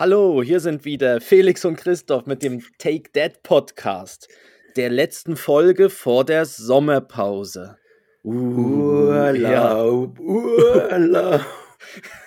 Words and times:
Hallo, 0.00 0.44
hier 0.44 0.60
sind 0.60 0.84
wieder 0.84 1.20
Felix 1.20 1.64
und 1.64 1.74
Christoph 1.74 2.26
mit 2.26 2.44
dem 2.44 2.62
Take 2.78 3.10
That 3.14 3.42
Podcast, 3.42 4.28
der 4.76 4.90
letzten 4.90 5.36
Folge 5.36 5.90
vor 5.90 6.24
der 6.24 6.46
Sommerpause. 6.46 7.78
Urlaub, 8.22 10.16
Urlaub. 10.20 11.40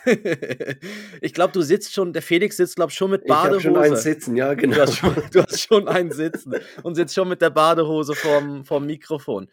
ich 1.22 1.34
glaube, 1.34 1.54
du 1.54 1.62
sitzt 1.62 1.94
schon, 1.94 2.12
der 2.12 2.22
Felix 2.22 2.58
sitzt, 2.58 2.76
glaube 2.76 2.92
ich, 2.92 2.98
schon 2.98 3.10
mit 3.10 3.26
Badehose. 3.26 3.60
Ich 3.60 3.66
habe 3.68 3.76
schon 3.76 3.84
einen 3.86 3.96
Sitzen, 3.96 4.36
ja, 4.36 4.54
genau. 4.54 4.76
Du 4.76 4.82
hast, 4.82 4.98
schon, 4.98 5.16
du 5.32 5.42
hast 5.42 5.62
schon 5.62 5.88
einen 5.88 6.12
Sitzen 6.12 6.56
und 6.84 6.96
sitzt 6.96 7.16
schon 7.16 7.30
mit 7.30 7.42
der 7.42 7.52
Badehose 7.52 8.16
vorm, 8.16 8.66
vorm 8.66 8.86
Mikrofon. 8.86 9.48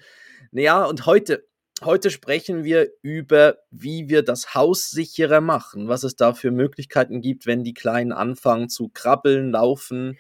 Naja, 0.51 0.87
und 0.87 1.07
heute, 1.07 1.47
heute 1.83 2.11
sprechen 2.11 2.65
wir 2.65 2.89
über, 3.03 3.59
wie 3.71 4.09
wir 4.09 4.23
das 4.23 4.55
Haus 4.55 4.91
sicherer 4.91 5.41
machen, 5.41 5.89
was 5.89 6.03
es 6.03 6.17
da 6.17 6.33
für 6.35 6.51
Möglichkeiten 6.51 7.21
gibt, 7.21 7.47
wenn 7.47 7.65
die 7.65 7.75
Kleinen 7.75 8.13
anfangen 8.13 8.69
zu 8.69 8.89
krabbeln, 8.89 9.53
laufen, 9.53 10.19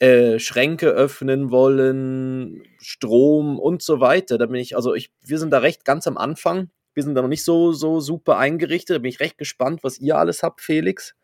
äh, 0.00 0.38
Schränke 0.38 0.88
öffnen 0.88 1.50
wollen, 1.50 2.64
Strom 2.80 3.58
und 3.58 3.82
so 3.82 4.00
weiter. 4.00 4.38
Da 4.38 4.46
bin 4.46 4.56
ich, 4.56 4.76
also 4.76 4.94
ich, 4.94 5.10
wir 5.24 5.38
sind 5.38 5.50
da 5.50 5.58
recht 5.58 5.84
ganz 5.84 6.06
am 6.06 6.18
Anfang. 6.18 6.70
Wir 6.94 7.02
sind 7.02 7.14
da 7.14 7.22
noch 7.22 7.28
nicht 7.28 7.44
so, 7.44 7.72
so 7.72 8.00
super 8.00 8.36
eingerichtet. 8.36 8.96
Da 8.96 8.98
bin 8.98 9.10
ich 9.10 9.20
recht 9.20 9.38
gespannt, 9.38 9.84
was 9.84 9.98
ihr 9.98 10.18
alles 10.18 10.42
habt, 10.42 10.60
Felix. 10.60 11.14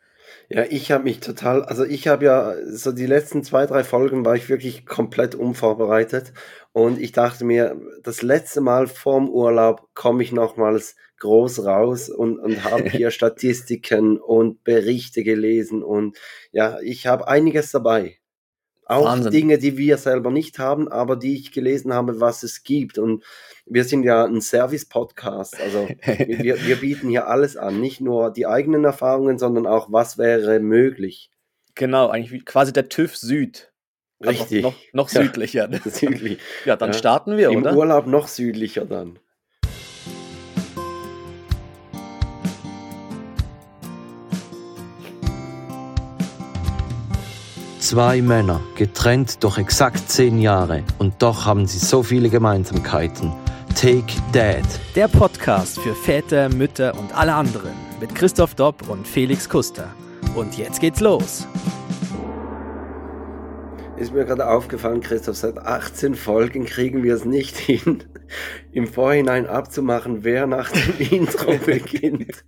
Ja, 0.48 0.64
ich 0.64 0.90
habe 0.92 1.04
mich 1.04 1.20
total, 1.20 1.62
also 1.64 1.84
ich 1.84 2.08
habe 2.08 2.24
ja 2.24 2.54
so 2.66 2.92
die 2.92 3.06
letzten 3.06 3.42
zwei, 3.42 3.66
drei 3.66 3.84
Folgen 3.84 4.24
war 4.24 4.34
ich 4.36 4.48
wirklich 4.48 4.86
komplett 4.86 5.34
unvorbereitet 5.34 6.32
und 6.78 7.00
ich 7.00 7.10
dachte 7.10 7.44
mir, 7.44 7.76
das 8.04 8.22
letzte 8.22 8.60
Mal 8.60 8.86
vorm 8.86 9.28
Urlaub 9.28 9.88
komme 9.94 10.22
ich 10.22 10.30
nochmals 10.30 10.94
groß 11.18 11.64
raus 11.64 12.08
und, 12.08 12.38
und 12.38 12.62
habe 12.62 12.88
hier 12.88 13.10
Statistiken 13.10 14.16
und 14.16 14.62
Berichte 14.62 15.24
gelesen 15.24 15.82
und 15.82 16.16
ja, 16.52 16.78
ich 16.80 17.08
habe 17.08 17.26
einiges 17.26 17.72
dabei. 17.72 18.18
Auch 18.84 19.06
Wahnsinn. 19.06 19.32
Dinge, 19.32 19.58
die 19.58 19.76
wir 19.76 19.98
selber 19.98 20.30
nicht 20.30 20.60
haben, 20.60 20.86
aber 20.86 21.16
die 21.16 21.34
ich 21.34 21.50
gelesen 21.50 21.92
habe, 21.92 22.20
was 22.20 22.44
es 22.44 22.62
gibt. 22.62 22.96
Und 22.96 23.24
wir 23.66 23.82
sind 23.82 24.04
ja 24.04 24.24
ein 24.24 24.40
Service-Podcast. 24.40 25.60
Also 25.60 25.88
wir, 26.06 26.64
wir 26.64 26.76
bieten 26.80 27.08
hier 27.08 27.26
alles 27.26 27.56
an. 27.56 27.80
Nicht 27.80 28.00
nur 28.00 28.32
die 28.32 28.46
eigenen 28.46 28.84
Erfahrungen, 28.84 29.36
sondern 29.36 29.66
auch, 29.66 29.92
was 29.92 30.16
wäre 30.16 30.60
möglich. 30.60 31.30
Genau, 31.74 32.08
eigentlich 32.08 32.46
quasi 32.46 32.72
der 32.72 32.88
TÜV 32.88 33.16
Süd. 33.16 33.70
Richtig. 34.24 34.62
Noch, 34.62 34.74
noch, 34.92 35.08
südlicher. 35.08 35.68
Ja, 35.70 35.78
südlich. 35.90 36.38
Ja, 36.64 36.76
dann 36.76 36.90
ja. 36.90 36.98
starten 36.98 37.36
wir, 37.36 37.50
Im 37.50 37.58
oder? 37.58 37.70
Im 37.70 37.76
Urlaub 37.76 38.06
noch 38.06 38.26
südlicher 38.26 38.84
dann. 38.84 39.18
Zwei 47.78 48.20
Männer, 48.20 48.60
getrennt 48.76 49.42
durch 49.42 49.56
exakt 49.56 50.10
zehn 50.10 50.40
Jahre 50.40 50.82
und 50.98 51.22
doch 51.22 51.46
haben 51.46 51.66
sie 51.66 51.78
so 51.78 52.02
viele 52.02 52.28
Gemeinsamkeiten. 52.28 53.32
Take 53.80 54.12
Dad. 54.32 54.66
Der 54.96 55.08
Podcast 55.08 55.78
für 55.78 55.94
Väter, 55.94 56.48
Mütter 56.50 56.98
und 56.98 57.16
alle 57.16 57.34
anderen 57.34 57.72
mit 58.00 58.14
Christoph 58.14 58.56
Dopp 58.56 58.88
und 58.90 59.06
Felix 59.06 59.48
Kuster. 59.48 59.88
Und 60.34 60.58
jetzt 60.58 60.80
geht's 60.80 61.00
los 61.00 61.46
ist 63.98 64.12
mir 64.12 64.24
gerade 64.24 64.48
aufgefallen, 64.48 65.00
Christoph, 65.00 65.36
seit 65.36 65.58
18 65.58 66.14
Folgen 66.14 66.64
kriegen 66.64 67.02
wir 67.02 67.14
es 67.14 67.24
nicht 67.24 67.56
hin, 67.58 68.04
im 68.72 68.86
Vorhinein 68.86 69.46
abzumachen, 69.46 70.24
wer 70.24 70.46
nach 70.46 70.70
dem 70.70 70.94
Intro 71.20 71.56
beginnt. 71.64 72.44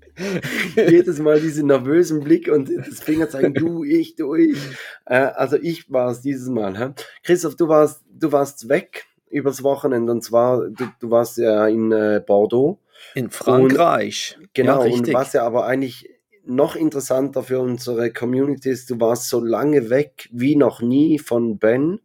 Jedes 0.76 1.18
Mal 1.18 1.40
diese 1.40 1.64
nervösen 1.64 2.22
Blick 2.22 2.48
und 2.48 2.70
das 2.70 3.00
Fingerzeigen, 3.00 3.54
du, 3.54 3.84
ich, 3.84 4.16
du, 4.16 4.34
ich. 4.34 4.58
Äh, 5.06 5.16
also 5.16 5.56
ich 5.56 5.90
war 5.90 6.10
es 6.10 6.20
dieses 6.20 6.48
Mal. 6.48 6.78
Hä? 6.78 6.92
Christoph, 7.22 7.56
du 7.56 7.68
warst, 7.68 8.02
du 8.10 8.32
warst 8.32 8.68
weg 8.68 9.06
übers 9.28 9.62
Wochenende 9.62 10.12
und 10.12 10.22
zwar, 10.22 10.68
du, 10.68 10.86
du 10.98 11.10
warst 11.10 11.38
ja 11.38 11.66
in 11.66 11.92
äh, 11.92 12.22
Bordeaux. 12.24 12.78
In 13.14 13.30
Frankreich. 13.30 14.36
Und, 14.38 14.54
genau, 14.54 14.84
ja, 14.84 14.92
und 14.92 15.12
was 15.12 15.32
ja 15.32 15.44
aber 15.44 15.66
eigentlich 15.66 16.08
noch 16.50 16.76
interessanter 16.76 17.42
für 17.42 17.60
unsere 17.60 18.12
Communities, 18.12 18.86
du 18.86 19.00
warst 19.00 19.28
so 19.28 19.40
lange 19.40 19.90
weg 19.90 20.28
wie 20.32 20.56
noch 20.56 20.82
nie 20.82 21.18
von 21.18 21.58
Ben 21.58 22.00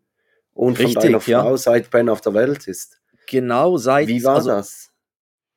und 0.54 0.80
Richtig, 0.80 0.94
von 0.94 1.04
deiner 1.04 1.20
Frau, 1.20 1.52
ja. 1.52 1.58
seit 1.58 1.90
Ben 1.90 2.10
auf 2.10 2.22
der 2.22 2.34
Welt 2.34 2.68
ist. 2.68 3.02
Genau, 3.28 3.78
seit. 3.78 4.08
Wie 4.08 4.24
war 4.24 4.36
also, 4.36 4.50
das? 4.50 4.92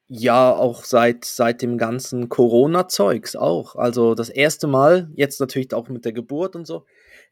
Ja, 0.08 0.54
auch 0.54 0.84
seit, 0.84 1.24
seit 1.26 1.60
dem 1.60 1.76
ganzen 1.76 2.28
Corona-Zeugs 2.28 3.36
auch. 3.36 3.76
Also 3.76 4.14
das 4.14 4.30
erste 4.30 4.66
Mal, 4.66 5.10
jetzt 5.14 5.38
natürlich 5.38 5.74
auch 5.74 5.88
mit 5.88 6.04
der 6.06 6.12
Geburt 6.12 6.56
und 6.56 6.66
so. 6.66 6.86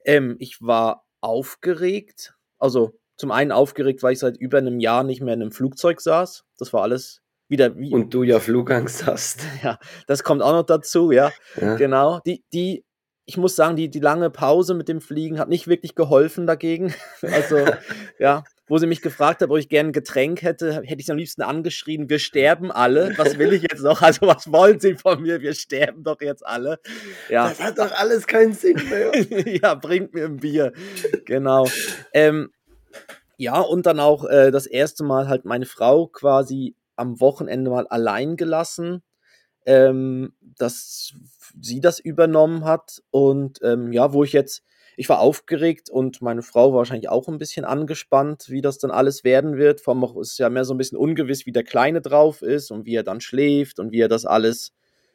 Ähm, 0.05 0.37
ich 0.39 0.61
war 0.61 1.07
aufgeregt. 1.23 2.35
Also 2.59 2.99
zum 3.17 3.31
einen 3.31 3.51
aufgeregt, 3.51 4.03
weil 4.03 4.13
ich 4.13 4.19
seit 4.19 4.37
über 4.37 4.59
einem 4.59 4.79
Jahr 4.79 5.05
nicht 5.05 5.23
mehr 5.23 5.33
in 5.33 5.41
einem 5.41 5.53
Flugzeug 5.53 6.03
saß. 6.03 6.45
Das 6.59 6.73
war 6.75 6.83
alles 6.83 7.23
wieder 7.49 7.77
wie. 7.77 7.93
Und 7.93 8.13
du 8.13 8.23
ja 8.23 8.41
Flugangst 8.41 9.07
hast. 9.07 9.41
Ja, 9.63 9.79
das 10.07 10.23
kommt 10.23 10.43
auch 10.43 10.53
noch 10.53 10.65
dazu, 10.65 11.11
ja. 11.11 11.33
ja. 11.61 11.77
Genau. 11.77 12.21
Die, 12.27 12.45
die, 12.53 12.85
ich 13.25 13.37
muss 13.37 13.57
sagen, 13.57 13.77
die, 13.77 13.89
die 13.89 14.01
lange 14.01 14.31
Pause 14.31 14.75
mit 14.75 14.89
dem 14.89 15.01
Fliegen 15.01 15.39
hat 15.39 15.49
nicht 15.49 15.67
wirklich 15.67 15.95
geholfen 15.95 16.47
dagegen. 16.47 16.95
Also, 17.23 17.59
ja, 18.19 18.45
wo 18.69 18.79
sie 18.79 18.87
mich 18.87 19.01
gefragt 19.01 19.43
hat, 19.43 19.51
ob 19.51 19.59
ich 19.59 19.69
gerne 19.69 19.91
ein 19.91 19.93
Getränk 19.93 20.43
hätte, 20.43 20.83
hätte 20.83 21.01
ich 21.01 21.11
am 21.11 21.17
liebsten 21.17 21.43
angeschrien, 21.43 22.09
wir 22.11 22.19
sterben 22.19 22.71
alle. 22.71 23.13
Was 23.17 23.39
will 23.39 23.53
ich 23.53 23.63
jetzt 23.63 23.83
noch? 23.83 24.03
Also, 24.03 24.27
was 24.27 24.51
wollen 24.53 24.79
sie 24.81 24.95
von 24.95 25.23
mir? 25.23 25.41
Wir 25.41 25.55
sterben 25.55 26.05
doch 26.05 26.21
jetzt 26.21 26.47
alle. 26.47 26.79
Ja. 27.29 27.49
Das 27.49 27.61
hat 27.61 27.79
doch 27.79 27.93
alles 27.93 28.27
keinen 28.27 28.53
Sinn 28.53 28.81
mehr. 28.89 29.13
ja, 29.47 29.75
bringt 29.75 30.15
mir 30.15 30.27
ein 30.27 30.37
Bier. 30.37 30.73
Genau. 31.25 31.67
Ähm, 32.13 32.51
ja, 33.37 33.61
und 33.61 33.87
dann 33.87 34.01
auch 34.01 34.25
äh, 34.25 34.51
das 34.51 34.67
erste 34.67 35.05
Mal 35.05 35.29
halt 35.29 35.45
meine 35.45 35.67
Frau 35.67 36.07
quasi 36.07 36.75
am 36.97 37.21
Wochenende 37.21 37.71
mal 37.71 37.87
allein 37.87 38.37
gelassen, 38.37 39.03
ähm, 39.67 40.33
dass 40.41 41.15
sie 41.61 41.81
das 41.81 41.99
übernommen 41.99 42.65
hat. 42.65 43.03
Und 43.11 43.61
ähm, 43.63 43.93
ja, 43.93 44.13
wo 44.13 44.25
ich 44.25 44.33
jetzt, 44.33 44.63
ich 44.97 45.09
war 45.09 45.21
aufgeregt 45.21 45.91
und 45.91 46.23
meine 46.23 46.43
Frau 46.43 46.71
war 46.73 46.79
wahrscheinlich 46.79 47.09
auch 47.11 47.29
ein 47.29 47.39
bisschen 47.39 47.65
angespannt, 47.65 48.47
wie 48.49 48.63
das 48.63 48.79
dann 48.79 48.91
alles 48.91 49.25
werden 49.25 49.57
wird. 49.57 49.81
Vor 49.81 49.95
allem 49.95 50.21
ist 50.21 50.39
ja 50.39 50.49
mehr 50.49 50.65
so 50.65 50.75
ein 50.75 50.79
bisschen 50.79 50.99
ungewiss, 50.99 51.47
wie 51.47 51.53
der 51.53 51.65
Kleine 51.65 52.01
drauf 52.01 52.43
ist 52.43 52.71
und 52.71 52.87
wie 52.87 52.95
er 52.95 53.03
dann 53.03 53.21
schläft 53.21 53.79
und 53.79 53.93
wie 53.93 54.01
er 54.01 54.09
das 54.09 54.25
alles 54.25 54.73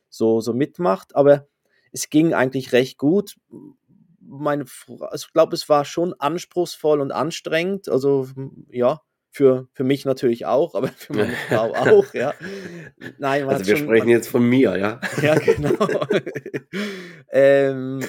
so, 0.09 0.41
so 0.41 0.53
mitmacht. 0.53 1.15
Aber 1.15 1.47
es 1.91 2.09
ging 2.09 2.33
eigentlich 2.33 2.73
recht 2.73 2.97
gut. 2.97 3.35
Meine, 4.19 4.65
also 4.99 5.25
ich 5.27 5.33
glaube, 5.33 5.55
es 5.55 5.67
war 5.67 5.83
schon 5.83 6.13
anspruchsvoll 6.13 7.01
und 7.01 7.11
anstrengend. 7.11 7.89
Also 7.89 8.27
ja, 8.69 9.01
für, 9.31 9.67
für 9.73 9.83
mich 9.83 10.05
natürlich 10.05 10.45
auch, 10.45 10.75
aber 10.75 10.87
für 10.97 11.13
meine 11.13 11.33
Frau 11.49 11.73
auch, 11.73 12.13
ja. 12.13 12.33
Nein, 13.17 13.47
also 13.47 13.65
wir 13.65 13.77
schon, 13.77 13.85
sprechen 13.85 14.07
man, 14.07 14.15
jetzt 14.15 14.27
von 14.27 14.47
mir, 14.47 14.77
ja. 14.77 14.99
Ja, 15.21 15.35
genau. 15.35 16.05
ähm, 17.31 18.01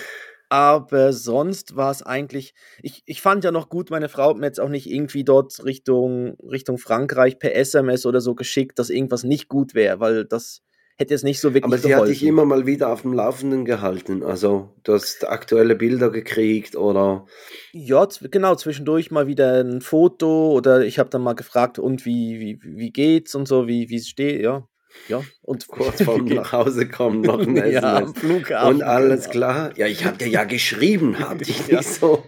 aber 0.49 1.13
sonst 1.13 1.77
war 1.77 1.91
es 1.91 2.03
eigentlich, 2.03 2.55
ich, 2.83 3.03
ich 3.07 3.23
fand 3.23 3.45
ja 3.45 3.53
noch 3.53 3.69
gut, 3.69 3.91
meine 3.91 4.09
Frau 4.09 4.31
hat 4.31 4.37
mir 4.37 4.47
jetzt 4.47 4.61
auch 4.61 4.69
nicht 4.69 4.91
irgendwie 4.91 5.25
dort 5.25 5.65
Richtung, 5.65 6.37
Richtung 6.41 6.77
Frankreich 6.77 7.39
per 7.39 7.55
SMS 7.55 8.05
oder 8.05 8.21
so 8.21 8.35
geschickt, 8.35 8.79
dass 8.79 8.91
irgendwas 8.91 9.25
nicht 9.25 9.49
gut 9.49 9.75
wäre, 9.75 10.01
weil 10.01 10.25
das, 10.25 10.63
hätte 10.97 11.15
es 11.15 11.23
nicht 11.23 11.41
so 11.41 11.55
wirklich 11.55 11.65
Aber 11.65 11.79
sie 11.79 11.89
geholfen. 11.89 12.09
hat 12.09 12.11
dich 12.11 12.25
immer 12.25 12.45
mal 12.45 12.67
wieder 12.67 12.91
auf 12.91 13.03
dem 13.03 13.13
Laufenden 13.13 13.65
gehalten. 13.65 14.23
Also 14.23 14.71
du 14.85 14.95
hast 14.95 15.29
aktuelle 15.29 15.75
Bilder 15.75 16.11
gekriegt 16.11 16.77
oder. 16.77 17.27
Ja, 17.73 18.07
genau, 18.31 18.55
zwischendurch 18.55 19.11
mal 19.11 19.27
wieder 19.27 19.61
ein 19.61 19.81
Foto 19.81 20.53
oder 20.53 20.85
ich 20.85 20.99
habe 20.99 21.11
dann 21.11 21.23
mal 21.23 21.35
gefragt, 21.35 21.79
und 21.79 22.05
wie, 22.05 22.41
wie, 22.41 22.61
wie 22.63 22.91
geht's 22.91 23.35
und 23.35 23.47
so, 23.47 23.67
wie, 23.67 23.89
wie 23.89 23.97
es 23.97 24.09
steht, 24.09 24.43
ja. 24.43 24.69
Ja, 25.09 25.23
und 25.43 25.67
kurz 25.69 26.03
vorm 26.03 26.25
nach 26.27 26.53
Hause 26.53 26.89
kommen 26.89 27.23
noch 27.23 27.41
ein 27.41 27.57
SMS. 27.57 27.73
ja, 27.83 27.97
am 27.97 28.15
Flughafen. 28.15 28.75
Und 28.75 28.83
alles 28.83 29.25
genau. 29.25 29.33
klar. 29.33 29.79
Ja, 29.79 29.87
ich 29.87 30.05
habe 30.05 30.19
dir 30.19 30.29
ja 30.29 30.45
geschrieben, 30.45 31.19
hab 31.19 31.39
dich 31.39 31.67
nicht 31.69 31.85
so. 31.85 32.23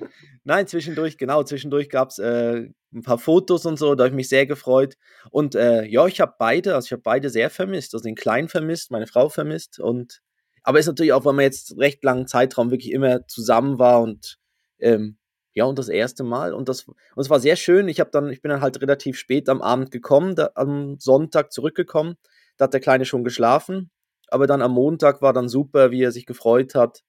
Nein, 0.45 0.67
zwischendurch, 0.67 1.17
genau, 1.17 1.43
zwischendurch 1.43 1.89
gab 1.89 2.11
es 2.11 2.19
äh, 2.19 2.69
ein 2.93 3.03
paar 3.03 3.19
Fotos 3.19 3.65
und 3.65 3.79
so, 3.79 3.95
da 3.95 4.05
habe 4.05 4.11
ich 4.11 4.17
mich 4.17 4.29
sehr 4.29 4.47
gefreut. 4.47 4.95
Und 5.31 5.55
äh, 5.55 5.85
ja, 5.87 6.07
ich 6.07 6.21
habe 6.21 6.35
beide, 6.39 6.75
also 6.75 6.87
ich 6.87 6.93
habe 6.93 7.03
beide 7.03 7.31
sehr 7.31 7.49
vermisst, 7.49 7.95
also 7.95 8.05
den 8.05 8.15
Kleinen 8.15 8.49
vermisst, 8.49 8.91
meine 8.91 9.07
Frau 9.07 9.31
vermisst. 9.31 9.81
Und 9.81 10.21
aber 10.63 10.79
ist 10.79 10.87
natürlich 10.87 11.13
auch, 11.15 11.25
weil 11.25 11.33
man 11.33 11.45
jetzt 11.45 11.79
recht 11.79 12.05
langen 12.05 12.27
Zeitraum 12.27 12.71
wirklich 12.71 12.93
immer 12.93 13.27
zusammen 13.27 13.79
war 13.79 14.03
und 14.03 14.39
ähm, 14.79 15.17
ja, 15.55 15.65
und 15.65 15.79
das 15.79 15.89
erste 15.89 16.25
Mal. 16.25 16.53
Und 16.53 16.69
das, 16.69 16.85
und 16.89 16.99
es 17.17 17.31
war 17.31 17.39
sehr 17.41 17.57
schön. 17.57 17.89
Ich 17.89 18.01
habe 18.01 18.11
dann, 18.11 18.29
ich 18.31 18.43
bin 18.43 18.51
dann 18.51 18.61
halt 18.61 18.81
relativ 18.83 19.17
spät 19.17 19.49
am 19.49 19.63
Abend 19.63 19.91
gekommen, 19.93 20.35
da, 20.35 20.51
am 20.57 20.99
Sonntag 20.99 21.53
zurückgekommen. 21.53 22.17
Da 22.57 22.65
hat 22.65 22.75
der 22.75 22.81
Kleine 22.81 23.05
schon 23.05 23.25
geschlafen. 23.25 23.91
Aber 24.29 24.47
dann 24.47 24.63
am 24.63 24.73
Montag 24.73 25.23
war 25.23 25.33
dann 25.33 25.49
super, 25.49 25.91
wie 25.93 26.03
er 26.03 26.11
sich 26.11 26.27
gefreut 26.27 26.75
hat. 26.75 27.05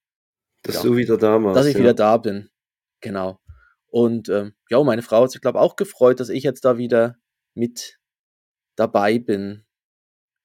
Dass 0.62 0.76
ja, 0.76 0.82
du 0.84 0.96
wieder 0.96 1.18
da 1.18 1.42
warst. 1.44 1.58
Dass 1.58 1.66
ich 1.66 1.74
ja. 1.74 1.80
wieder 1.80 1.94
da 1.96 2.18
bin. 2.18 2.50
Genau. 3.06 3.40
Und 3.88 4.30
ähm, 4.30 4.54
ja, 4.69 4.84
meine 4.84 5.04
Frau 5.04 5.24
hat 5.24 5.31
sich, 5.31 5.40
glaube 5.42 5.60
ich, 5.60 5.62
auch 5.62 5.75
gefreut, 5.75 6.19
dass 6.19 6.30
ich 6.30 6.44
jetzt 6.44 6.66
da 6.66 6.78
wieder 6.78 7.16
mit 7.54 8.00
dabei 8.75 9.19
bin. 9.19 9.63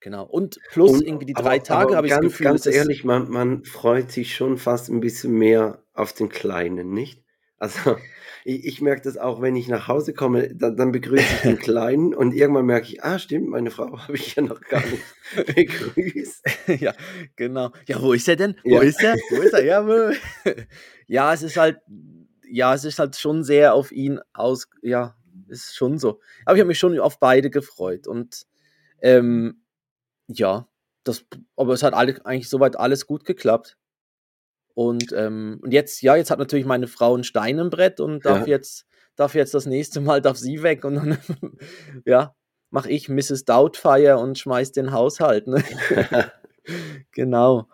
Genau. 0.01 0.25
Und 0.25 0.61
plus 0.71 0.93
Und, 0.93 1.03
irgendwie 1.07 1.27
die 1.27 1.35
aber, 1.37 1.49
drei 1.49 1.59
Tage 1.59 1.89
aber 1.89 1.97
habe 1.97 2.07
ich 2.07 2.13
das 2.13 2.21
ganz, 2.21 2.33
Gefühl, 2.33 2.45
ganz 2.47 2.67
ehrlich, 2.67 3.05
man, 3.05 3.29
man 3.31 3.65
freut 3.65 4.13
sich 4.13 4.35
schon 4.37 4.59
fast 4.59 4.89
ein 4.91 5.01
bisschen 5.01 5.33
mehr 5.33 5.83
auf 5.95 6.13
den 6.13 6.29
Kleinen, 6.29 6.93
nicht? 6.93 7.25
Also 7.59 7.97
ich, 8.45 8.65
ich 8.65 8.81
merke 8.81 9.03
das 9.03 9.19
auch, 9.19 9.43
wenn 9.43 9.57
ich 9.57 9.69
nach 9.69 9.89
Hause 9.89 10.15
komme, 10.15 10.55
dann, 10.55 10.77
dann 10.77 10.93
begrüße 10.93 11.23
ich 11.23 11.41
den 11.43 11.59
Kleinen 11.67 12.15
und 12.15 12.33
irgendwann 12.33 12.65
merke 12.67 12.89
ich, 12.89 13.03
ah 13.05 13.19
stimmt, 13.19 13.49
meine 13.49 13.71
Frau 13.71 13.99
habe 14.07 14.17
ich 14.17 14.35
ja 14.35 14.43
noch 14.43 14.61
gar 14.61 14.83
nicht 14.87 15.03
begrüßt. 15.55 16.43
ja, 16.79 16.95
genau. 17.37 17.71
Ja, 17.87 18.01
wo 18.01 18.13
ist 18.13 18.29
er 18.29 18.37
denn? 18.37 18.55
Wo 18.65 18.77
Ja. 18.77 18.83
ist 18.83 19.03
er? 19.03 19.15
Wo 19.31 19.43
ist 19.43 19.53
er? 19.55 19.65
Ja, 19.65 20.13
ja, 21.07 21.35
es 21.35 21.43
ist 21.43 21.57
halt, 21.57 21.79
ja, 22.51 22.75
es 22.75 22.85
ist 22.85 22.99
halt 22.99 23.17
schon 23.17 23.45
sehr 23.45 23.75
auf 23.75 23.93
ihn 23.93 24.21
aus, 24.33 24.69
ja, 24.83 25.17
ist 25.49 25.77
schon 25.77 25.99
so. 25.99 26.21
Aber 26.45 26.57
ich 26.57 26.61
habe 26.61 26.69
mich 26.69 26.79
schon 26.79 26.99
auf 27.01 27.19
beide 27.21 27.51
gefreut 27.51 28.07
und 28.07 28.47
ähm, 29.03 29.63
ja, 30.29 30.69
das, 31.05 31.25
aber 31.57 31.75
es 31.75 31.83
hat 31.83 31.95
alle, 31.95 32.25
eigentlich 32.27 32.49
soweit 32.51 32.79
alles 32.79 33.07
gut 33.07 33.25
geklappt. 33.25 33.77
Und, 34.75 35.13
ähm, 35.13 35.59
und 35.63 35.73
jetzt, 35.73 36.01
ja, 36.03 36.17
jetzt 36.17 36.31
hat 36.31 36.39
natürlich 36.39 36.65
meine 36.67 36.87
Frau 36.87 37.17
ein 37.17 37.25
Stein 37.25 37.59
im 37.59 37.71
Brett 37.71 38.01
und 38.01 38.25
darf 38.25 38.41
Ja. 38.43 38.47
jetzt, 38.47 38.87
darf 39.17 39.35
jetzt 39.35 39.53
das 39.55 39.67
nächste 39.67 40.01
Mal, 40.01 40.23
darf 40.23 40.37
sie 40.39 40.63
weg 40.63 40.85
und 40.85 40.95
dann, 40.97 41.19
ja, 42.07 42.35
mache 42.71 42.91
ich 42.91 43.09
Mrs. 43.09 43.45
Doubtfire 43.45 44.19
und 44.19 44.39
schmeiß 44.39 44.73
den 44.73 44.93
Haushalt. 44.93 45.49
Ne? 45.49 45.63
genau. 47.13 47.69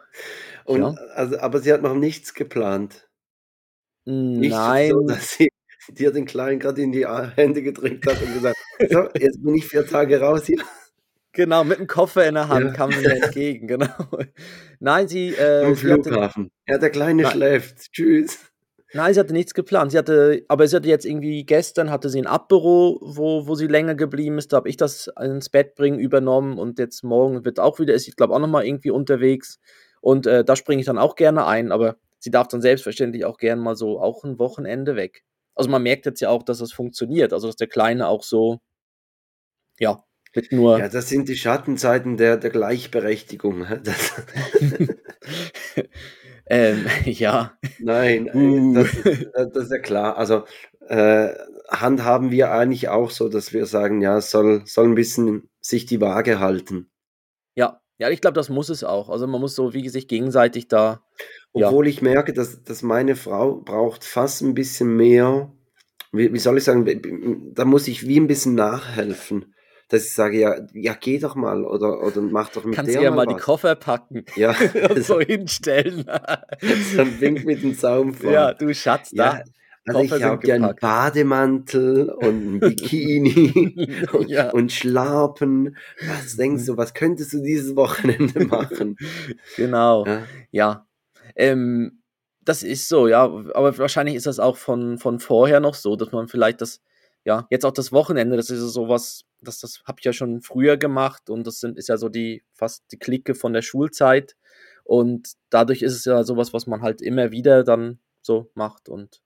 Und 0.64 0.80
Ja. 0.80 0.88
also, 1.14 1.38
aber 1.38 1.60
sie 1.60 1.72
hat 1.72 1.82
noch 1.82 1.94
nichts 1.94 2.34
geplant. 2.34 3.05
Nicht 4.06 4.52
so, 4.52 4.58
Nein, 4.58 4.92
dass 5.06 5.30
sie 5.32 5.48
dir 5.90 6.10
den 6.12 6.24
Kleinen 6.24 6.58
gerade 6.58 6.80
in 6.82 6.92
die 6.92 7.06
Hände 7.06 7.62
gedrückt 7.62 8.06
hat 8.06 8.20
und 8.22 8.32
gesagt, 8.32 8.56
so, 8.90 9.08
jetzt 9.18 9.42
bin 9.42 9.54
ich 9.54 9.66
vier 9.66 9.86
Tage 9.86 10.20
raus 10.20 10.46
hier 10.46 10.62
genau, 11.36 11.62
mit 11.62 11.78
dem 11.78 11.86
Koffer 11.86 12.26
in 12.26 12.34
der 12.34 12.48
Hand 12.48 12.66
Ja. 12.66 12.72
kam 12.72 12.90
sie 12.90 13.02
mir 13.02 13.22
entgegen, 13.22 13.66
genau. 13.68 13.86
Nein, 14.80 15.06
sie, 15.06 15.28
äh, 15.28 15.64
am 15.64 15.74
sie 15.76 15.92
hatte, 15.92 16.02
Flughafen. 16.04 16.50
Ja, 16.66 16.78
der 16.78 16.90
Kleine 16.90 17.22
Nein. 17.22 17.32
schläft. 17.32 17.92
Tschüss. 17.92 18.38
nein, 18.92 19.14
sie 19.14 19.20
hatte 19.20 19.32
nichts 19.32 19.54
geplant. 19.54 19.92
Sie 19.92 19.98
hatte, 19.98 20.44
aber 20.48 20.66
sie 20.66 20.74
hatte 20.74 20.88
jetzt 20.88 21.04
irgendwie 21.04 21.44
gestern 21.44 21.90
hatte 21.90 22.08
sie 22.08 22.20
ein 22.20 22.26
Abbüro, 22.26 22.98
wo, 23.02 23.46
wo 23.46 23.54
sie 23.54 23.68
länger 23.68 23.94
geblieben 23.94 24.38
ist. 24.38 24.52
Da 24.52 24.56
habe 24.56 24.68
ich 24.68 24.76
das 24.76 25.10
ins 25.20 25.50
Bett 25.50 25.76
bringen 25.76 26.00
übernommen 26.00 26.58
und 26.58 26.78
jetzt 26.78 27.04
morgen 27.04 27.44
wird 27.44 27.60
auch 27.60 27.78
wieder, 27.78 27.94
ist 27.94 28.08
ich 28.08 28.16
glaube 28.16 28.34
auch 28.34 28.40
nochmal 28.40 28.66
irgendwie 28.66 28.90
unterwegs. 28.90 29.60
Und 30.00 30.26
äh, 30.26 30.44
da 30.44 30.56
springe 30.56 30.80
ich 30.80 30.86
dann 30.86 30.98
auch 30.98 31.14
gerne 31.16 31.46
ein, 31.46 31.70
aber 31.70 31.96
sie 32.26 32.32
darf 32.32 32.48
dann 32.48 32.60
selbstverständlich 32.60 33.24
auch 33.24 33.38
gerne 33.38 33.62
mal 33.62 33.76
so 33.76 34.00
auch 34.00 34.24
ein 34.24 34.40
Wochenende 34.40 34.96
weg. 34.96 35.22
Also 35.54 35.70
man 35.70 35.84
merkt 35.84 36.06
jetzt 36.06 36.20
ja 36.20 36.28
auch, 36.28 36.42
dass 36.42 36.58
das 36.58 36.72
funktioniert, 36.72 37.32
also 37.32 37.46
dass 37.46 37.54
der 37.54 37.68
Kleine 37.68 38.08
auch 38.08 38.24
so, 38.24 38.58
ja, 39.78 40.04
mit 40.34 40.50
nur. 40.50 40.80
Ja, 40.80 40.88
das 40.88 41.08
sind 41.08 41.28
die 41.28 41.36
Schattenseiten 41.36 42.16
der, 42.16 42.36
der 42.36 42.50
Gleichberechtigung. 42.50 43.64
Ähm, 46.48 46.86
ja. 47.04 47.58
nein, 47.80 48.28
äh, 48.28 48.36
Uh. 48.36 48.74
das, 48.74 48.88
das 49.02 49.52
das 49.52 49.64
ist 49.64 49.72
ja 49.72 49.78
klar. 49.78 50.16
Also 50.16 50.44
äh, 50.88 51.34
handhaben 51.68 52.30
wir 52.30 52.52
eigentlich 52.52 52.88
auch 52.88 53.10
so, 53.10 53.28
dass 53.28 53.52
wir 53.52 53.66
sagen, 53.66 54.00
ja, 54.00 54.18
es 54.18 54.30
soll, 54.30 54.62
soll 54.64 54.86
ein 54.86 54.94
bisschen 54.94 55.50
sich 55.60 55.86
die 55.86 56.00
Waage 56.00 56.38
halten. 56.38 56.88
Ja, 57.56 57.80
ja, 57.98 58.10
ich 58.10 58.20
glaube, 58.20 58.34
das 58.34 58.48
muss 58.48 58.68
es 58.68 58.84
auch. 58.84 59.08
Also 59.08 59.26
man 59.26 59.40
muss 59.40 59.54
so 59.54 59.72
wie 59.72 59.88
sich 59.88 60.08
gegenseitig 60.08 60.68
da. 60.68 61.00
Ja. 61.54 61.68
Obwohl 61.68 61.86
ich 61.86 62.02
merke, 62.02 62.32
dass, 62.32 62.62
dass 62.62 62.82
meine 62.82 63.16
Frau 63.16 63.56
braucht 63.56 64.04
fast 64.04 64.42
ein 64.42 64.54
bisschen 64.54 64.94
mehr, 64.96 65.50
wie, 66.12 66.32
wie 66.32 66.38
soll 66.38 66.58
ich 66.58 66.64
sagen, 66.64 67.52
da 67.54 67.64
muss 67.64 67.88
ich 67.88 68.06
wie 68.06 68.20
ein 68.20 68.26
bisschen 68.26 68.54
nachhelfen. 68.54 69.52
Dass 69.88 70.04
ich 70.04 70.14
sage, 70.14 70.40
ja, 70.40 70.56
ja, 70.74 70.96
geh 71.00 71.18
doch 71.20 71.36
mal 71.36 71.64
oder, 71.64 72.02
oder 72.02 72.20
mach 72.20 72.48
doch 72.50 72.64
mit 72.64 72.74
Kannst 72.74 72.92
der 72.92 73.02
du 73.02 73.04
ja 73.04 73.10
mal 73.12 73.24
die 73.24 73.36
was. 73.36 73.42
Koffer 73.42 73.76
packen 73.76 74.24
Ja, 74.34 74.52
und 74.90 75.04
so 75.04 75.20
hinstellen. 75.20 76.04
so 76.94 77.00
ein 77.02 77.20
Wink 77.20 77.44
mit 77.44 77.62
dem 77.62 77.72
Zaunpfahl. 77.78 78.32
ja, 78.32 78.52
du 78.52 78.74
Schatz, 78.74 79.12
da. 79.12 79.38
Ja, 79.38 79.44
also 79.86 80.16
ich 80.16 80.22
habe 80.22 80.46
ja 80.46 80.54
einen. 80.56 80.74
Bademantel 80.80 82.10
und 82.10 82.54
ein 82.54 82.60
Bikini 82.60 84.04
und, 84.12 84.28
Ja. 84.28 84.50
und 84.50 84.72
Schlapen. 84.72 85.76
Was 86.06 86.36
denkst 86.36 86.66
du, 86.66 86.76
was 86.76 86.94
könntest 86.94 87.32
du 87.32 87.42
dieses 87.42 87.76
Wochenende 87.76 88.44
machen? 88.46 88.96
Genau. 89.56 90.04
Ja, 90.06 90.22
Ja. 90.50 90.86
Ähm, 91.36 92.02
das 92.42 92.62
ist 92.62 92.88
so, 92.88 93.08
ja. 93.08 93.24
Aber 93.24 93.76
wahrscheinlich 93.78 94.14
ist 94.14 94.26
das 94.26 94.38
auch 94.38 94.56
von, 94.56 94.98
von 94.98 95.18
vorher 95.20 95.60
noch 95.60 95.74
so, 95.74 95.96
dass 95.96 96.12
man 96.12 96.28
vielleicht 96.28 96.60
das, 96.60 96.80
ja, 97.24 97.46
jetzt 97.50 97.64
auch 97.66 97.72
das 97.72 97.90
Wochenende, 97.92 98.36
das 98.36 98.50
ist 98.50 98.60
ja 98.60 98.66
sowas, 98.68 99.24
das, 99.40 99.58
das 99.60 99.82
habe 99.84 99.98
ich 99.98 100.04
ja 100.04 100.12
schon 100.12 100.40
früher 100.42 100.76
gemacht 100.76 101.28
und 101.28 101.46
das 101.46 101.58
sind, 101.60 101.76
ist 101.76 101.88
ja 101.88 101.96
so 101.96 102.08
die 102.08 102.44
fast 102.54 102.84
die 102.92 102.98
Clique 102.98 103.34
von 103.34 103.52
der 103.52 103.62
Schulzeit. 103.62 104.36
Und 104.84 105.32
dadurch 105.50 105.82
ist 105.82 105.94
es 105.94 106.04
ja 106.04 106.22
sowas, 106.22 106.52
was 106.52 106.68
man 106.68 106.82
halt 106.82 107.02
immer 107.02 107.32
wieder 107.32 107.64
dann 107.64 107.98
so 108.22 108.50
macht. 108.54 108.88
Und 108.88 109.20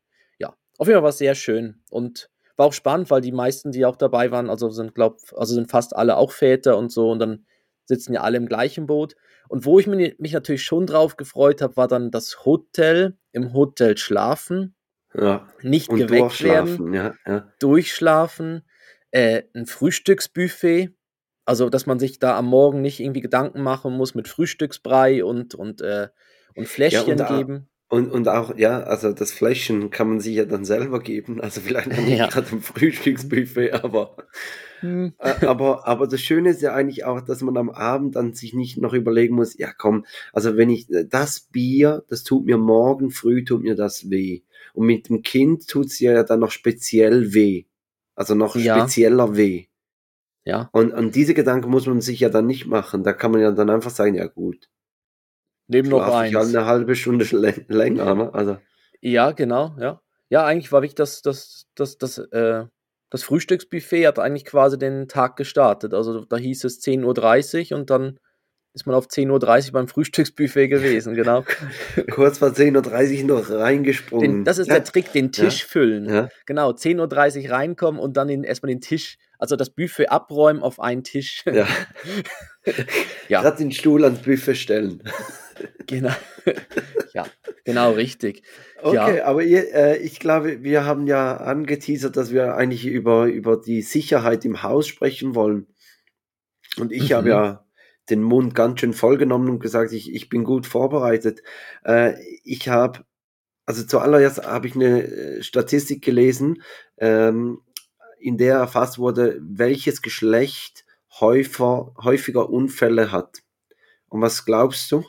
auf 0.81 0.87
jeden 0.87 0.97
Fall 0.97 1.03
war 1.03 1.11
es 1.11 1.19
sehr 1.19 1.35
schön. 1.35 1.82
Und 1.91 2.31
war 2.56 2.67
auch 2.67 2.73
spannend, 2.73 3.11
weil 3.11 3.21
die 3.21 3.32
meisten, 3.32 3.71
die 3.71 3.85
auch 3.85 3.97
dabei 3.97 4.31
waren, 4.31 4.49
also 4.49 4.71
sind, 4.71 4.94
glaub, 4.94 5.19
also 5.37 5.55
sind 5.55 5.71
fast 5.71 5.94
alle 5.94 6.17
auch 6.17 6.32
Väter 6.32 6.79
und 6.79 6.91
so 6.91 7.11
und 7.11 7.19
dann 7.19 7.44
sitzen 7.85 8.15
ja 8.15 8.23
alle 8.23 8.38
im 8.38 8.47
gleichen 8.47 8.87
Boot. 8.87 9.15
Und 9.49 9.67
wo 9.67 9.79
ich 9.79 9.87
mich, 9.87 10.32
natürlich 10.32 10.65
schon 10.65 10.87
drauf 10.87 11.19
gefreut 11.19 11.61
habe, 11.61 11.77
war 11.77 11.87
dann 11.87 12.11
das 12.11 12.47
Hotel, 12.47 13.19
im 13.32 13.53
Hotel 13.53 13.99
schlafen, 13.99 14.75
ja. 15.12 15.47
nicht 15.62 15.91
Und 15.91 15.99
geweckt 15.99 16.43
werden, 16.43 16.79
durchschlafen, 16.79 16.94
ja, 16.94 17.15
ja. 17.27 17.53
durchschlafen, 17.59 18.62
äh, 19.11 19.43
ein 19.55 19.67
Frühstücksbuffet, 19.67 20.94
also 21.44 21.69
dass 21.69 21.85
man 21.85 21.99
sich 21.99 22.21
da 22.21 22.38
am 22.38 22.47
Morgen 22.47 22.81
nicht 22.81 23.00
irgendwie 23.00 23.21
Gedanken 23.21 23.61
machen 23.61 23.93
muss 23.99 24.15
mit 24.15 24.29
Frühstücksbrei 24.29 25.25
und, 25.25 25.55
und, 25.55 25.82
äh, 25.82 26.09
und 26.55 26.69
Fläschchen 26.69 27.21
und, 27.21 27.21
äh, 27.21 27.37
geben. 27.37 27.71
Und, 27.93 28.11
und 28.13 28.29
auch, 28.29 28.57
ja, 28.57 28.85
also 28.85 29.13
das 29.13 29.33
Fläschchen 29.33 29.91
kann 29.91 30.09
man 30.09 30.21
sich 30.21 30.37
ja 30.37 30.45
dann 30.45 30.65
selber 30.65 31.01
geben. 31.01 31.41
Also 31.41 31.61
vielleicht 31.61 31.89
nicht 31.89 32.19
Ja. 32.19 32.29
gerade 32.29 32.47
im 32.53 32.63
Frühstücksbuffet, 32.63 33.73
aber, 33.73 34.17
Hm. 34.79 35.13
äh, 35.19 35.45
aber, 35.45 35.89
aber 35.89 36.07
das 36.07 36.21
Schöne 36.21 36.51
ist 36.51 36.63
ja 36.63 36.73
eigentlich 36.73 37.05
auch, 37.05 37.21
dass 37.21 37.43
man 37.43 37.57
am 37.57 37.69
Abend 37.69 38.15
dann 38.15 38.33
sich 38.33 38.55
nicht 38.55 38.79
noch 38.79 38.95
überlegen 38.95 39.35
muss, 39.35 39.59
ja 39.59 39.73
komm, 39.77 40.07
also 40.33 40.57
wenn 40.57 40.71
ich 40.71 40.87
das 41.09 41.41
Bier, 41.41 42.05
das 42.09 42.23
tut 42.23 42.47
mir 42.47 42.59
morgen 42.59 43.11
früh, 43.11 43.45
tut 43.45 43.63
mir 43.63 43.75
das 43.75 44.09
weh. 44.09 44.43
Und 44.73 44.87
mit 44.87 45.09
dem 45.09 45.23
Kind 45.23 45.67
tut's 45.69 45.99
ja 45.99 46.23
dann 46.23 46.39
noch 46.41 46.53
speziell 46.53 47.35
weh. 47.35 47.65
Also 48.15 48.37
noch 48.37 48.55
Ja. 48.55 48.79
spezieller 48.79 49.37
weh. 49.37 49.67
Ja, 50.45 50.71
Und, 50.73 50.93
und 50.93 51.17
diese 51.17 51.35
Gedanken 51.35 51.71
muss 51.71 51.87
man 51.87 52.01
sich 52.01 52.21
ja 52.21 52.29
dann 52.29 52.47
nicht 52.47 52.67
machen. 52.67 53.03
Da 53.03 53.13
kann 53.13 53.33
man 53.33 53.41
ja 53.41 53.51
dann 53.51 53.69
einfach 53.69 53.91
sagen, 53.91 54.15
ja 54.15 54.27
gut, 54.27 54.71
neben 55.70 55.88
noch 55.88 56.05
schlaf 56.05 56.26
ich 56.26 56.34
halt 56.34 56.46
eins. 56.46 56.55
eine 56.55 56.67
halbe 56.67 56.94
Stunde 56.94 57.25
länger. 57.69 58.14
Ne? 58.14 58.34
Also, 58.34 58.58
Ja, 59.00 59.32
genau, 59.32 59.74
ja. 59.79 60.00
Ja, 60.29 60.44
eigentlich 60.44 60.70
war 60.70 60.82
wirklich 60.82 60.94
das, 60.94 61.22
das, 61.22 61.67
das, 61.74 61.98
das, 61.98 62.19
äh, 62.19 62.65
das 63.10 63.24
Frühstücksbuffet 63.24 64.06
hat 64.06 64.19
eigentlich 64.19 64.44
quasi 64.44 64.79
den 64.79 65.08
Tag 65.08 65.36
gestartet. 65.36 65.93
Also 65.93 66.24
da 66.24 66.36
hieß 66.36 66.65
es 66.65 66.81
10.30 66.81 67.72
Uhr 67.72 67.79
und 67.79 67.91
dann 67.91 68.19
ist 68.72 68.86
man 68.86 68.94
auf 68.94 69.06
10.30 69.08 69.67
Uhr 69.67 69.72
beim 69.72 69.89
Frühstücksbuffet 69.89 70.69
gewesen, 70.69 71.15
genau. 71.15 71.44
kurz 72.12 72.39
vor 72.39 72.48
10.30 72.48 73.22
Uhr 73.22 73.27
noch 73.27 73.50
reingesprungen. 73.50 74.31
Den, 74.31 74.44
das 74.44 74.58
ist 74.58 74.69
ja. 74.69 74.74
der 74.74 74.84
Trick, 74.84 75.12
den 75.12 75.32
Tisch 75.32 75.65
füllen. 75.65 76.08
Ja. 76.08 76.29
Genau, 76.46 76.70
10.30 76.70 77.44
Uhr 77.44 77.50
reinkommen 77.50 78.00
und 78.00 78.17
dann 78.17 78.29
den, 78.29 78.44
erstmal 78.44 78.70
den 78.70 78.81
Tisch, 78.81 79.19
also 79.39 79.56
das 79.56 79.70
Buffet 79.70 80.06
abräumen 80.06 80.62
auf 80.62 80.79
einen 80.79 81.03
Tisch. 81.03 81.43
Ja. 81.46 81.67
Ja. 83.29 83.43
Gerade 83.43 83.58
den 83.58 83.72
Stuhl 83.72 84.05
ans 84.05 84.22
Buffet 84.22 84.55
stellen. 84.55 85.02
genau. 85.86 86.12
ja, 87.14 87.26
genau, 87.64 87.93
richtig. 87.93 88.43
Okay, 88.82 89.17
Ja. 89.19 89.24
aber 89.24 89.43
ihr, 89.43 89.72
äh, 89.74 89.98
ich 89.98 90.20
glaube, 90.20 90.62
wir 90.62 90.84
haben 90.84 91.06
ja 91.06 91.36
angeteasert, 91.36 92.17
dass 92.17 92.32
wir 92.32 92.55
eigentlich 92.56 92.86
über, 92.86 93.26
über 93.26 93.56
die 93.56 93.82
Sicherheit 93.82 94.44
im 94.44 94.62
Haus 94.62 94.86
sprechen 94.88 95.34
wollen. 95.34 95.67
Und 96.79 96.93
ich 96.93 97.10
Mhm. 97.10 97.14
habe 97.14 97.29
ja 97.29 97.67
den 98.08 98.22
Mund 98.22 98.55
ganz 98.55 98.81
schön 98.81 98.93
vollgenommen 98.93 99.48
und 99.50 99.60
gesagt, 99.60 99.93
ich, 99.93 100.12
ich 100.12 100.29
bin 100.29 100.44
gut 100.44 100.67
vorbereitet. 100.67 101.43
Äh, 101.84 102.14
ich 102.44 102.69
habe, 102.69 103.05
also 103.67 103.84
zuallererst 103.84 104.44
habe 104.46 104.67
ich 104.67 104.74
eine 104.74 105.02
äh, 105.05 105.43
Statistik 105.43 106.02
gelesen, 106.02 106.62
ähm, 106.98 107.60
in 108.19 108.36
der 108.36 108.56
erfasst 108.56 108.98
wurde, 108.98 109.38
welches 109.40 110.02
Geschlecht 110.02 110.84
häufiger, 111.20 111.94
häufiger 112.03 112.48
Unfälle 112.50 113.12
hat. 113.12 113.43
Und 114.08 114.20
was 114.22 114.44
glaubst 114.44 114.91
du? 114.93 115.05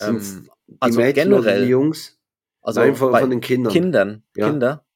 Ähm, 0.00 0.48
die 0.66 0.76
also 0.80 1.00
Mädchen 1.00 1.32
oder 1.32 1.42
generell, 1.42 1.64
die 1.64 1.70
Jungs? 1.70 2.18
also 2.62 2.80
Nein, 2.80 2.94
von, 2.96 3.12
bei 3.12 3.20
von 3.20 3.30
den 3.30 3.40
Kindern. 3.40 3.72
Kindern, 3.72 4.24
Ja. 4.36 4.48
Kinder. 4.50 4.86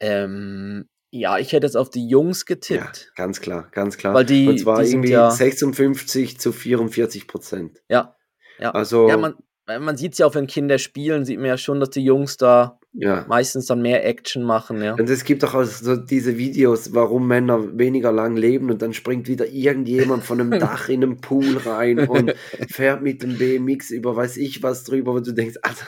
Ähm, 0.00 0.88
ja, 1.10 1.38
ich 1.38 1.52
hätte 1.52 1.66
jetzt 1.66 1.76
auf 1.76 1.90
die 1.90 2.06
Jungs 2.08 2.40
Ja, 2.40 2.54
getippt. 2.54 3.12
ganz 3.16 3.40
klar, 3.40 3.68
ganz 3.72 3.96
klar. 3.96 4.14
Weil 4.14 4.24
die, 4.26 4.46
Und 4.46 4.58
zwar 4.58 4.80
die 4.80 4.86
sind 4.88 4.98
irgendwie 4.98 5.12
ja, 5.12 5.30
56 5.30 6.38
zu 6.38 6.52
44 6.52 7.26
Prozent. 7.26 7.82
ja, 7.88 8.14
ja. 8.58 8.70
Also, 8.72 9.08
Ja, 9.08 9.16
man, 9.16 9.34
man 9.80 9.96
sieht 9.96 10.12
es 10.12 10.18
ja 10.18 10.26
auch, 10.26 10.34
wenn 10.34 10.46
Kinder 10.46 10.78
spielen, 10.78 11.24
sieht 11.24 11.38
man 11.38 11.46
ja 11.48 11.58
schon, 11.58 11.78
dass 11.80 11.90
die 11.90 12.02
Jungs 12.04 12.36
da 12.38 12.78
Ja. 12.94 13.24
meistens 13.28 13.66
dann 13.66 13.82
mehr 13.82 14.04
Action 14.06 14.42
machen, 14.42 14.82
ja. 14.82 14.94
Und 14.94 15.10
es 15.10 15.24
gibt 15.24 15.44
auch 15.44 15.62
so 15.64 15.94
diese 15.96 16.38
Videos, 16.38 16.94
warum 16.94 17.26
Männer 17.28 17.78
weniger 17.78 18.10
lang 18.10 18.36
leben 18.36 18.70
und 18.70 18.80
dann 18.80 18.94
springt 18.94 19.28
wieder 19.28 19.46
irgendjemand 19.46 20.24
von 20.24 20.40
einem 20.40 20.50
Dach 20.58 20.88
in 20.88 21.02
einen 21.04 21.20
Pool 21.20 21.58
rein 21.58 22.08
und 22.08 22.34
fährt 22.70 23.02
mit 23.02 23.22
dem 23.22 23.36
BMX 23.36 23.90
über 23.90 24.16
weiß 24.16 24.38
ich 24.38 24.62
was 24.62 24.84
drüber, 24.84 25.12
wo 25.14 25.20
du 25.20 25.32
denkst, 25.32 25.56
also, 25.62 25.84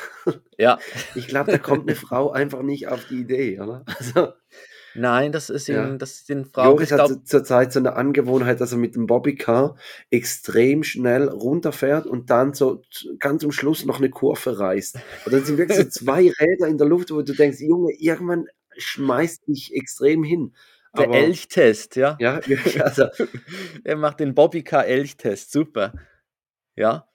Ja. 0.59 0.79
ich 1.15 1.27
glaube, 1.27 1.51
da 1.53 1.59
kommt 1.59 1.89
eine 1.89 1.97
Frau 1.97 2.31
einfach 2.33 2.63
nicht 2.63 2.89
auf 2.89 3.07
die 3.09 3.21
Idee, 3.21 3.59
oder? 3.61 3.85
Also, 3.99 4.29
Nein, 4.95 5.33
das 5.33 5.51
ist 5.51 5.69
Ja. 5.69 5.87
ihn, 5.87 5.99
das 5.99 6.25
den 6.25 6.45
Frauen. 6.45 6.67
Joris 6.67 6.93
hat 6.93 7.11
zurzeit 7.27 7.73
so 7.73 7.79
eine 7.79 7.95
Angewohnheit, 7.95 8.61
dass 8.61 8.73
er 8.73 8.79
mit 8.79 8.95
dem 8.97 9.07
Bobbycar 9.07 9.77
extrem 10.11 10.83
schnell 10.83 11.29
runterfährt 11.29 12.07
und 12.07 12.31
dann 12.31 12.55
so 12.55 12.83
ganz 13.19 13.43
zum 13.43 13.53
Schluss 13.53 13.85
noch 13.85 13.99
eine 13.99 14.11
Kurve 14.11 14.59
reißt. 14.59 14.97
Und 15.27 15.33
dann 15.33 15.45
sind 15.45 15.59
wirklich 15.59 15.79
so 15.79 15.85
zwei 15.89 16.33
Räder 16.41 16.67
in 16.67 16.79
der 16.79 16.87
Luft, 16.89 17.11
wo 17.11 17.23
du 17.23 17.33
denkst, 17.35 17.61
Junge, 17.61 17.93
irgendwann 17.99 18.47
schmeißt 18.77 19.47
dich 19.49 19.75
extrem 19.75 20.25
hin. 20.25 20.55
der 20.97 21.05
Aber- 21.07 21.15
Elchtest, 21.15 21.97
ja. 21.97 22.17
Ja, 22.21 22.41
also, 22.81 23.05
Er 23.85 23.97
macht 23.97 24.19
den 24.21 24.35
Bobbycar 24.35 24.87
Elchtest, 24.87 25.53
super. 25.53 25.93
Ja. 26.77 27.07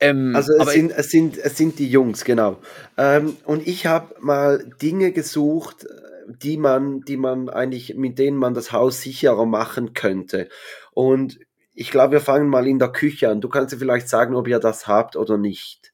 Ähm, 0.00 0.34
also 0.34 0.52
es, 0.58 0.72
sind, 0.72 0.90
es, 0.96 1.10
sind, 1.10 1.38
es 1.38 1.56
sind 1.56 1.78
die 1.78 1.88
Jungs, 1.88 2.24
genau. 2.24 2.60
Ähm, 2.96 3.36
und 3.44 3.66
ich 3.66 3.86
habe 3.86 4.14
mal 4.20 4.64
Dinge 4.82 5.12
gesucht, 5.12 5.86
die 6.28 6.56
man, 6.56 7.00
die 7.02 7.16
man 7.16 7.48
eigentlich, 7.48 7.94
mit 7.94 8.18
denen 8.18 8.36
man 8.36 8.54
das 8.54 8.72
Haus 8.72 9.00
sicherer 9.00 9.46
machen 9.46 9.94
könnte. 9.94 10.48
Und 10.92 11.38
ich 11.74 11.90
glaube, 11.90 12.12
wir 12.12 12.20
fangen 12.20 12.48
mal 12.48 12.66
in 12.66 12.78
der 12.78 12.92
Küche 12.92 13.28
an. 13.28 13.40
Du 13.40 13.48
kannst 13.48 13.72
ja 13.72 13.78
vielleicht 13.78 14.08
sagen, 14.08 14.34
ob 14.34 14.46
ihr 14.46 14.60
das 14.60 14.86
habt 14.86 15.16
oder 15.16 15.36
nicht. 15.36 15.92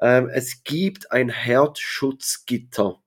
Ähm, 0.00 0.28
es 0.28 0.62
gibt 0.64 1.10
ein 1.10 1.28
Herzschutzgitter. 1.28 2.98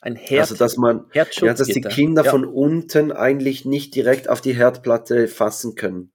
ein 0.00 0.14
Herd, 0.14 0.42
also, 0.42 0.54
dass 0.54 0.76
man, 0.76 1.06
ja, 1.12 1.24
dass 1.24 1.66
die 1.66 1.80
Kinder 1.80 2.24
Ja. 2.24 2.30
von 2.30 2.44
unten 2.44 3.10
eigentlich 3.10 3.64
nicht 3.64 3.94
direkt 3.96 4.28
auf 4.28 4.40
die 4.40 4.54
Herdplatte 4.54 5.26
fassen 5.26 5.74
können. 5.74 6.12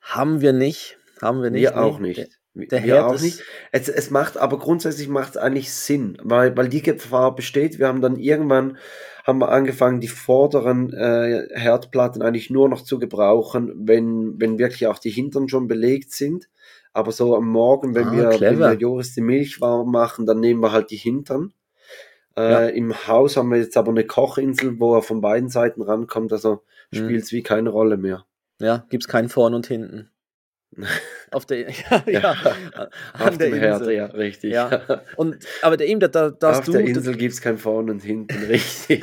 Haben 0.00 0.40
wir 0.40 0.54
nicht. 0.54 0.98
Haben 1.20 1.42
wir 1.42 1.50
nicht. 1.50 1.62
Wir 1.62 1.72
nee. 1.72 1.76
auch 1.76 1.98
nicht. 1.98 2.30
Der, 2.54 2.78
Herd 2.78 3.04
auch 3.04 3.20
nicht. 3.20 3.42
Es, 3.72 3.88
es 3.88 4.10
macht, 4.10 4.36
aber 4.36 4.58
grundsätzlich 4.58 5.08
macht 5.08 5.30
es 5.30 5.36
eigentlich 5.36 5.72
Sinn, 5.72 6.16
weil, 6.22 6.56
weil 6.56 6.68
die 6.68 6.82
Gefahr 6.82 7.34
besteht. 7.34 7.78
Wir 7.80 7.88
haben 7.88 8.00
dann 8.00 8.16
irgendwann 8.16 8.78
haben 9.24 9.38
wir 9.40 9.48
angefangen, 9.48 10.00
die 10.00 10.08
vorderen 10.08 10.92
äh, 10.92 11.48
Herdplatten 11.54 12.20
eigentlich 12.22 12.50
nur 12.50 12.68
noch 12.68 12.82
zu 12.82 12.98
gebrauchen, 12.98 13.72
wenn, 13.76 14.34
wenn 14.38 14.58
wirklich 14.58 14.86
auch 14.86 14.98
die 14.98 15.10
Hintern 15.10 15.48
schon 15.48 15.66
belegt 15.66 16.12
sind. 16.12 16.48
Aber 16.92 17.10
so 17.10 17.34
am 17.34 17.48
Morgen, 17.48 17.94
wenn, 17.94 18.08
Ah, 18.08 18.12
wir, 18.12 18.40
wenn 18.40 18.58
wir 18.60 18.74
Joris 18.74 19.14
die 19.14 19.20
Milch 19.22 19.60
warm 19.60 19.90
machen, 19.90 20.26
dann 20.26 20.38
nehmen 20.40 20.60
wir 20.60 20.70
halt 20.72 20.90
die 20.90 20.96
Hintern. 20.96 21.52
Äh, 22.36 22.50
Ja. 22.50 22.66
Im 22.68 22.94
Haus 23.08 23.36
haben 23.36 23.50
wir 23.50 23.58
jetzt 23.58 23.76
aber 23.76 23.90
eine 23.90 24.04
Kochinsel, 24.04 24.78
wo 24.78 24.94
er 24.94 25.02
von 25.02 25.20
beiden 25.20 25.48
Seiten 25.48 25.82
rankommt, 25.82 26.32
also 26.32 26.62
Mhm. 26.92 26.96
spielt 26.98 27.24
es 27.24 27.32
wie 27.32 27.42
keine 27.42 27.70
Rolle 27.70 27.96
mehr. 27.96 28.26
Ja, 28.60 28.84
gibt's 28.90 29.08
kein 29.08 29.28
Vorn 29.28 29.54
und 29.54 29.66
Hinten. 29.66 30.10
Auf 31.30 31.46
der, 31.46 31.70
ja, 31.70 32.04
ja, 32.06 32.30
an 32.32 32.88
Auf 33.28 33.38
der 33.38 33.50
dem 33.50 33.54
Herd, 33.58 33.80
Insel. 33.80 33.94
ja, 33.94 34.06
richtig. 34.06 34.52
Ja. 34.52 35.02
Und, 35.16 35.36
aber 35.62 35.76
der, 35.76 35.86
eben, 35.88 36.00
da, 36.00 36.08
da, 36.30 36.50
Auf 36.50 36.64
du, 36.64 36.72
der 36.72 36.82
Insel 36.82 37.16
gibt 37.16 37.34
es 37.34 37.40
kein 37.40 37.58
Vorn 37.58 37.90
und 37.90 38.02
Hinten, 38.02 38.36
richtig. 38.48 39.02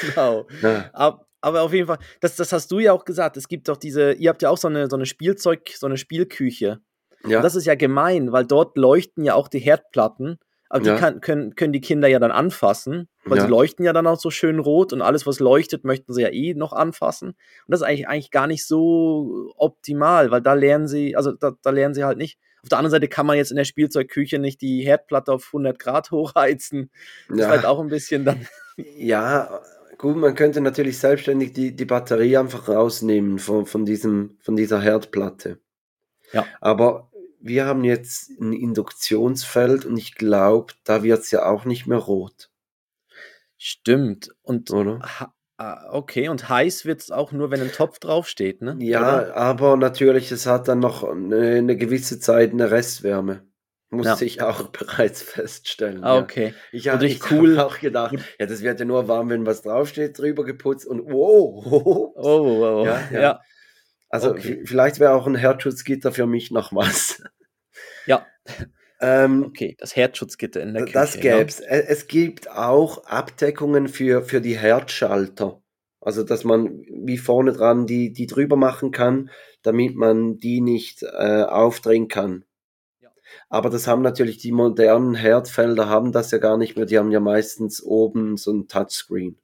genau. 0.00 0.46
Ja. 0.62 0.90
Ab, 0.92 1.26
aber 1.40 1.62
auf 1.62 1.72
jeden 1.72 1.86
Fall, 1.86 1.98
das, 2.20 2.36
das 2.36 2.52
hast 2.52 2.70
du 2.72 2.78
ja 2.80 2.92
auch 2.92 3.04
gesagt. 3.04 3.36
Es 3.36 3.48
gibt 3.48 3.68
doch 3.68 3.76
diese, 3.76 4.12
ihr 4.12 4.30
habt 4.30 4.42
ja 4.42 4.50
auch 4.50 4.58
so 4.58 4.68
eine, 4.68 4.88
so 4.88 4.96
eine 4.96 5.06
Spielzeug, 5.06 5.68
so 5.74 5.86
eine 5.86 5.96
Spielküche. 5.96 6.80
Ja. 7.26 7.38
Und 7.38 7.42
das 7.44 7.54
ist 7.54 7.66
ja 7.66 7.74
gemein, 7.74 8.32
weil 8.32 8.44
dort 8.44 8.76
leuchten 8.76 9.24
ja 9.24 9.34
auch 9.34 9.48
die 9.48 9.58
Herdplatten. 9.58 10.38
Aber 10.68 10.82
die 10.82 10.88
Ja. 10.88 10.96
kann, 10.96 11.20
können, 11.20 11.54
können 11.54 11.72
die 11.72 11.80
Kinder 11.80 12.08
ja 12.08 12.18
dann 12.18 12.32
anfassen, 12.32 13.08
weil 13.26 13.38
Ja. 13.38 13.44
sie 13.44 13.50
leuchten 13.50 13.84
ja 13.84 13.92
dann 13.92 14.06
auch 14.06 14.18
so 14.18 14.30
schön 14.30 14.58
rot 14.58 14.92
und 14.92 15.02
alles, 15.02 15.26
was 15.26 15.40
leuchtet, 15.40 15.84
möchten 15.84 16.12
sie 16.12 16.22
ja 16.22 16.28
eh 16.32 16.54
noch 16.54 16.72
anfassen. 16.72 17.28
Und 17.30 17.36
das 17.68 17.80
ist 17.80 17.86
eigentlich, 17.86 18.08
eigentlich 18.08 18.30
gar 18.30 18.46
nicht 18.46 18.66
so 18.66 19.52
optimal, 19.56 20.30
weil 20.30 20.40
da 20.42 20.54
lernen 20.54 20.88
sie, 20.88 21.16
also 21.16 21.32
da, 21.32 21.52
da 21.62 21.70
lernen 21.70 21.94
sie 21.94 22.04
halt 22.04 22.18
nicht. 22.18 22.38
Auf 22.62 22.68
der 22.70 22.78
anderen 22.78 22.90
Seite 22.92 23.08
kann 23.08 23.26
man 23.26 23.36
jetzt 23.36 23.50
in 23.50 23.56
der 23.56 23.64
Spielzeugküche 23.64 24.38
nicht 24.40 24.60
die 24.60 24.82
Herdplatte 24.82 25.32
auf 25.32 25.46
100 25.46 25.78
Grad 25.78 26.10
hochheizen. 26.12 26.90
Das 27.28 27.36
ist 27.38 27.42
Ja. 27.44 27.48
halt 27.50 27.64
auch 27.64 27.80
ein 27.80 27.88
bisschen 27.88 28.24
dann. 28.24 28.46
Ja, 28.76 29.60
gut, 29.98 30.16
man 30.16 30.34
könnte 30.34 30.60
natürlich 30.60 30.98
selbstständig 30.98 31.52
die, 31.52 31.74
die 31.74 31.84
Batterie 31.84 32.36
einfach 32.36 32.68
rausnehmen 32.68 33.38
von, 33.38 33.66
von, 33.66 33.84
diesem, 33.86 34.36
von 34.40 34.56
dieser 34.56 34.80
Herdplatte. 34.80 35.58
Ja. 36.32 36.44
Aber 36.60 37.10
wir 37.40 37.66
haben 37.66 37.84
jetzt 37.84 38.30
ein 38.40 38.52
Induktionsfeld 38.52 39.84
und 39.84 39.96
ich 39.96 40.14
glaube, 40.16 40.72
da 40.84 41.02
wird 41.04 41.20
es 41.20 41.30
ja 41.30 41.46
auch 41.46 41.64
nicht 41.64 41.86
mehr 41.86 41.98
rot, 41.98 42.50
Stimmt. 43.58 44.30
Und 44.42 44.70
oder? 44.70 45.00
ah, 45.58 45.88
okay, 45.90 46.28
und 46.28 46.48
heiß 46.48 46.84
wird 46.84 47.00
es 47.00 47.10
auch 47.10 47.32
nur, 47.32 47.50
wenn 47.50 47.60
ein 47.62 47.72
Topf 47.72 47.98
draufsteht, 47.98 48.60
ne? 48.62 48.76
Ja, 48.80 49.00
Oder? 49.22 49.36
aber 49.36 49.76
natürlich, 49.76 50.30
es 50.32 50.46
hat 50.46 50.68
dann 50.68 50.80
noch 50.80 51.04
eine, 51.04 51.56
eine 51.56 51.76
gewisse 51.76 52.20
Zeit 52.20 52.52
eine 52.52 52.70
Restwärme. 52.70 53.42
Muss 53.88 54.06
Ja. 54.06 54.18
ich 54.20 54.42
auch 54.42 54.68
bereits 54.68 55.22
feststellen. 55.22 56.04
Ah, 56.04 56.16
ja. 56.16 56.20
okay. 56.20 56.54
Ich 56.72 56.88
habe 56.88 56.96
Natürlich 56.96 57.16
ich 57.24 57.30
cool. 57.30 57.56
hab 57.56 57.68
auch 57.70 57.78
gedacht, 57.78 58.16
ja, 58.38 58.46
das 58.46 58.62
wird 58.62 58.78
ja 58.80 58.84
nur 58.84 59.08
warm, 59.08 59.30
wenn 59.30 59.46
was 59.46 59.62
draufsteht, 59.62 60.18
drüber 60.18 60.44
geputzt 60.44 60.86
und 60.86 61.00
wow. 61.06 61.64
Oh, 61.66 62.12
oh, 62.16 62.82
oh. 62.82 62.84
Ja, 62.84 63.08
Ja, 63.12 63.20
ja. 63.20 63.40
Also 64.08 64.30
Okay. 64.30 64.62
vielleicht 64.66 65.00
wäre 65.00 65.14
auch 65.14 65.26
ein 65.26 65.34
Herzschutzgitter 65.34 66.12
für 66.12 66.26
mich 66.26 66.50
noch 66.50 66.72
was. 66.74 67.22
Ja. 68.06 68.26
Ähm, 69.00 69.44
okay. 69.46 69.76
Das 69.78 69.94
Herzschutzgitter 69.94 70.62
in 70.62 70.74
der 70.74 70.84
Küche. 70.84 70.94
das 70.94 71.14
ja. 71.16 71.20
gäb's. 71.20 71.60
Ä- 71.60 71.84
Es 71.88 72.06
gibt 72.06 72.50
auch 72.50 73.04
Abdeckungen 73.06 73.88
für, 73.88 74.22
für 74.22 74.40
die 74.40 74.56
Herzschalter. 74.56 75.60
Also, 76.00 76.22
dass 76.22 76.44
man 76.44 76.82
wie 77.04 77.18
vorne 77.18 77.52
dran 77.52 77.86
die, 77.86 78.12
die 78.12 78.26
drüber 78.26 78.56
machen 78.56 78.92
kann, 78.92 79.30
damit 79.62 79.96
man 79.96 80.38
die 80.38 80.60
nicht 80.60 81.02
äh, 81.02 81.42
aufdrehen 81.42 82.08
kann. 82.08 82.44
Ja. 83.00 83.10
Aber 83.48 83.70
das 83.70 83.86
haben 83.86 84.02
natürlich 84.02 84.38
die 84.38 84.52
modernen 84.52 85.14
Herdfelder 85.14 85.88
haben 85.88 86.12
das 86.12 86.30
ja 86.30 86.38
gar 86.38 86.56
nicht 86.56 86.76
mehr. 86.76 86.86
Die 86.86 86.98
haben 86.98 87.10
ja 87.10 87.20
meistens 87.20 87.82
oben 87.82 88.36
so 88.36 88.52
ein 88.52 88.68
Touchscreen. 88.68 89.38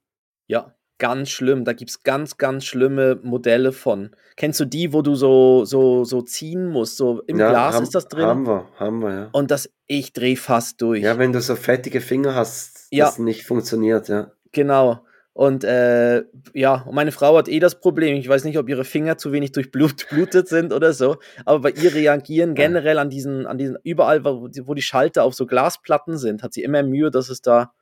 Ja, 0.47 0.72
ganz 0.97 1.29
schlimm. 1.29 1.65
Da 1.65 1.73
gibt 1.73 1.91
es 1.91 2.03
ganz, 2.03 2.37
ganz 2.37 2.65
schlimme 2.65 3.19
Modelle 3.23 3.71
von. 3.71 4.15
Kennst 4.35 4.59
du 4.59 4.65
die, 4.65 4.93
wo 4.93 5.01
du 5.01 5.15
so, 5.15 5.65
so, 5.65 6.03
so 6.05 6.21
ziehen 6.21 6.67
musst? 6.67 6.97
So 6.97 7.21
im 7.27 7.39
Ja, 7.39 7.49
Glas 7.49 7.75
haben- 7.75 7.83
ist 7.83 7.95
das 7.95 8.07
drin? 8.07 8.25
Haben 8.25 8.47
wir, 8.47 8.67
haben 8.79 8.99
wir, 9.01 9.11
ja. 9.13 9.29
Und 9.31 9.51
das, 9.51 9.69
ich 9.87 10.13
drehe 10.13 10.37
fast 10.37 10.81
durch. 10.81 11.01
Ja, 11.03 11.17
wenn 11.17 11.33
du 11.33 11.41
so 11.41 11.55
fettige 11.55 12.01
Finger 12.01 12.35
hast, 12.35 12.87
Ja. 12.91 13.05
das 13.05 13.19
nicht 13.19 13.45
funktioniert, 13.45 14.07
ja. 14.07 14.31
Genau. 14.51 14.99
Und 15.35 15.63
äh, 15.63 16.23
ja, 16.53 16.85
meine 16.91 17.11
Frau 17.11 17.35
hat 17.37 17.47
eh 17.49 17.59
das 17.59 17.79
Problem. 17.79 18.15
Ich 18.17 18.29
weiß 18.29 18.43
nicht, 18.43 18.59
ob 18.59 18.69
ihre 18.69 18.83
Finger 18.83 19.17
zu 19.17 19.31
wenig 19.31 19.51
durchblutet 19.51 20.07
sind 20.47 20.71
oder 20.71 20.93
so. 20.93 21.17
Aber 21.43 21.59
bei 21.59 21.71
ihr 21.71 21.93
reagieren 21.95 22.53
generell 22.53 22.99
an 22.99 23.09
diesen, 23.09 23.47
an 23.47 23.57
diesen, 23.57 23.77
überall, 23.83 24.23
wo 24.23 24.47
die, 24.47 24.67
wo 24.67 24.75
die 24.75 24.83
Schalter 24.83 25.23
auf 25.23 25.33
so 25.33 25.47
Glasplatten 25.47 26.19
sind, 26.19 26.43
hat 26.43 26.53
sie 26.53 26.61
immer 26.61 26.83
Mühe, 26.83 27.09
dass 27.09 27.29
es 27.29 27.41
da. 27.41 27.73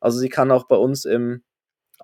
Also 0.00 0.18
sie 0.18 0.30
kann 0.30 0.50
auch 0.50 0.64
bei 0.68 0.76
uns 0.76 1.04
im, 1.04 1.42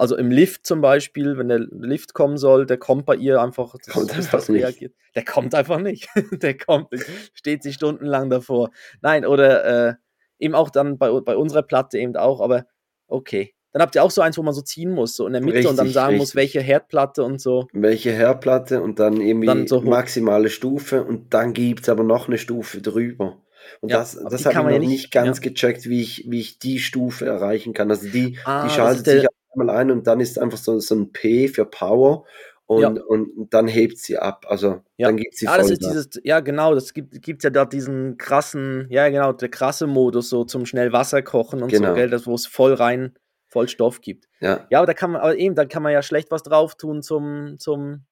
also 0.03 0.17
im 0.17 0.31
Lift 0.31 0.67
zum 0.67 0.81
Beispiel, 0.81 1.39
wenn 1.39 1.49
der 1.49 1.61
Lift 1.61 2.13
kommen 2.15 2.37
soll, 2.37 2.67
der 2.67 2.77
kommt 2.77 3.07
bei 3.07 3.15
ihr 3.17 3.41
einfach, 3.41 3.75
das- 3.79 3.95
Kommt 3.95 4.13
einfach 4.15 4.33
das 4.39 4.49
nicht. 4.49 4.63
reagiert. 4.63 4.95
Der 5.15 5.25
kommt 5.25 5.55
einfach 5.55 5.79
nicht. 5.79 6.09
der 6.43 6.57
kommt, 6.57 6.93
nicht. 6.93 7.05
steht 7.35 7.63
sie 7.63 7.73
stundenlang 7.73 8.29
davor. 8.31 8.71
Nein, 9.01 9.25
oder 9.25 9.89
äh, 9.91 9.95
eben 10.39 10.55
auch 10.55 10.71
dann 10.71 10.99
bei, 10.99 11.11
bei 11.21 11.37
unserer 11.37 11.63
Platte 11.63 11.99
eben 11.99 12.17
auch, 12.17 12.41
aber 12.41 12.67
okay. 13.07 13.55
Dann 13.73 13.81
habt 13.81 13.95
ihr 13.95 14.03
auch 14.05 14.11
so 14.11 14.21
eins, 14.21 14.37
wo 14.37 14.43
man 14.43 14.53
so 14.53 14.61
ziehen 14.61 14.91
muss, 14.91 15.17
so 15.17 15.27
in 15.27 15.33
der 15.33 15.41
Mitte 15.43 15.61
und 15.69 15.77
dann 15.79 15.87
Richtig, 15.87 15.95
sagen 15.95 16.17
muss, 16.19 16.35
richtig. 16.37 16.37
welche 16.37 16.61
Herdplatte 16.61 17.25
und 17.25 17.41
so. 17.41 17.69
Welche 17.73 18.13
Herdplatte 18.13 18.83
und 18.83 18.99
dann 18.99 19.19
irgendwie 19.21 19.47
Dann 19.47 19.67
so 19.67 19.81
maximale 19.81 20.51
Stufe 20.51 21.03
und 21.05 21.33
dann 21.33 21.55
gibt's 21.55 21.89
aber 21.89 22.03
noch 22.05 22.29
eine 22.29 22.37
Stufe 22.37 22.83
drüber. 22.83 23.39
Und 23.81 23.91
Ja, 23.91 23.99
das, 24.01 24.13
das 24.29 24.45
habe 24.45 24.55
ich 24.59 24.63
noch 24.65 24.71
ja 24.73 24.79
nicht, 24.79 24.89
nicht- 24.89 25.11
ganz 25.13 25.39
ja. 25.39 25.45
gecheckt, 25.49 25.89
wie 25.89 26.03
ich, 26.03 26.27
wie 26.29 26.41
ich 26.41 26.59
die 26.59 26.81
Stufe 26.81 27.25
erreichen 27.27 27.73
kann. 27.73 27.91
Also 27.91 28.09
die, 28.09 28.37
Ah, 28.45 28.65
die 28.67 28.71
schaltet 28.75 28.97
ist 28.99 29.07
der- 29.07 29.21
sich 29.21 29.29
einmal 29.53 29.71
ein 29.77 29.91
und 29.91 30.07
dann 30.07 30.21
ist 30.21 30.39
einfach 30.39 30.59
so, 30.59 30.79
so 30.81 30.95
ein 30.95 31.13
P 31.13 31.49
für 31.49 31.65
Power 31.67 32.25
und, 32.67 32.81
Ja. 32.81 32.89
und 33.09 33.49
dann 33.53 33.69
hebt 33.69 33.99
sie 33.99 34.19
ab. 34.19 34.47
Also 34.49 34.83
Ja. 34.97 35.09
dann 35.09 35.17
geht 35.17 35.37
sie 35.37 35.47
Ja, 35.47 35.57
das 35.57 35.67
voll. 35.67 35.73
ist 35.75 35.83
dieses, 35.85 36.09
ja 36.25 36.41
genau, 36.41 36.75
das 36.75 36.93
gibt, 36.95 37.21
gibt 37.23 37.45
ja 37.45 37.51
da 37.51 37.65
diesen 37.65 38.17
krassen, 38.19 38.87
ja 38.91 39.09
genau, 39.09 39.33
der 39.33 39.49
krasse 39.51 39.87
Modus, 39.87 40.29
so 40.31 40.45
zum 40.45 40.65
schnell 40.67 40.93
Wasser 40.93 41.23
kochen 41.23 41.63
und 41.63 41.71
Genau. 41.71 41.89
so, 41.89 41.95
gell, 41.95 42.09
das, 42.11 42.27
wo 42.27 42.35
es 42.35 42.47
voll 42.47 42.75
rein, 42.75 43.15
voll 43.47 43.69
Stoff 43.69 44.01
gibt. 44.01 44.29
ja. 44.41 44.67
Ja, 44.71 44.79
aber 44.79 44.87
da 44.87 44.95
kann 44.95 45.11
man, 45.13 45.21
aber 45.21 45.37
eben, 45.37 45.55
da 45.55 45.65
kann 45.67 45.83
man 45.83 45.93
ja 45.93 46.03
schlecht 46.03 46.31
was 46.31 46.43
drauf 46.43 46.77
tun, 46.77 47.03
zum, 47.03 47.59
zum 47.59 48.07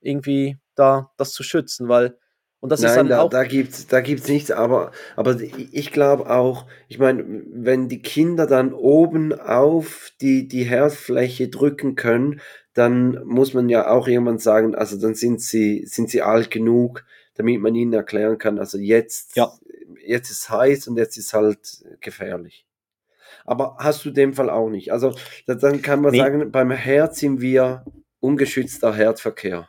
irgendwie 0.00 0.58
da 0.76 1.10
das 1.16 1.32
zu 1.32 1.42
schützen, 1.42 1.88
weil, 1.88 2.16
und 2.60 2.70
das 2.70 2.80
ist 2.80 2.86
Nein, 2.86 2.96
dann 2.96 3.08
da, 3.08 3.20
auch, 3.22 3.30
da 3.30 3.44
gibt's, 3.44 3.86
da 3.86 4.00
gibt's 4.00 4.28
nichts, 4.28 4.50
aber, 4.50 4.90
aber 5.16 5.36
ich 5.40 5.92
glaube 5.92 6.28
auch, 6.30 6.66
ich 6.88 6.98
meine, 6.98 7.24
wenn 7.52 7.88
die 7.88 8.02
Kinder 8.02 8.46
dann 8.46 8.72
oben 8.72 9.32
auf 9.32 10.10
die, 10.20 10.48
die 10.48 10.64
Herdfläche 10.64 11.48
drücken 11.48 11.94
können, 11.94 12.40
dann 12.74 13.22
muss 13.24 13.54
man 13.54 13.68
ja 13.68 13.90
auch 13.90 14.08
irgendwann 14.08 14.38
sagen, 14.38 14.74
also 14.74 14.98
dann 15.00 15.14
sind 15.14 15.40
sie, 15.40 15.84
sind 15.86 16.10
sie 16.10 16.22
alt 16.22 16.50
genug, 16.50 17.04
damit 17.34 17.60
man 17.60 17.74
ihnen 17.74 17.92
erklären 17.92 18.38
kann, 18.38 18.58
also 18.58 18.78
jetzt, 18.78 19.36
Ja. 19.36 19.52
jetzt 20.04 20.30
ist 20.30 20.50
heiß 20.50 20.88
und 20.88 20.96
jetzt 20.96 21.16
ist 21.16 21.32
halt 21.34 21.84
gefährlich. 22.00 22.66
Aber 23.44 23.76
hast 23.78 24.04
du 24.04 24.10
den 24.10 24.34
Fall 24.34 24.50
auch 24.50 24.68
nicht. 24.68 24.92
Also 24.92 25.14
da- 25.46 25.54
dann 25.54 25.80
kann 25.80 26.00
man 26.02 26.12
Nee. 26.12 26.18
sagen, 26.18 26.50
beim 26.50 26.70
Herd 26.70 27.14
sind 27.14 27.40
wir 27.40 27.84
ungeschützter 28.20 28.92
Herdverkehr. 28.94 29.68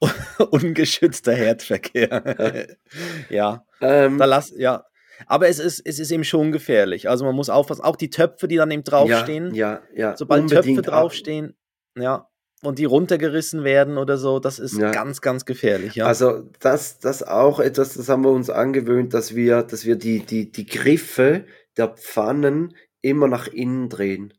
Ungeschützter 0.50 1.34
Herdverkehr. 1.34 2.76
ja, 3.30 3.64
Ähm, 3.80 4.18
da 4.18 4.24
lass, 4.24 4.52
ja. 4.56 4.84
Aber 5.26 5.48
es 5.48 5.58
ist, 5.58 5.82
es 5.84 5.98
ist 5.98 6.10
eben 6.12 6.24
schon 6.24 6.52
gefährlich. 6.52 7.08
Also 7.08 7.24
man 7.24 7.34
muss 7.34 7.50
aufpassen. 7.50 7.82
Auch 7.82 7.96
die 7.96 8.10
Töpfe, 8.10 8.46
die 8.46 8.56
dann 8.56 8.70
eben 8.70 8.84
draufstehen. 8.84 9.52
Ja, 9.54 9.82
ja, 9.92 10.10
ja. 10.10 10.16
Sobald 10.16 10.42
unbedingt 10.42 10.78
Töpfe 10.78 10.90
draufstehen, 10.90 11.56
ja, 11.98 12.28
und 12.62 12.78
die 12.78 12.84
runtergerissen 12.84 13.62
werden 13.64 13.98
oder 13.98 14.16
so, 14.18 14.38
das 14.40 14.58
ist 14.58 14.76
Ja. 14.78 14.90
ganz, 14.90 15.20
ganz 15.20 15.44
gefährlich, 15.44 15.94
ja. 15.94 16.06
Also 16.06 16.48
das, 16.60 16.98
das 16.98 17.22
auch 17.22 17.60
etwas, 17.60 17.94
das 17.94 18.08
haben 18.08 18.24
wir 18.24 18.30
uns 18.30 18.50
angewöhnt, 18.50 19.14
dass 19.14 19.34
wir, 19.34 19.62
dass 19.62 19.84
wir 19.84 19.96
die, 19.96 20.20
die, 20.20 20.50
die 20.50 20.66
Griffe 20.66 21.44
der 21.76 21.88
Pfannen 21.88 22.74
immer 23.00 23.28
nach 23.28 23.46
innen 23.48 23.88
drehen. 23.88 24.34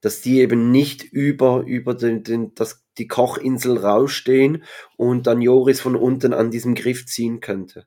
Dass 0.00 0.20
die 0.20 0.40
eben 0.40 0.70
nicht 0.70 1.04
über, 1.04 1.62
über 1.66 1.94
den, 1.94 2.22
den, 2.22 2.54
das, 2.54 2.86
die 2.98 3.06
Kochinsel 3.08 3.78
rausstehen 3.78 4.64
und 4.96 5.26
dann 5.26 5.40
Joris 5.40 5.80
von 5.80 5.96
unten 5.96 6.32
an 6.32 6.50
diesem 6.50 6.74
Griff 6.74 7.06
ziehen 7.06 7.40
könnte. 7.40 7.86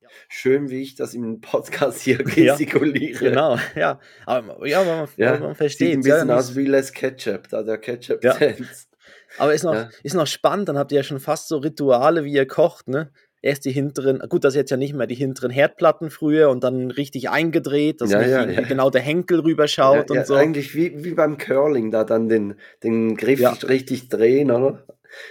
Ja. 0.00 0.08
Schön, 0.28 0.70
wie 0.70 0.82
ich 0.82 0.94
das 0.94 1.14
im 1.14 1.40
Podcast 1.40 2.00
hier 2.00 2.18
Ja, 2.36 2.54
gestikuliere. 2.56 3.18
genau, 3.30 3.58
ja. 3.74 4.00
Aber 4.24 4.66
ja, 4.66 4.84
man, 4.84 5.08
Ja, 5.16 5.38
man 5.38 5.48
Sieht 5.50 5.56
versteht 5.58 5.88
ein 5.98 6.02
ja, 6.02 6.14
bisschen 6.14 6.26
nicht- 6.28 6.36
aus 6.36 6.56
wie 6.56 6.66
Les 6.66 6.92
Ketchup, 6.92 7.48
da 7.48 7.62
der 7.62 7.78
ketchup 7.78 8.22
Ja. 8.24 8.36
Aber 9.38 9.52
ist 9.54 9.64
noch, 9.64 9.74
Ja. 9.74 9.90
ist 10.02 10.14
noch 10.14 10.26
spannend, 10.26 10.68
dann 10.68 10.78
habt 10.78 10.92
ihr 10.92 10.96
ja 10.96 11.02
schon 11.02 11.20
fast 11.20 11.48
so 11.48 11.58
Rituale, 11.58 12.24
wie 12.24 12.32
ihr 12.32 12.46
kocht, 12.46 12.88
ne? 12.88 13.12
Erst 13.46 13.64
die 13.64 13.70
hinteren, 13.72 14.18
gut, 14.28 14.42
das 14.44 14.54
ist 14.54 14.58
jetzt 14.58 14.70
ja 14.70 14.76
nicht 14.76 14.92
mehr 14.94 15.06
die 15.06 15.14
hinteren 15.14 15.50
Herdplatten 15.50 16.10
früher 16.10 16.50
und 16.50 16.64
dann 16.64 16.90
richtig 16.90 17.30
eingedreht, 17.30 18.00
dass 18.00 18.10
Ja, 18.10 18.20
ja, 18.22 18.44
ja. 18.46 18.60
genau 18.62 18.90
der 18.90 19.02
Henkel 19.02 19.40
rüberschaut 19.40 20.10
und 20.10 20.16
ja, 20.16 20.24
so. 20.24 20.34
Eigentlich 20.34 20.74
wie, 20.74 21.04
wie 21.04 21.14
beim 21.14 21.38
Curling, 21.38 21.90
da 21.90 22.02
dann 22.04 22.28
den, 22.28 22.56
den 22.82 23.16
Griff 23.16 23.40
richtig 23.68 24.08
drehen, 24.08 24.50
oder? 24.50 24.84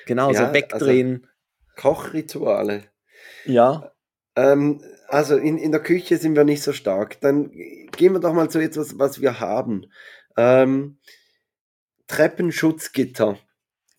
Genau, 0.05 0.31
so 0.33 0.53
wegdrehen. 0.53 1.27
Kochrituale. 1.75 2.83
ja. 3.45 3.91
Ähm, 4.37 4.81
also 5.07 5.37
in, 5.37 5.57
in 5.57 5.71
der 5.71 5.81
Küche 5.81 6.17
sind 6.17 6.35
wir 6.35 6.43
nicht 6.45 6.63
so 6.63 6.73
stark. 6.73 7.19
Dann 7.21 7.51
gehen 7.51 8.13
wir 8.13 8.19
doch 8.19 8.33
mal 8.33 8.49
zu 8.49 8.59
etwas, 8.59 8.97
was 8.99 9.21
wir 9.21 9.39
haben. 9.39 9.85
Ähm, 10.35 10.97
Treppenschutzgitter. 12.07 13.37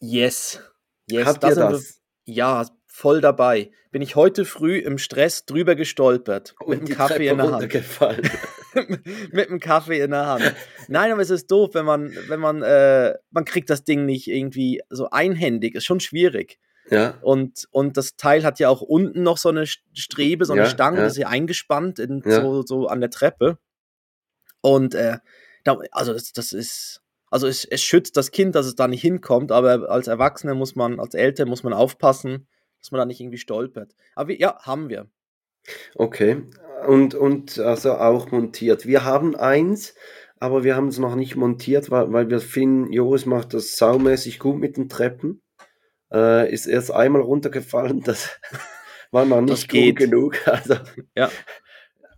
Yes. 0.01 0.61
Yes. 1.09 1.27
Habt 1.27 1.43
da 1.43 1.49
ihr 1.51 1.57
wir- 1.57 1.71
das? 1.71 2.01
Ja, 2.25 2.67
voll 2.97 3.21
dabei. 3.21 3.71
Bin 3.91 4.01
ich 4.03 4.17
heute 4.17 4.45
früh 4.45 4.79
im 4.79 4.97
Stress 4.99 5.45
drüber 5.45 5.75
gestolpert. 5.75 6.55
mit 6.67 6.81
dem 6.81 6.89
Kaffee 6.97 7.29
Treppe 7.29 7.31
in 7.31 7.37
der 7.39 7.53
Hand. 7.53 9.33
mit 9.33 9.49
dem 9.51 9.61
Kaffee 9.61 10.01
in 10.01 10.11
der 10.11 10.27
Hand. 10.27 10.55
Nein, 10.89 11.13
aber 11.13 11.21
es 11.23 11.31
ist 11.31 11.51
doof, 11.51 11.71
wenn 11.75 11.85
man, 11.85 12.13
wenn 12.29 12.41
man, 12.41 12.63
äh, 12.63 13.15
man 13.31 13.45
kriegt 13.45 13.69
das 13.71 13.85
Ding 13.85 14.07
nicht 14.07 14.29
irgendwie 14.29 14.83
so 14.89 15.11
einhändig. 15.11 15.75
Ist 15.75 15.85
schon 15.85 16.01
schwierig. 16.01 16.59
ja, 16.91 17.19
Und, 17.23 17.67
und 17.71 17.97
das 17.97 18.17
Teil 18.17 18.45
hat 18.45 18.59
ja 18.61 18.69
auch 18.71 18.81
unten 18.81 19.23
noch 19.23 19.37
so 19.39 19.49
eine 19.51 19.65
St- 19.65 19.81
Strebe, 19.95 20.45
so 20.47 20.53
eine 20.55 20.63
Ja, 20.63 20.69
Stange, 20.71 20.99
ja. 20.99 21.05
das 21.05 21.13
ist 21.15 21.19
ja 21.19 21.29
eingespannt 21.29 21.99
in, 21.99 22.23
Ja. 22.25 22.41
so, 22.41 22.63
so 22.63 22.87
an 22.87 23.01
der 23.01 23.11
Treppe. 23.11 23.59
Und 24.63 24.95
äh, 24.95 25.19
da, 25.65 25.79
also 25.93 26.13
das, 26.13 26.33
das 26.33 26.53
ist, 26.53 27.03
also 27.31 27.47
es, 27.47 27.65
es 27.65 27.83
schützt 27.83 28.17
das 28.17 28.31
Kind, 28.31 28.55
dass 28.55 28.67
es 28.67 28.75
da 28.75 28.89
nicht 28.89 29.03
hinkommt, 29.03 29.53
aber 29.53 29.91
als 29.91 30.07
Erwachsener 30.07 30.55
muss 30.55 30.75
man, 30.77 30.99
als 31.01 31.15
Eltern 31.15 31.49
muss 31.49 31.63
man 31.63 31.73
aufpassen, 31.73 32.47
dass 32.81 32.91
man 32.91 32.99
da 32.99 33.05
nicht 33.05 33.21
irgendwie 33.21 33.39
stolpert. 33.39 33.95
Aber 34.15 34.29
wir, 34.29 34.39
ja, 34.39 34.59
haben 34.63 34.89
wir. 34.89 35.07
okay. 35.95 36.43
Und, 36.87 37.15
und 37.15 37.59
also 37.59 37.95
auch 37.95 38.31
montiert. 38.31 38.87
Wir 38.87 39.05
haben 39.05 39.35
eins, 39.35 39.95
aber 40.39 40.65
wir 40.65 40.77
haben 40.77 40.89
es 40.89 40.99
noch 40.99 41.15
nicht 41.17 41.37
montiert, 41.37 41.91
weil, 41.91 42.13
weil 42.13 42.31
wir 42.31 42.41
finden, 42.41 42.93
Joris 42.93 43.27
macht 43.27 43.55
das 43.55 43.77
saumäßig 43.77 44.39
gut 44.39 44.59
mit 44.59 44.77
den 44.77 44.89
Treppen. 44.89 45.43
Äh, 46.13 46.53
ist 46.53 46.67
erst 46.67 46.93
einmal 46.93 47.23
runtergefallen, 47.23 48.01
das 48.05 48.39
war 49.11 49.25
noch 49.25 49.41
nicht 49.41 49.69
gut 49.71 49.97
genug. 49.97 50.47
Also 50.47 50.77
Ja. 51.17 51.31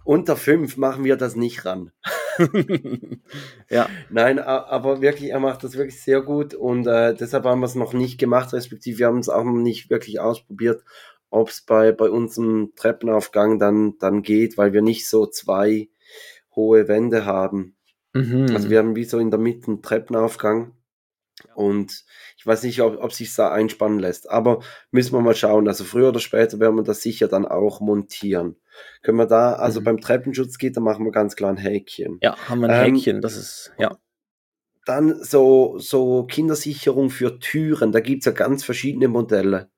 unter 0.04 0.36
fünf 0.36 0.76
machen 0.78 1.04
wir 1.04 1.16
das 1.16 1.36
nicht 1.36 1.64
ran. 1.64 1.92
ja, 3.70 3.88
Nein, 4.10 4.38
aber 4.38 5.00
wirklich, 5.00 5.30
er 5.30 5.40
macht 5.40 5.64
das 5.64 5.76
wirklich 5.76 6.02
sehr 6.02 6.22
gut 6.22 6.54
und 6.54 6.86
äh, 6.86 7.14
deshalb 7.14 7.44
haben 7.44 7.60
wir 7.60 7.66
es 7.66 7.74
noch 7.74 7.92
nicht 7.92 8.18
gemacht, 8.18 8.52
respektive 8.52 8.98
wir 8.98 9.06
haben 9.06 9.18
es 9.18 9.28
auch 9.28 9.44
noch 9.44 9.52
nicht 9.52 9.90
wirklich 9.90 10.20
ausprobiert, 10.20 10.82
ob 11.30 11.50
es 11.50 11.60
bei, 11.60 11.92
bei 11.92 12.10
unserem 12.10 12.72
Treppenaufgang 12.76 13.58
dann, 13.58 13.98
dann 13.98 14.22
geht, 14.22 14.56
weil 14.56 14.72
wir 14.72 14.82
nicht 14.82 15.08
so 15.08 15.26
zwei 15.26 15.88
hohe 16.54 16.88
Wände 16.88 17.24
haben. 17.24 17.76
mhm. 18.14 18.46
Also 18.52 18.70
wir 18.70 18.78
haben 18.78 18.96
wie 18.96 19.04
so 19.04 19.18
in 19.18 19.30
der 19.30 19.40
Mitte 19.40 19.68
einen 19.68 19.82
Treppenaufgang 19.82 20.72
und 21.54 22.04
ich 22.36 22.46
weiß 22.46 22.62
nicht, 22.64 22.80
ob, 22.82 23.02
ob 23.02 23.12
sich 23.12 23.34
da 23.34 23.50
einspannen 23.50 23.98
lässt, 23.98 24.30
aber 24.30 24.60
müssen 24.90 25.12
wir 25.12 25.20
mal 25.20 25.34
schauen. 25.34 25.68
Also 25.68 25.84
früher 25.84 26.08
oder 26.08 26.20
später 26.20 26.60
werden 26.60 26.76
wir 26.76 26.82
das 26.82 27.02
sicher 27.02 27.28
dann 27.28 27.46
auch 27.46 27.80
montieren. 27.80 28.56
Können 29.02 29.18
wir 29.18 29.26
da, 29.26 29.54
also 29.54 29.80
Mhm. 29.80 29.84
beim 29.84 30.00
Treppenschutzgitter 30.00 30.80
machen 30.80 31.04
wir 31.04 31.12
ganz 31.12 31.36
klar 31.36 31.50
ein 31.50 31.56
Häkchen. 31.56 32.18
ja, 32.22 32.36
haben 32.48 32.60
wir 32.60 32.68
ein 32.70 32.86
Ähm, 32.88 32.94
Häkchen, 32.94 33.20
das 33.20 33.36
ist, 33.36 33.72
ja. 33.78 33.96
Dann 34.86 35.22
so, 35.22 35.78
so 35.78 36.24
Kindersicherung 36.24 37.10
für 37.10 37.38
Türen, 37.40 37.92
da 37.92 38.00
gibt's 38.00 38.24
ja 38.26 38.32
ganz 38.32 38.64
verschiedene 38.64 39.08
Modelle. 39.08 39.68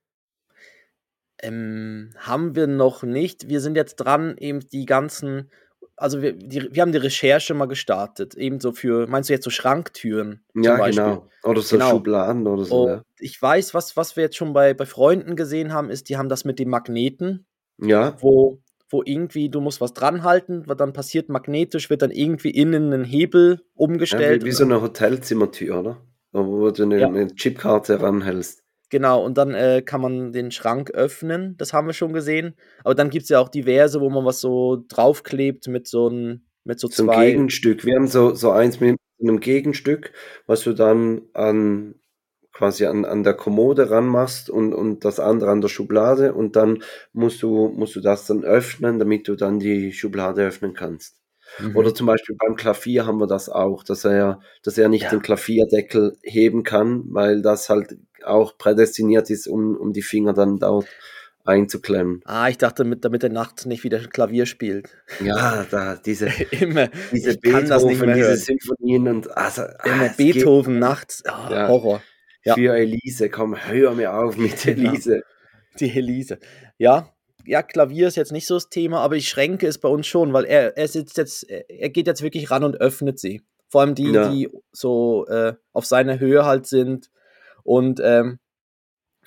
Ähm, 1.42 2.10
haben 2.18 2.54
wir 2.54 2.66
noch 2.66 3.02
nicht. 3.02 3.48
Wir 3.48 3.60
sind 3.60 3.76
jetzt 3.76 3.96
dran, 3.96 4.36
eben 4.38 4.60
die 4.60 4.84
ganzen, 4.84 5.50
also 5.96 6.20
wir, 6.20 6.34
die, 6.34 6.68
wir 6.74 6.82
haben 6.82 6.92
die 6.92 6.98
Recherche 6.98 7.54
mal 7.54 7.66
gestartet, 7.66 8.34
eben 8.34 8.60
so 8.60 8.72
für, 8.72 9.06
meinst 9.06 9.30
du 9.30 9.32
jetzt 9.34 9.44
so 9.44 9.50
Schranktüren? 9.50 10.44
Ja, 10.54 10.76
Beispiel? 10.76 11.02
genau. 11.04 11.28
Oder 11.42 11.62
so 11.62 11.76
Genau. 11.76 11.90
Schubladen 11.90 12.46
oder 12.46 12.64
so. 12.64 12.82
Und 12.84 13.04
ich 13.18 13.40
weiß, 13.40 13.72
was, 13.72 13.96
was 13.96 14.16
wir 14.16 14.24
jetzt 14.24 14.36
schon 14.36 14.52
bei, 14.52 14.74
bei 14.74 14.84
Freunden 14.86 15.34
gesehen 15.34 15.72
haben, 15.72 15.88
ist, 15.90 16.08
die 16.10 16.18
haben 16.18 16.28
das 16.28 16.44
mit 16.44 16.58
dem 16.58 16.68
Magneten, 16.68 17.46
Ja. 17.78 17.88
ja. 18.10 18.16
wo, 18.20 18.60
wo 18.90 19.02
irgendwie, 19.04 19.48
du 19.48 19.60
musst 19.60 19.80
was 19.80 19.94
dran 19.94 20.24
halten, 20.24 20.64
was 20.66 20.76
dann 20.76 20.92
passiert 20.92 21.28
magnetisch, 21.28 21.88
wird 21.90 22.02
dann 22.02 22.10
irgendwie 22.10 22.50
innen 22.50 22.92
ein 22.92 23.04
Hebel 23.04 23.60
Ja, 23.60 23.64
umgestellt. 23.76 24.42
wie, 24.42 24.46
wie 24.48 24.52
so 24.52 24.64
eine 24.64 24.82
Hotelzimmertür, 24.82 25.78
oder? 25.80 26.00
Wo 26.32 26.70
du 26.70 26.82
eine, 26.82 27.00
Ja. 27.00 27.08
eine 27.08 27.34
Chipkarte 27.34 28.00
ranhältst. 28.02 28.62
Genau, 28.90 29.24
und 29.24 29.38
dann 29.38 29.54
äh, 29.54 29.82
kann 29.82 30.00
man 30.00 30.32
den 30.32 30.50
Schrank 30.50 30.90
öffnen, 30.90 31.56
das 31.58 31.72
haben 31.72 31.86
wir 31.86 31.92
schon 31.94 32.12
gesehen. 32.12 32.56
Aber 32.82 32.96
dann 32.96 33.10
gibt 33.10 33.22
es 33.22 33.28
ja 33.28 33.38
auch 33.38 33.48
diverse, 33.48 34.00
wo 34.00 34.10
man 34.10 34.24
was 34.24 34.40
so 34.40 34.84
draufklebt 34.88 35.68
mit 35.68 35.86
so, 35.86 36.08
ein, 36.08 36.44
mit 36.64 36.80
so 36.80 36.88
ein 36.88 36.90
zwei. 36.90 37.30
Gegenstück. 37.30 37.84
Wir 37.84 37.94
haben 37.94 38.08
so, 38.08 38.34
so 38.34 38.50
eins 38.50 38.80
mit 38.80 38.96
einem 39.20 39.38
Gegenstück, 39.38 40.12
was 40.46 40.62
du 40.64 40.72
dann 40.72 41.22
an 41.34 41.94
quasi 42.60 42.84
an, 42.84 43.06
an 43.06 43.22
der 43.22 43.32
Kommode 43.32 43.90
ranmachst 43.90 44.50
und, 44.50 44.74
und 44.74 45.02
das 45.06 45.18
andere 45.18 45.50
an 45.50 45.62
der 45.62 45.68
Schublade 45.68 46.34
und 46.34 46.56
dann 46.56 46.82
musst 47.14 47.40
du, 47.42 47.68
musst 47.74 47.96
du 47.96 48.00
das 48.02 48.26
dann 48.26 48.44
öffnen, 48.44 48.98
damit 48.98 49.26
du 49.28 49.34
dann 49.34 49.58
die 49.58 49.92
Schublade 49.94 50.46
öffnen 50.46 50.74
kannst. 50.74 51.16
Mhm. 51.58 51.74
Oder 51.74 51.94
zum 51.94 52.06
Beispiel 52.06 52.36
beim 52.38 52.56
Klavier 52.56 53.06
haben 53.06 53.16
wir 53.18 53.26
das 53.26 53.48
auch, 53.48 53.82
dass 53.82 54.04
er, 54.04 54.40
dass 54.62 54.76
er 54.76 54.90
nicht 54.90 55.04
Ja. 55.04 55.08
den 55.08 55.22
Klavierdeckel 55.22 56.18
heben 56.22 56.62
kann, 56.62 57.04
weil 57.06 57.40
das 57.40 57.70
halt 57.70 57.96
auch 58.26 58.58
prädestiniert 58.58 59.30
ist, 59.30 59.46
um, 59.48 59.74
um 59.74 59.94
die 59.94 60.02
Finger 60.02 60.34
dann 60.34 60.58
dort 60.58 60.86
einzuklemmen. 61.46 62.20
Ah, 62.26 62.50
ich 62.50 62.58
dachte, 62.58 62.84
mit, 62.84 63.06
damit 63.06 63.22
er 63.24 63.30
nachts 63.30 63.64
nicht 63.64 63.84
wieder 63.84 64.00
Klavier 64.00 64.44
spielt. 64.44 64.98
Ja, 65.24 65.64
da, 65.70 65.96
diese, 65.96 66.28
Immer, 66.50 66.88
diese 67.10 67.30
ich 67.30 67.40
Beethoven, 67.40 68.12
diese. 68.12 68.36
Symphonien 68.36 69.08
und 69.08 69.34
also, 69.34 69.62
ah, 69.62 69.76
Immer 69.86 70.04
es 70.10 70.16
geht 70.18 70.34
Beethoven 70.34 70.78
nachts. 70.78 71.22
Ah, 71.24 71.48
Ja. 71.50 71.68
Horror. 71.68 72.02
Ja. 72.44 72.54
Für 72.54 72.74
Elise, 72.76 73.28
komm, 73.30 73.56
hör 73.56 73.92
mir 73.94 74.14
auf 74.14 74.36
mit 74.36 74.56
Genau. 74.62 74.90
Elise. 74.90 75.22
Die 75.78 75.88
Helise. 75.88 76.38
Ja, 76.78 77.12
ja, 77.46 77.62
Klavier 77.62 78.08
ist 78.08 78.16
jetzt 78.16 78.32
nicht 78.32 78.46
so 78.46 78.54
das 78.54 78.68
Thema, 78.68 79.00
aber 79.00 79.14
die 79.14 79.22
Schränke 79.22 79.66
ist 79.66 79.78
bei 79.78 79.88
uns 79.88 80.06
schon, 80.06 80.32
weil 80.32 80.44
er, 80.44 80.76
er 80.76 80.88
sitzt 80.88 81.16
jetzt, 81.16 81.44
er 81.48 81.88
geht 81.88 82.06
jetzt 82.06 82.22
wirklich 82.22 82.50
ran 82.50 82.64
und 82.64 82.76
öffnet 82.80 83.18
sie. 83.18 83.42
Vor 83.68 83.80
allem 83.80 83.94
die, 83.94 84.10
Ja. 84.10 84.28
die 84.30 84.48
so 84.72 85.26
äh, 85.26 85.54
auf 85.72 85.86
seiner 85.86 86.18
Höhe 86.18 86.44
halt 86.44 86.66
sind 86.66 87.10
und, 87.62 88.00
ähm, 88.02 88.38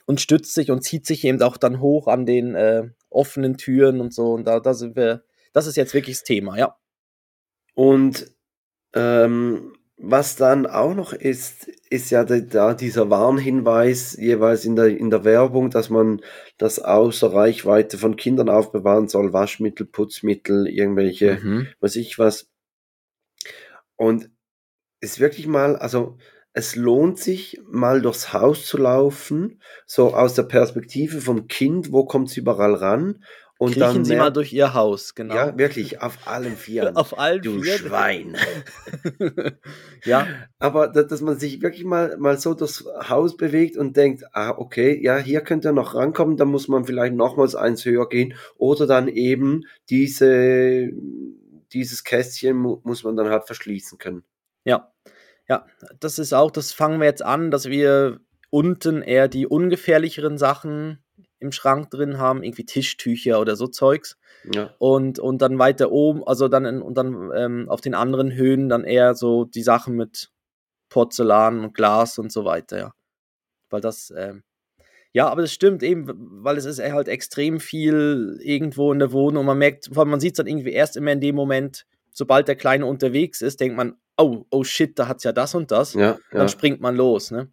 und 0.05 0.21
stützt 0.21 0.53
sich 0.53 0.69
und 0.69 0.83
zieht 0.83 1.05
sich 1.05 1.23
eben 1.23 1.41
auch 1.41 1.57
dann 1.57 1.79
hoch 1.79 2.07
an 2.07 2.25
den 2.25 2.55
äh, 2.55 2.89
offenen 3.09 3.57
Türen 3.57 3.99
und 4.01 4.13
so. 4.13 4.33
Und 4.33 4.45
da, 4.45 4.59
da 4.59 4.73
sind 4.73 4.95
wir, 4.95 5.23
das 5.53 5.65
ist 5.65 5.75
jetzt 5.77 5.93
wirklich 5.93 6.17
das 6.17 6.23
Thema, 6.23 6.57
ja. 6.57 6.75
Und 7.73 8.27
ähm, 8.93 9.72
was 9.97 10.35
dann 10.35 10.65
auch 10.65 10.95
noch 10.95 11.13
ist, 11.13 11.67
ist 11.89 12.09
ja 12.09 12.23
da, 12.25 12.73
dieser 12.73 13.09
Warnhinweis 13.09 14.17
jeweils 14.17 14.65
in 14.65 14.75
der, 14.75 14.87
in 14.87 15.09
der 15.09 15.23
Werbung, 15.23 15.69
dass 15.69 15.89
man 15.89 16.21
das 16.57 16.79
außer 16.79 17.33
Reichweite 17.33 17.97
von 17.97 18.15
Kindern 18.15 18.49
aufbewahren 18.49 19.07
soll, 19.07 19.33
Waschmittel, 19.33 19.85
Putzmittel, 19.85 20.67
irgendwelche, 20.67 21.39
Mhm. 21.41 21.67
weiß 21.79 21.95
ich 21.97 22.17
was. 22.19 22.49
Und 23.95 24.29
ist 25.01 25.19
wirklich 25.19 25.47
mal, 25.47 25.75
also 25.75 26.17
es 26.53 26.75
lohnt 26.75 27.19
sich, 27.19 27.59
mal 27.67 28.01
durchs 28.01 28.31
Haus 28.33 28.65
zu 28.65 28.77
laufen, 28.77 29.61
so 29.85 30.13
aus 30.13 30.35
der 30.35 30.43
Perspektive 30.43 31.19
vom 31.19 31.47
Kind, 31.47 31.91
wo 31.91 32.05
kommt 32.05 32.29
es 32.29 32.37
überall 32.37 32.75
ran. 32.75 33.23
Und 33.63 33.71
Kriechen 33.71 33.79
dann 33.79 34.03
Sie 34.03 34.17
mal 34.17 34.29
durch 34.29 34.51
Ihr 34.51 34.73
Haus, 34.73 35.15
genau. 35.15 35.35
Ja, 35.35 35.57
wirklich, 35.57 36.01
auf 36.01 36.27
allen 36.27 36.57
Vieren. 36.57 36.95
auf 36.97 37.17
allen 37.17 37.41
du 37.41 37.61
Vieren. 37.61 37.79
Schwein. 37.79 38.37
ja. 40.03 40.27
Aber 40.59 40.89
dass 40.89 41.21
man 41.21 41.39
sich 41.39 41.61
wirklich 41.61 41.85
mal, 41.85 42.17
mal 42.17 42.37
so 42.37 42.55
durchs 42.55 42.83
Haus 43.07 43.37
bewegt 43.37 43.77
und 43.77 43.95
denkt, 43.95 44.25
ah, 44.33 44.49
okay, 44.57 44.99
ja, 45.01 45.17
hier 45.17 45.39
könnte 45.39 45.69
er 45.69 45.71
noch 45.71 45.95
rankommen, 45.95 46.35
dann 46.35 46.49
muss 46.49 46.67
man 46.67 46.83
vielleicht 46.83 47.15
nochmals 47.15 47.55
eins 47.55 47.85
höher 47.85 48.09
gehen. 48.09 48.33
Oder 48.57 48.85
dann 48.85 49.07
eben 49.07 49.61
diese, 49.89 50.89
dieses 51.71 52.03
Kästchen 52.03 52.57
muss 52.57 53.05
man 53.05 53.15
dann 53.15 53.29
halt 53.29 53.45
verschließen 53.45 53.97
können. 53.97 54.25
Ja, 54.65 54.91
ja, 55.47 55.65
das 56.01 56.19
ist 56.19 56.33
auch, 56.33 56.51
das 56.51 56.73
fangen 56.73 56.99
wir 56.99 57.07
jetzt 57.07 57.23
an, 57.23 57.49
dass 57.49 57.69
wir 57.69 58.19
unten 58.49 59.01
eher 59.01 59.29
die 59.29 59.47
ungefährlicheren 59.47 60.37
Sachen 60.37 61.02
im 61.43 61.51
Schrank 61.51 61.91
drin 61.91 62.17
haben, 62.17 62.43
irgendwie 62.43 62.65
Tischtücher 62.65 63.39
oder 63.39 63.55
so 63.55 63.67
Zeugs. 63.67 64.17
Ja. 64.51 64.73
Und, 64.79 65.19
und 65.19 65.41
dann 65.41 65.59
weiter 65.59 65.91
oben, 65.91 66.23
also 66.25 66.47
dann, 66.47 66.65
in, 66.65 66.81
und 66.81 66.97
dann 66.97 67.31
ähm, 67.35 67.69
auf 67.69 67.81
den 67.81 67.93
anderen 67.93 68.33
Höhen 68.33 68.69
dann 68.69 68.83
eher 68.83 69.15
so 69.15 69.45
die 69.45 69.63
Sachen 69.63 69.95
mit 69.95 70.31
Porzellan 70.89 71.63
und 71.63 71.73
Glas 71.73 72.17
und 72.17 72.31
so 72.31 72.45
weiter, 72.45 72.77
ja. 72.77 72.93
Weil 73.69 73.81
das, 73.81 74.13
ähm, 74.15 74.43
ja, 75.11 75.27
aber 75.27 75.41
das 75.41 75.53
stimmt 75.53 75.83
eben, 75.83 76.07
weil 76.43 76.57
es 76.57 76.65
ist 76.65 76.79
halt 76.79 77.07
extrem 77.07 77.59
viel 77.59 78.39
irgendwo 78.41 78.91
in 78.91 78.99
der 78.99 79.11
Wohnung 79.11 79.41
und 79.41 79.45
man 79.45 79.57
merkt, 79.57 79.95
man 79.95 80.19
sieht 80.19 80.33
es 80.33 80.37
dann 80.37 80.47
irgendwie 80.47 80.71
erst 80.71 80.97
immer 80.97 81.11
in 81.11 81.21
dem 81.21 81.35
Moment, 81.35 81.85
sobald 82.11 82.47
der 82.47 82.55
Kleine 82.55 82.85
unterwegs 82.85 83.41
ist, 83.41 83.59
denkt 83.59 83.77
man, 83.77 83.95
oh, 84.17 84.45
oh 84.49 84.63
shit, 84.63 84.97
da 84.97 85.07
hat 85.07 85.17
es 85.17 85.23
ja 85.23 85.31
das 85.31 85.55
und 85.55 85.71
das. 85.71 85.93
Ja, 85.93 86.17
dann 86.31 86.41
ja. 86.41 86.47
springt 86.47 86.81
man 86.81 86.95
los, 86.95 87.31
ne? 87.31 87.51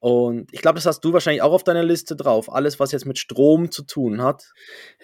Und 0.00 0.48
ich 0.52 0.62
glaube, 0.62 0.76
das 0.76 0.86
hast 0.86 1.00
du 1.00 1.12
wahrscheinlich 1.12 1.42
auch 1.42 1.52
auf 1.52 1.64
deiner 1.64 1.82
Liste 1.82 2.14
drauf. 2.14 2.52
Alles, 2.52 2.78
was 2.78 2.92
jetzt 2.92 3.04
mit 3.04 3.18
Strom 3.18 3.72
zu 3.72 3.82
tun 3.82 4.22
hat. 4.22 4.52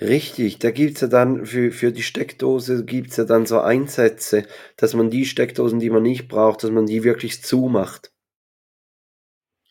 Richtig, 0.01 0.61
da 0.61 0.71
gibt 0.71 0.95
es 0.97 1.01
ja 1.01 1.09
dann 1.09 1.47
für, 1.47 1.73
für 1.73 1.91
die 1.91 2.05
Steckdose 2.05 2.85
gibt 2.85 3.11
es 3.11 3.17
ja 3.17 3.25
dann 3.25 3.45
so 3.45 3.61
Einsätze, 3.61 4.47
dass 4.77 4.95
man 4.95 5.11
die 5.11 5.27
Steckdosen, 5.27 5.81
die 5.81 5.91
man 5.91 6.05
nicht 6.05 6.29
braucht, 6.29 6.63
dass 6.63 6.71
man 6.71 6.87
die 6.87 7.03
wirklich 7.03 7.43
zumacht. 7.43 8.13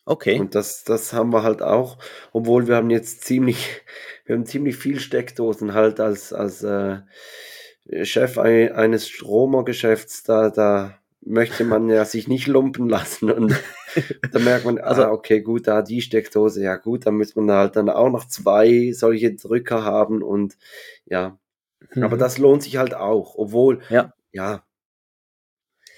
Okay. 0.06 0.38
Und 0.38 0.54
das, 0.54 0.84
das 0.84 1.14
haben 1.14 1.32
wir 1.32 1.42
halt 1.42 1.62
auch, 1.62 1.96
obwohl 2.32 2.68
wir 2.68 2.76
haben 2.76 2.90
jetzt 2.90 3.22
ziemlich, 3.24 3.80
wir 4.26 4.36
haben 4.36 4.44
ziemlich 4.44 4.76
viel 4.76 5.00
Steckdosen 5.00 5.72
halt 5.72 6.00
als, 6.00 6.34
als 6.34 6.62
äh, 6.62 7.00
Chef 8.02 8.36
eines 8.38 9.08
Stromergeschäfts, 9.08 10.22
da, 10.22 10.50
da 10.50 10.98
möchte 11.26 11.64
man 11.64 11.88
ja 11.88 12.04
sich 12.04 12.28
nicht 12.28 12.46
lumpen 12.46 12.88
lassen 12.88 13.30
und 13.30 13.54
da 14.32 14.38
merkt 14.38 14.64
man, 14.64 14.78
also, 14.78 15.06
okay, 15.06 15.40
gut, 15.40 15.66
da 15.66 15.82
die 15.82 16.02
Steckdose, 16.02 16.62
ja 16.62 16.76
gut, 16.76 17.06
dann 17.06 17.16
muss 17.16 17.34
man 17.36 17.50
halt 17.50 17.76
dann 17.76 17.88
auch 17.88 18.10
noch 18.10 18.26
zwei 18.26 18.92
solche 18.92 19.34
Drücker 19.34 19.84
haben 19.84 20.22
und 20.22 20.56
ja, 21.06 21.38
mhm. 21.94 22.02
aber 22.02 22.16
das 22.16 22.38
lohnt 22.38 22.62
sich 22.62 22.76
halt 22.76 22.94
auch, 22.94 23.34
obwohl, 23.36 23.80
ja, 23.88 24.12
ja 24.32 24.64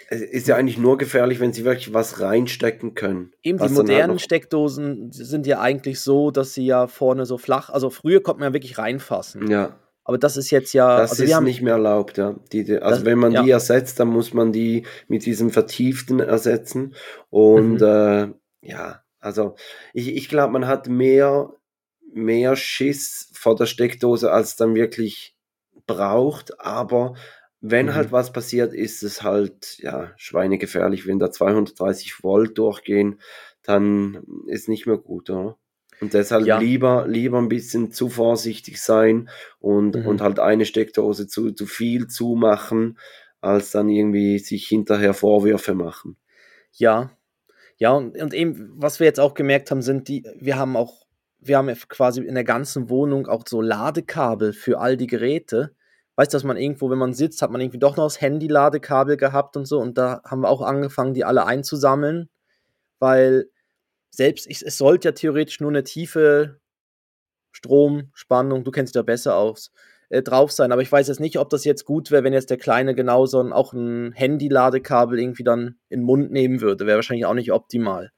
es 0.08 0.20
ist 0.20 0.48
ja 0.48 0.56
eigentlich 0.56 0.78
nur 0.78 0.98
gefährlich, 0.98 1.40
wenn 1.40 1.52
sie 1.52 1.64
wirklich 1.64 1.92
was 1.92 2.20
reinstecken 2.20 2.94
können. 2.94 3.32
Eben, 3.42 3.58
die 3.58 3.72
modernen 3.72 4.12
halt 4.12 4.20
Steckdosen 4.20 5.10
sind 5.10 5.46
ja 5.46 5.60
eigentlich 5.60 6.00
so, 6.00 6.30
dass 6.30 6.54
sie 6.54 6.66
ja 6.66 6.86
vorne 6.86 7.26
so 7.26 7.38
flach, 7.38 7.70
also 7.70 7.90
früher 7.90 8.22
konnte 8.22 8.40
man 8.40 8.50
ja 8.50 8.54
wirklich 8.54 8.78
reinfassen. 8.78 9.50
Ja. 9.50 9.78
Aber 10.06 10.18
das 10.18 10.36
ist 10.36 10.52
jetzt 10.52 10.72
ja. 10.72 10.98
Das 10.98 11.10
also 11.10 11.24
ist 11.24 11.40
nicht 11.40 11.62
mehr 11.62 11.72
erlaubt, 11.72 12.16
ja. 12.16 12.36
Die, 12.52 12.62
die, 12.62 12.78
also 12.78 12.98
das, 12.98 13.04
wenn 13.04 13.18
man 13.18 13.32
ja. 13.32 13.42
die 13.42 13.50
ersetzt, 13.50 13.98
dann 13.98 14.06
muss 14.06 14.32
man 14.32 14.52
die 14.52 14.86
mit 15.08 15.26
diesem 15.26 15.50
Vertieften 15.50 16.20
ersetzen. 16.20 16.94
Und 17.28 17.80
mhm. 17.80 17.82
äh, 17.82 18.28
ja, 18.60 19.02
also 19.18 19.56
ich, 19.92 20.14
ich 20.14 20.28
glaube, 20.28 20.52
man 20.52 20.68
hat 20.68 20.86
mehr, 20.88 21.52
mehr 22.14 22.54
Schiss 22.54 23.32
vor 23.34 23.56
der 23.56 23.66
Steckdose, 23.66 24.30
als 24.30 24.54
dann 24.54 24.76
wirklich 24.76 25.36
braucht. 25.86 26.60
Aber 26.60 27.14
wenn 27.60 27.88
halt 27.88 27.88
mhm. 27.88 27.96
halt 27.96 28.12
was 28.12 28.32
passiert, 28.32 28.74
ist 28.74 29.02
es 29.02 29.24
halt 29.24 29.76
ja 29.78 30.12
schweinegefährlich. 30.16 31.08
Wenn 31.08 31.18
da 31.18 31.32
230 31.32 32.22
Volt 32.22 32.56
durchgehen, 32.58 33.20
dann 33.64 34.22
ist 34.46 34.68
nicht 34.68 34.86
mehr 34.86 34.98
gut, 34.98 35.30
oder? 35.30 35.58
Und 36.00 36.14
deshalb 36.14 36.46
ja. 36.46 36.58
lieber, 36.58 37.06
lieber 37.08 37.38
ein 37.38 37.48
bisschen 37.48 37.90
zu 37.90 38.08
vorsichtig 38.08 38.82
sein 38.82 39.28
und, 39.60 39.96
mhm. 39.96 40.06
und 40.06 40.20
halt 40.20 40.38
eine 40.38 40.66
Steckdose 40.66 41.26
zu, 41.26 41.52
zu 41.52 41.66
viel 41.66 42.06
zumachen, 42.06 42.98
als 43.40 43.70
dann 43.70 43.88
irgendwie 43.88 44.38
sich 44.38 44.66
hinterher 44.66 45.14
Vorwürfe 45.14 45.74
machen. 45.74 46.16
Ja, 46.72 47.10
ja, 47.78 47.92
und, 47.92 48.20
und 48.20 48.34
eben, 48.34 48.72
was 48.74 49.00
wir 49.00 49.06
jetzt 49.06 49.20
auch 49.20 49.34
gemerkt 49.34 49.70
haben, 49.70 49.82
sind 49.82 50.08
die, 50.08 50.26
wir 50.38 50.56
haben 50.56 50.76
auch, 50.76 51.06
wir 51.38 51.58
haben 51.58 51.72
quasi 51.88 52.22
in 52.22 52.34
der 52.34 52.44
ganzen 52.44 52.88
Wohnung 52.88 53.26
auch 53.26 53.44
so 53.46 53.60
Ladekabel 53.60 54.52
für 54.52 54.78
all 54.80 54.96
die 54.96 55.06
Geräte. 55.06 55.74
Weißt 56.16 56.32
du, 56.32 56.36
dass 56.36 56.44
man 56.44 56.56
irgendwo, 56.56 56.90
wenn 56.90 56.98
man 56.98 57.12
sitzt, 57.12 57.42
hat 57.42 57.50
man 57.50 57.60
irgendwie 57.60 57.78
doch 57.78 57.96
noch 57.96 58.06
das 58.06 58.22
Handy-Ladekabel 58.22 59.18
gehabt 59.18 59.56
und 59.56 59.66
so. 59.66 59.78
Und 59.78 59.98
da 59.98 60.22
haben 60.24 60.40
wir 60.40 60.48
auch 60.48 60.62
angefangen, 60.62 61.12
die 61.12 61.24
alle 61.24 61.44
einzusammeln, 61.44 62.30
weil 62.98 63.50
selbst, 64.10 64.46
ich, 64.46 64.64
es 64.64 64.78
sollte 64.78 65.08
ja 65.08 65.12
theoretisch 65.12 65.60
nur 65.60 65.70
eine 65.70 65.84
tiefe 65.84 66.60
Stromspannung, 67.52 68.64
du 68.64 68.70
kennst 68.70 68.94
dich 68.94 69.00
da 69.00 69.02
besser 69.02 69.36
aus, 69.36 69.72
äh, 70.08 70.22
drauf 70.22 70.52
sein. 70.52 70.72
Aber 70.72 70.82
ich 70.82 70.92
weiß 70.92 71.08
jetzt 71.08 71.20
nicht, 71.20 71.38
ob 71.38 71.50
das 71.50 71.64
jetzt 71.64 71.84
gut 71.84 72.10
wäre, 72.10 72.24
wenn 72.24 72.32
jetzt 72.32 72.50
der 72.50 72.58
Kleine 72.58 72.94
genauso 72.94 73.40
ein, 73.40 73.52
auch 73.52 73.72
ein 73.72 74.12
Handy-Ladekabel 74.12 75.18
irgendwie 75.18 75.44
dann 75.44 75.78
in 75.88 76.00
den 76.00 76.06
Mund 76.06 76.30
nehmen 76.30 76.60
würde. 76.60 76.86
Wäre 76.86 76.96
wahrscheinlich 76.96 77.26
auch 77.26 77.34
nicht 77.34 77.52
optimal. 77.52 78.12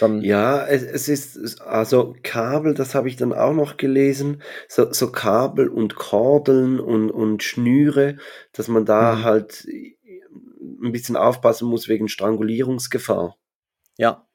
Dann 0.00 0.22
ja, 0.22 0.64
es, 0.66 0.82
es 0.82 1.08
ist, 1.08 1.60
also 1.60 2.14
Kabel, 2.22 2.74
das 2.74 2.94
habe 2.94 3.08
ich 3.08 3.16
dann 3.16 3.32
auch 3.32 3.52
noch 3.52 3.76
gelesen, 3.76 4.40
so, 4.68 4.92
so 4.92 5.10
Kabel 5.10 5.68
und 5.68 5.96
Kordeln 5.96 6.78
und, 6.78 7.10
und 7.10 7.42
Schnüre, 7.42 8.16
dass 8.52 8.68
man 8.68 8.84
da 8.84 9.16
mhm. 9.16 9.24
halt 9.24 9.66
ein 9.66 10.92
bisschen 10.92 11.16
aufpassen 11.16 11.68
muss 11.68 11.88
wegen 11.88 12.08
Strangulierungsgefahr. 12.08 13.36
Ja, 13.98 14.26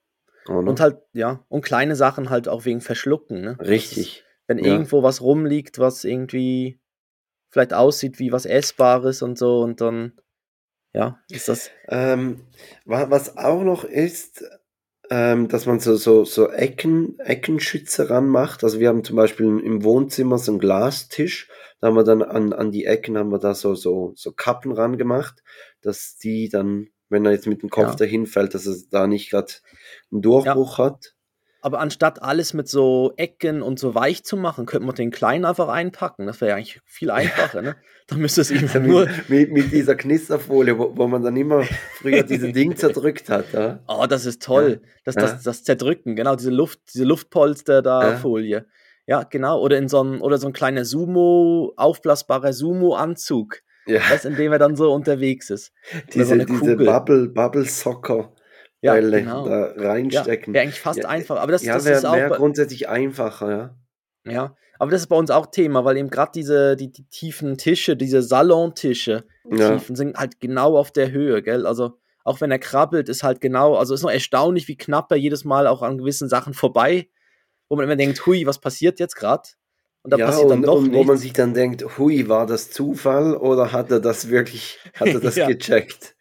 oder? 0.57 0.69
Und 0.69 0.79
halt, 0.79 0.97
ja, 1.13 1.45
und 1.49 1.63
kleine 1.63 1.95
Sachen 1.95 2.29
halt 2.29 2.47
auch 2.47 2.65
wegen 2.65 2.81
Verschlucken, 2.81 3.41
ne? 3.41 3.57
Richtig. 3.59 4.17
Ist, 4.17 4.23
wenn 4.47 4.57
ja. 4.57 4.65
irgendwo 4.65 5.03
was 5.03 5.21
rumliegt, 5.21 5.79
was 5.79 6.03
irgendwie 6.03 6.79
vielleicht 7.49 7.73
aussieht 7.73 8.19
wie 8.19 8.31
was 8.31 8.45
Essbares 8.45 9.21
und 9.21 9.37
so, 9.37 9.61
und 9.61 9.81
dann, 9.81 10.13
ja, 10.93 11.19
ist 11.29 11.49
das. 11.49 11.69
Ähm, 11.87 12.41
was 12.85 13.37
auch 13.37 13.63
noch 13.63 13.83
ist, 13.83 14.43
ähm, 15.09 15.47
dass 15.47 15.65
man 15.65 15.79
so, 15.79 15.95
so, 15.95 16.23
so 16.23 16.49
Ecken, 16.49 17.19
Eckenschütze 17.19 18.09
ranmacht. 18.09 18.63
Also 18.63 18.79
wir 18.79 18.89
haben 18.89 19.03
zum 19.03 19.15
Beispiel 19.15 19.45
im 19.59 19.83
Wohnzimmer 19.83 20.37
so 20.37 20.51
einen 20.51 20.59
Glastisch, 20.59 21.49
da 21.79 21.87
haben 21.87 21.95
wir 21.95 22.03
dann 22.03 22.21
an, 22.21 22.53
an 22.53 22.71
die 22.71 22.85
Ecken 22.85 23.17
haben 23.17 23.31
wir 23.31 23.39
da 23.39 23.55
so, 23.55 23.73
so, 23.73 24.13
so 24.15 24.31
Kappen 24.31 24.71
ran 24.71 24.97
gemacht, 24.97 25.41
dass 25.81 26.17
die 26.17 26.49
dann 26.49 26.89
wenn 27.09 27.25
er 27.25 27.31
jetzt 27.31 27.47
mit 27.47 27.61
dem 27.61 27.69
Kopf 27.69 27.89
ja. 27.89 27.95
dahin 27.95 28.25
fällt, 28.25 28.53
dass 28.53 28.67
er 28.67 28.75
da 28.91 29.07
nicht 29.07 29.29
gerade 29.29 29.51
einen 30.11 30.21
Durchbruch 30.21 30.77
ja. 30.77 30.85
hat. 30.85 31.15
Aber 31.61 31.81
anstatt 31.81 32.21
alles 32.23 32.53
mit 32.53 32.69
so 32.69 33.13
Ecken 33.17 33.61
und 33.61 33.79
so 33.79 33.93
weich 33.93 34.23
zu 34.23 34.37
machen, 34.37 34.65
könnte 34.65 34.85
man 34.85 34.95
den 34.95 35.11
kleinen 35.11 35.43
einfach 35.43 35.67
einpacken. 35.67 36.25
Das 36.25 36.39
wäre 36.39 36.51
ja 36.51 36.55
eigentlich 36.55 36.79
viel 36.85 37.11
einfacher, 37.11 37.61
ne? 37.61 37.75
Dann 38.07 38.19
müsste 38.19 38.41
es 38.41 38.49
ihm 38.49 38.67
nur. 38.87 39.07
Mit, 39.27 39.51
mit, 39.51 39.71
dieser 39.71 39.95
Knisterfolie, 39.95 40.79
wo, 40.79 40.97
wo, 40.97 41.07
man 41.07 41.21
dann 41.21 41.37
immer 41.37 41.61
früher 41.93 42.23
diese 42.23 42.51
Ding 42.53 42.75
zerdrückt 42.75 43.29
hat. 43.29 43.53
Ja? 43.53 43.83
Oh, 43.87 44.07
das 44.09 44.25
ist 44.25 44.41
toll. 44.41 44.81
Ja. 44.81 44.89
Das, 45.03 45.13
das, 45.13 45.43
das 45.43 45.63
Zerdrücken, 45.63 46.15
genau, 46.15 46.35
diese 46.35 46.49
Luft, 46.49 46.79
diese 46.91 47.03
Luftpolster 47.03 47.83
da 47.83 48.17
Folie. 48.17 48.65
Ja, 49.05 49.23
genau. 49.23 49.61
Oder 49.61 49.77
in 49.77 49.89
so 49.89 50.03
ein, 50.03 50.21
oder 50.21 50.39
so 50.39 50.47
ein 50.47 50.53
kleiner 50.53 50.85
Sumo, 50.85 51.73
aufblasbarer 51.77 52.51
Sumo-Anzug 52.51 53.61
ja. 53.89 54.01
Weißt, 54.09 54.25
in 54.25 54.35
dem 54.35 54.51
er 54.51 54.59
dann 54.59 54.75
so 54.75 54.91
unterwegs 54.93 55.49
ist. 55.49 55.73
Diese, 56.13 56.37
so 56.37 56.45
diese 56.45 56.75
Bubble, 56.75 57.29
Bubble 57.29 57.65
Soccer. 57.65 58.33
Ja, 58.81 58.97
genau. 58.97 59.45
da 59.45 59.73
reinstecken. 59.75 60.53
Ja, 60.53 60.59
wäre 60.59 60.63
eigentlich 60.63 60.79
fast 60.79 60.99
ja, 60.99 61.09
einfach. 61.09 61.37
Aber 61.37 61.51
das, 61.51 61.63
ja, 61.63 61.73
das 61.73 61.85
wär, 61.85 61.97
ist 61.97 62.05
auch 62.05 62.15
wär 62.15 62.29
grundsätzlich 62.29 62.87
einfacher, 62.87 63.51
ja. 63.51 63.75
Ja, 64.25 64.55
aber 64.77 64.91
das 64.91 65.01
ist 65.01 65.07
bei 65.07 65.15
uns 65.17 65.31
auch 65.31 65.47
Thema, 65.47 65.83
weil 65.83 65.97
eben 65.97 66.09
gerade 66.09 66.31
diese 66.33 66.75
die, 66.75 66.91
die, 66.91 67.05
tiefen 67.09 67.57
Tische, 67.57 67.97
diese 67.97 68.21
Salontische, 68.21 69.25
die 69.43 69.57
ja. 69.57 69.71
tiefen 69.71 69.95
sind 69.95 70.17
halt 70.17 70.39
genau 70.39 70.77
auf 70.77 70.91
der 70.91 71.11
Höhe, 71.11 71.41
gell? 71.41 71.65
Also 71.65 71.99
auch 72.23 72.39
wenn 72.41 72.51
er 72.51 72.59
krabbelt, 72.59 73.09
ist 73.09 73.23
halt 73.23 73.41
genau, 73.41 73.75
also 73.75 73.93
ist 73.93 74.03
noch 74.03 74.11
erstaunlich, 74.11 74.67
wie 74.67 74.77
knapp 74.77 75.11
er 75.11 75.17
jedes 75.17 75.43
Mal 75.43 75.67
auch 75.67 75.81
an 75.81 75.97
gewissen 75.97 76.29
Sachen 76.29 76.53
vorbei, 76.53 77.09
wo 77.67 77.75
man 77.75 77.85
immer 77.85 77.95
denkt, 77.95 78.25
hui, 78.25 78.45
was 78.45 78.59
passiert 78.59 78.99
jetzt 78.99 79.15
gerade? 79.15 79.49
Und 80.01 80.13
da 80.13 80.17
ja, 80.17 80.27
passiert 80.27 80.49
dann 80.49 80.59
und, 80.59 80.65
doch 80.65 80.77
und 80.77 80.93
wo 80.93 81.03
man 81.03 81.17
sich 81.17 81.33
dann 81.33 81.53
denkt, 81.53 81.97
hui, 81.97 82.29
war 82.29 82.45
das 82.45 82.71
Zufall 82.71 83.35
oder 83.35 83.71
hat 83.71 83.91
er 83.91 83.99
das 83.99 84.29
wirklich, 84.29 84.79
hat 84.93 85.09
er 85.09 85.19
das 85.19 85.35
ja. 85.35 85.47
gecheckt? 85.47 86.15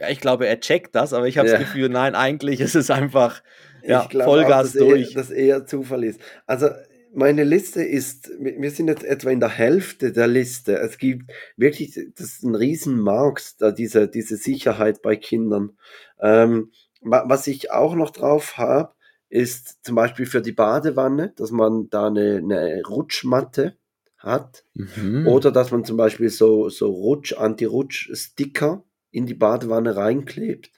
Ja, 0.00 0.10
ich 0.10 0.20
glaube, 0.20 0.46
er 0.46 0.60
checkt 0.60 0.94
das, 0.94 1.12
aber 1.12 1.26
ich 1.26 1.38
habe 1.38 1.48
das 1.48 1.58
Gefühl, 1.58 1.88
nein, 1.88 2.14
eigentlich 2.14 2.60
ist 2.60 2.76
es 2.76 2.90
einfach 2.90 3.42
ja, 3.82 4.08
Vollgas 4.08 4.50
auch, 4.50 4.62
dass 4.62 4.72
durch. 4.72 5.10
Eher, 5.10 5.14
dass 5.14 5.30
eher 5.30 5.66
Zufall 5.66 6.04
ist. 6.04 6.20
Also 6.46 6.68
meine 7.16 7.44
Liste 7.44 7.82
ist, 7.82 8.30
wir 8.38 8.70
sind 8.70 8.88
jetzt 8.88 9.04
etwa 9.04 9.30
in 9.30 9.40
der 9.40 9.48
Hälfte 9.48 10.12
der 10.12 10.26
Liste. 10.26 10.76
Es 10.76 10.98
gibt 10.98 11.32
wirklich, 11.56 11.98
das 12.14 12.26
ist 12.26 12.42
ein 12.42 12.54
Riesenmarkt, 12.54 13.60
da 13.60 13.70
diese, 13.70 14.06
diese 14.06 14.36
Sicherheit 14.36 15.00
bei 15.02 15.16
Kindern. 15.16 15.78
Ähm, 16.20 16.70
was 17.00 17.46
ich 17.46 17.70
auch 17.70 17.94
noch 17.94 18.10
drauf 18.10 18.58
habe, 18.58 18.92
ist 19.36 19.84
zum 19.84 19.94
Beispiel 19.94 20.26
für 20.26 20.40
die 20.40 20.52
Badewanne, 20.52 21.32
dass 21.36 21.50
man 21.50 21.88
da 21.90 22.06
eine, 22.06 22.36
eine 22.36 22.82
Rutschmatte 22.86 23.76
hat. 24.16 24.64
Mhm. 24.74 25.26
Oder 25.26 25.52
dass 25.52 25.70
man 25.70 25.84
zum 25.84 25.96
Beispiel 25.96 26.30
so, 26.30 26.68
so 26.68 26.90
Rutsch, 26.90 27.34
Anti-Rutsch-Sticker 27.34 28.84
in 29.10 29.26
die 29.26 29.34
Badewanne 29.34 29.94
reinklebt. 29.94 30.70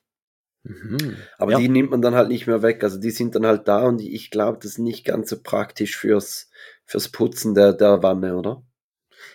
Mhm. 0.64 1.16
Aber 1.38 1.52
ja. 1.52 1.58
die 1.58 1.68
nimmt 1.68 1.90
man 1.90 2.02
dann 2.02 2.14
halt 2.14 2.28
nicht 2.28 2.46
mehr 2.46 2.62
weg. 2.62 2.82
Also 2.82 2.98
die 2.98 3.12
sind 3.12 3.34
dann 3.34 3.46
halt 3.46 3.68
da 3.68 3.86
und 3.86 4.00
ich 4.00 4.30
glaube, 4.30 4.58
das 4.60 4.72
ist 4.72 4.78
nicht 4.78 5.04
ganz 5.04 5.30
so 5.30 5.40
praktisch 5.40 5.96
fürs, 5.96 6.50
fürs 6.84 7.08
Putzen 7.08 7.54
der, 7.54 7.72
der 7.72 8.02
Wanne, 8.02 8.36
oder? 8.36 8.62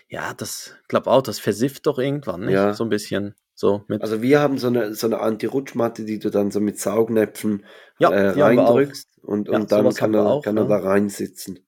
Ja, 0.08 0.34
das 0.34 0.74
glaube 0.88 1.10
auch, 1.10 1.22
das 1.22 1.38
versifft 1.38 1.86
doch 1.86 1.98
irgendwann, 1.98 2.42
nicht? 2.42 2.54
Ja. 2.54 2.74
So 2.74 2.84
ein 2.84 2.90
bisschen. 2.90 3.34
So 3.54 3.84
mit 3.86 4.02
also 4.02 4.20
wir 4.20 4.40
haben 4.40 4.58
so 4.58 4.66
eine, 4.66 4.94
so 4.94 5.06
eine 5.06 5.20
Anti-Rutschmatte, 5.20 6.04
die 6.04 6.18
du 6.18 6.30
dann 6.30 6.50
so 6.50 6.60
mit 6.60 6.78
Saugnäpfen 6.78 7.64
ja, 7.98 8.10
äh, 8.10 8.30
reindrückst 8.30 9.18
und, 9.22 9.48
und 9.48 9.70
ja, 9.70 9.82
dann 9.82 9.94
kann 9.94 10.14
er, 10.14 10.26
auch, 10.26 10.42
kann 10.42 10.56
er 10.56 10.66
da 10.66 10.76
reinsitzen. 10.76 11.60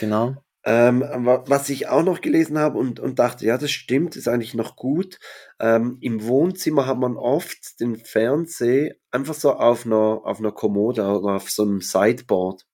Genau. 0.00 0.36
Ähm, 0.66 1.02
was 1.02 1.68
ich 1.68 1.88
auch 1.88 2.02
noch 2.02 2.22
gelesen 2.22 2.58
habe 2.58 2.78
und, 2.78 2.98
und 2.98 3.18
dachte, 3.18 3.44
ja, 3.44 3.58
das 3.58 3.70
stimmt, 3.70 4.16
ist 4.16 4.28
eigentlich 4.28 4.54
noch 4.54 4.76
gut. 4.76 5.18
Ähm, 5.60 5.98
Im 6.00 6.24
Wohnzimmer 6.26 6.86
hat 6.86 6.98
man 6.98 7.16
oft 7.16 7.80
den 7.80 7.96
Fernseher 7.96 8.94
einfach 9.10 9.34
so 9.34 9.52
auf 9.52 9.84
einer, 9.84 10.22
auf 10.24 10.38
einer 10.38 10.52
Kommode 10.52 11.02
oder 11.02 11.34
auf 11.34 11.50
so 11.50 11.64
einem 11.64 11.82
Sideboard. 11.82 12.66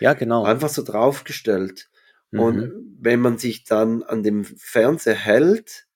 Ja, 0.00 0.14
genau. 0.14 0.42
Einfach 0.42 0.68
so 0.68 0.82
draufgestellt. 0.82 1.90
Mhm. 2.32 2.40
Und 2.40 2.72
wenn 2.98 3.20
man 3.20 3.38
sich 3.38 3.62
dann 3.62 4.02
an 4.02 4.24
dem 4.24 4.44
Fernseher 4.44 5.14
hält, 5.14 5.86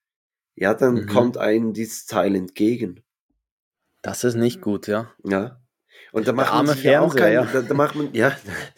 ja, 0.57 0.75
dann 0.75 0.95
mhm. 0.95 1.07
kommt 1.07 1.39
einem 1.39 1.73
dieses 1.73 2.07
Teil 2.07 2.35
entgegen. 2.35 3.03
Das 4.03 4.25
ist 4.25 4.37
nicht 4.37 4.61
gut, 4.61 4.87
ja. 4.87 5.13
Ja. 5.25 5.61
Und 6.13 6.27
da 6.27 6.33
macht 6.33 6.53
man 6.55 6.67
sich 6.69 6.85
ja 6.85 7.01
auch 7.01 7.15
kein, 7.15 7.35
ja. 7.35 7.45
Da, 7.45 7.61
da, 7.61 7.75
macht 7.75 7.95
man, 7.95 8.09
ja, 8.15 8.33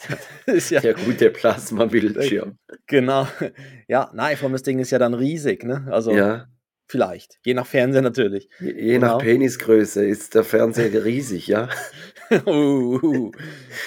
ist 0.46 0.70
ja, 0.70 0.80
der 0.80 0.94
gute 0.94 1.30
Plasma-Bildschirm. 1.30 2.58
Genau. 2.86 3.28
Ja, 3.86 4.10
nein, 4.12 4.36
vor 4.36 4.46
allem 4.46 4.54
das 4.54 4.62
Ding 4.64 4.80
ist 4.80 4.90
ja 4.90 4.98
dann 4.98 5.14
riesig, 5.14 5.62
ne? 5.62 5.86
Also, 5.90 6.12
ja. 6.12 6.46
vielleicht. 6.88 7.38
Je 7.44 7.54
nach 7.54 7.66
Fernseher 7.66 8.02
natürlich. 8.02 8.48
Je, 8.58 8.72
je 8.72 8.92
genau. 8.94 9.18
nach 9.18 9.18
Penisgröße 9.18 10.04
ist 10.04 10.34
der 10.34 10.42
Fernseher 10.42 11.04
riesig, 11.04 11.46
ja. 11.46 11.68
uh, 12.46 12.98
uh, 13.02 13.32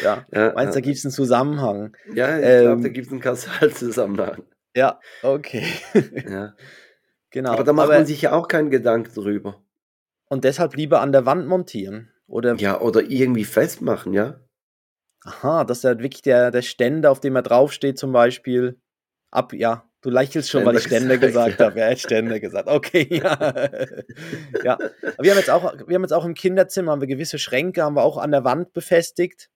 ja. 0.02 0.26
ja. 0.34 0.54
Meinst 0.54 0.76
du, 0.76 0.80
da 0.80 0.82
gibt 0.82 0.98
es 0.98 1.06
einen 1.06 1.12
Zusammenhang? 1.12 1.98
Ja, 2.14 2.38
ich 2.38 2.46
ähm, 2.46 2.62
glaube, 2.62 2.82
da 2.84 2.90
gibt 2.90 3.08
es 3.08 3.12
einen 3.12 3.22
Kausalzusammenhang. 3.22 4.44
Ja, 4.76 5.00
okay. 5.24 5.66
ja. 6.30 6.56
Genau. 7.32 7.52
Aber 7.52 7.64
da 7.64 7.74
macht 7.74 7.86
aber, 7.86 7.96
man 7.96 8.06
sich 8.06 8.22
ja 8.22 8.34
auch 8.34 8.48
keinen 8.48 8.70
Gedanken 8.70 9.14
drüber. 9.14 9.64
Und 10.30 10.44
deshalb 10.44 10.76
lieber 10.76 11.02
an 11.02 11.12
der 11.12 11.26
Wand 11.26 11.48
montieren. 11.48 12.10
Oder 12.28 12.56
ja, 12.56 12.80
oder 12.80 13.02
irgendwie 13.02 13.44
festmachen, 13.44 14.14
ja. 14.14 14.40
Aha, 15.24 15.64
dass 15.66 15.84
er 15.84 16.00
wirklich 16.00 16.22
der, 16.22 16.52
der 16.52 16.62
Ständer, 16.62 17.12
auf 17.12 17.20
dem 17.20 17.36
er 17.36 17.42
draufsteht, 17.42 17.98
zum 17.98 18.12
Beispiel, 18.12 18.80
ab, 19.30 19.54
ja, 19.54 19.90
du 20.02 20.10
lächelst 20.10 20.50
schon, 20.50 20.62
Ständer 20.62 20.72
weil 20.74 20.80
ich 20.80 20.84
Ständer 20.86 21.18
gesagt, 21.18 21.58
gesagt 21.58 21.60
ja. 21.60 21.66
habe. 21.66 21.80
Er 21.82 21.92
hat 21.92 22.00
Ständer 22.00 22.40
gesagt. 22.40 22.68
Okay, 22.68 23.08
ja. 23.24 23.34
ja. 24.64 24.74
Aber 24.74 25.24
wir 25.24 25.32
haben 25.32 25.38
jetzt 25.38 25.50
auch, 25.50 25.74
wir 25.88 25.96
haben 25.96 26.04
jetzt 26.04 26.14
auch 26.14 26.26
im 26.26 26.34
Kinderzimmer 26.34 26.92
haben 26.92 27.02
wir 27.02 27.08
gewisse 27.08 27.38
Schränke, 27.38 27.84
haben 27.84 27.96
wir 27.96 28.04
auch 28.04 28.18
an 28.18 28.32
der 28.32 28.44
Wand 28.44 28.74
befestigt. 28.74 29.50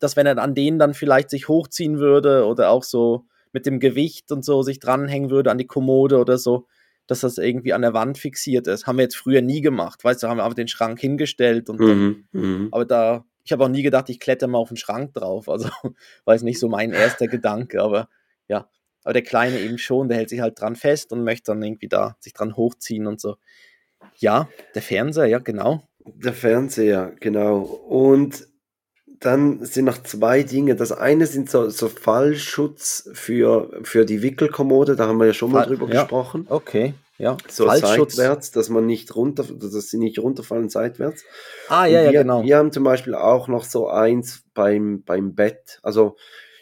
Dass 0.00 0.16
wenn 0.16 0.26
er 0.26 0.38
an 0.38 0.54
denen 0.54 0.78
dann 0.78 0.94
vielleicht 0.94 1.30
sich 1.30 1.48
hochziehen 1.48 1.98
würde 1.98 2.46
oder 2.46 2.70
auch 2.70 2.82
so 2.82 3.26
mit 3.54 3.64
dem 3.64 3.80
Gewicht 3.80 4.30
und 4.32 4.44
so 4.44 4.62
sich 4.62 4.80
dranhängen 4.80 5.30
würde 5.30 5.50
an 5.50 5.58
die 5.58 5.66
Kommode 5.66 6.18
oder 6.18 6.36
so, 6.36 6.66
dass 7.06 7.20
das 7.20 7.38
irgendwie 7.38 7.72
an 7.72 7.82
der 7.82 7.94
Wand 7.94 8.18
fixiert 8.18 8.66
ist. 8.66 8.86
Haben 8.86 8.98
wir 8.98 9.04
jetzt 9.04 9.16
früher 9.16 9.40
nie 9.40 9.60
gemacht. 9.60 10.04
Weißt 10.04 10.22
du, 10.22 10.28
haben 10.28 10.38
wir 10.38 10.44
einfach 10.44 10.56
den 10.56 10.68
Schrank 10.68 11.00
hingestellt 11.00 11.70
und 11.70 11.80
dann, 11.80 11.98
mhm, 11.98 12.28
mhm. 12.32 12.68
aber 12.72 12.84
da, 12.84 13.24
ich 13.44 13.52
habe 13.52 13.64
auch 13.64 13.68
nie 13.68 13.82
gedacht, 13.82 14.10
ich 14.10 14.20
kletter 14.20 14.48
mal 14.48 14.58
auf 14.58 14.68
den 14.68 14.76
Schrank 14.76 15.14
drauf. 15.14 15.48
Also, 15.48 15.68
weiß 16.24 16.42
nicht 16.42 16.58
so 16.58 16.68
mein 16.68 16.92
erster 16.92 17.28
Gedanke, 17.28 17.80
aber 17.80 18.08
ja. 18.48 18.68
Aber 19.04 19.12
der 19.12 19.22
Kleine 19.22 19.60
eben 19.60 19.78
schon, 19.78 20.08
der 20.08 20.16
hält 20.16 20.30
sich 20.30 20.40
halt 20.40 20.58
dran 20.58 20.76
fest 20.76 21.12
und 21.12 21.24
möchte 21.24 21.52
dann 21.52 21.62
irgendwie 21.62 21.88
da 21.88 22.16
sich 22.20 22.32
dran 22.32 22.56
hochziehen 22.56 23.06
und 23.06 23.20
so. 23.20 23.36
Ja, 24.16 24.48
der 24.74 24.82
Fernseher, 24.82 25.26
ja, 25.26 25.38
genau. 25.38 25.82
Der 26.06 26.32
Fernseher, 26.32 27.14
genau. 27.20 27.60
Und 27.60 28.46
dann 29.24 29.64
sind 29.64 29.86
noch 29.86 30.02
zwei 30.02 30.42
Dinge. 30.42 30.76
Das 30.76 30.92
eine 30.92 31.26
sind 31.26 31.48
so, 31.48 31.70
so 31.70 31.88
Fallschutz 31.88 33.08
für, 33.14 33.70
für 33.82 34.04
die 34.04 34.22
Wickelkommode, 34.22 34.96
da 34.96 35.06
haben 35.06 35.18
wir 35.18 35.26
ja 35.26 35.32
schon 35.32 35.50
mal 35.50 35.64
Fall, 35.64 35.76
drüber 35.76 35.92
ja. 35.92 36.02
gesprochen. 36.02 36.46
Okay, 36.48 36.94
ja. 37.16 37.36
So 37.48 37.66
Fallschutz. 37.66 38.16
seitwärts, 38.16 38.50
dass 38.50 38.68
man 38.68 38.86
nicht 38.86 39.14
runter, 39.16 39.44
dass 39.44 39.90
sie 39.90 39.98
nicht 39.98 40.18
runterfallen 40.18 40.68
seitwärts. 40.68 41.24
Ah, 41.68 41.86
ja, 41.86 42.02
wir, 42.02 42.12
ja, 42.12 42.22
genau. 42.22 42.42
Wir 42.42 42.58
haben 42.58 42.72
zum 42.72 42.84
Beispiel 42.84 43.14
auch 43.14 43.48
noch 43.48 43.64
so 43.64 43.88
eins 43.88 44.42
beim, 44.52 45.02
beim 45.04 45.34
Bett. 45.34 45.78
Also 45.82 46.16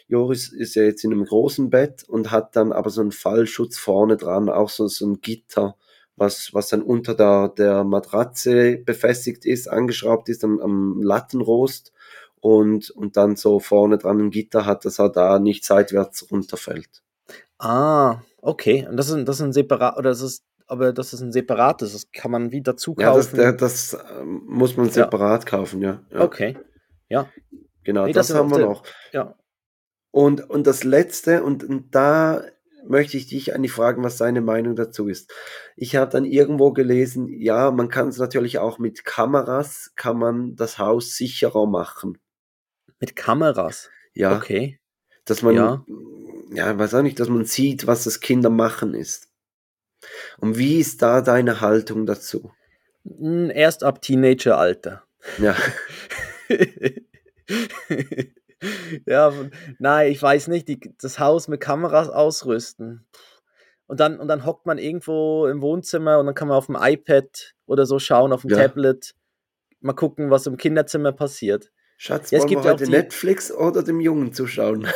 Joris 0.07 0.51
ist 0.51 0.75
ja 0.75 0.83
jetzt 0.83 1.03
in 1.03 1.11
einem 1.11 1.25
großen 1.25 1.69
Bett 1.69 2.03
und 2.07 2.31
hat 2.31 2.55
dann 2.55 2.71
aber 2.71 2.89
so 2.89 3.01
einen 3.01 3.11
Fallschutz 3.11 3.77
vorne 3.77 4.15
dran, 4.15 4.49
auch 4.49 4.69
so, 4.69 4.87
so 4.87 5.05
ein 5.05 5.21
Gitter, 5.21 5.75
was, 6.15 6.53
was 6.53 6.69
dann 6.69 6.81
unter 6.81 7.15
der, 7.15 7.49
der 7.49 7.83
Matratze 7.83 8.77
befestigt 8.77 9.45
ist, 9.45 9.67
angeschraubt 9.67 10.29
ist 10.29 10.43
am, 10.43 10.59
am 10.59 11.01
Lattenrost 11.01 11.92
und, 12.43 12.89
und 12.89 13.15
dann 13.15 13.37
so 13.37 13.61
vorne 13.61 13.97
dran 13.97 14.19
ein 14.19 14.29
Gitter 14.29 14.65
hat, 14.65 14.83
dass 14.83 14.99
er 14.99 15.09
da 15.09 15.39
nicht 15.39 15.63
seitwärts 15.63 16.29
runterfällt. 16.29 17.01
Ah, 17.57 18.17
okay. 18.41 18.85
Und 18.85 18.97
das 18.97 19.09
ist, 19.09 19.25
das 19.25 19.37
ist 19.37 19.43
ein 19.43 19.53
separat, 19.53 19.97
oder 19.97 20.09
das 20.09 20.21
ist, 20.21 20.43
aber 20.67 20.91
das 20.91 21.13
ist 21.13 21.21
ein 21.21 21.31
separates, 21.31 21.93
das 21.93 22.11
kann 22.11 22.31
man 22.31 22.51
wie 22.51 22.61
dazu 22.61 22.95
kaufen. 22.95 23.37
Ja, 23.37 23.53
das, 23.53 23.91
das, 23.91 24.03
ähm, 24.19 24.41
muss 24.45 24.75
man 24.75 24.89
separat 24.89 25.45
ja. 25.45 25.49
kaufen, 25.57 25.81
ja. 25.81 26.01
ja. 26.11 26.19
Okay. 26.19 26.57
Ja. 27.07 27.29
Genau, 27.85 28.07
nee, 28.07 28.11
das, 28.11 28.27
das 28.27 28.35
haben 28.35 28.51
wir 28.51 28.59
noch. 28.59 28.83
Ja. 29.13 29.35
Und, 30.11 30.49
und 30.49 30.67
das 30.67 30.83
letzte, 30.83 31.43
und, 31.43 31.63
und 31.63 31.95
da 31.95 32.43
möchte 32.85 33.15
ich 33.15 33.27
dich 33.27 33.55
eigentlich 33.55 33.71
fragen, 33.71 34.03
was 34.03 34.17
deine 34.17 34.41
Meinung 34.41 34.75
dazu 34.75 35.07
ist. 35.07 35.31
Ich 35.77 35.95
habe 35.95 36.11
dann 36.11 36.25
irgendwo 36.25 36.73
gelesen, 36.73 37.29
ja, 37.29 37.71
man 37.71 37.87
kann 37.87 38.09
es 38.09 38.17
natürlich 38.17 38.59
auch 38.59 38.79
mit 38.79 39.05
Kameras, 39.05 39.93
kann 39.95 40.17
man 40.19 40.57
das 40.57 40.77
Haus 40.77 41.15
sicherer 41.15 41.67
machen. 41.67 42.17
Mit 42.99 43.15
Kameras? 43.15 43.89
Ja. 44.13 44.37
Okay. 44.37 44.79
Dass 45.25 45.41
man, 45.41 45.55
ja, 45.55 45.85
ja 46.53 46.77
weiß 46.77 46.95
auch 46.95 47.01
nicht, 47.01 47.19
dass 47.19 47.29
man 47.29 47.45
sieht, 47.45 47.87
was 47.87 48.03
das 48.03 48.19
Kinder 48.19 48.49
machen 48.49 48.93
ist. 48.93 49.29
Und 50.37 50.57
wie 50.57 50.79
ist 50.79 51.01
da 51.01 51.21
deine 51.21 51.61
Haltung 51.61 52.05
dazu? 52.05 52.51
Hm, 53.05 53.49
erst 53.49 53.83
ab 53.83 54.01
Teenageralter. 54.01 55.03
Ja. 55.37 55.55
ja, 59.05 59.33
nein, 59.79 60.11
ich 60.11 60.21
weiß 60.21 60.47
nicht, 60.49 60.67
die, 60.67 60.79
das 61.01 61.19
Haus 61.19 61.47
mit 61.47 61.61
Kameras 61.61 62.09
ausrüsten. 62.09 63.05
Und 63.85 63.99
dann, 63.99 64.19
und 64.19 64.27
dann 64.27 64.45
hockt 64.45 64.65
man 64.65 64.77
irgendwo 64.77 65.45
im 65.47 65.61
Wohnzimmer 65.61 66.19
und 66.19 66.25
dann 66.25 66.35
kann 66.35 66.47
man 66.47 66.57
auf 66.57 66.67
dem 66.67 66.77
iPad 66.79 67.53
oder 67.65 67.85
so 67.85 67.99
schauen, 67.99 68.31
auf 68.33 68.41
dem 68.41 68.51
ja. 68.51 68.57
Tablet, 68.57 69.13
mal 69.81 69.93
gucken, 69.93 70.29
was 70.31 70.47
im 70.47 70.57
Kinderzimmer 70.57 71.11
passiert. 71.11 71.71
Schatz, 71.97 72.31
ja, 72.31 72.39
es 72.39 72.45
gibt 72.45 72.63
wir 72.63 72.71
heute 72.71 72.85
die... 72.85 72.91
Netflix 72.91 73.51
oder 73.51 73.83
dem 73.83 73.99
Jungen 73.99 74.33
zuschauen? 74.33 74.87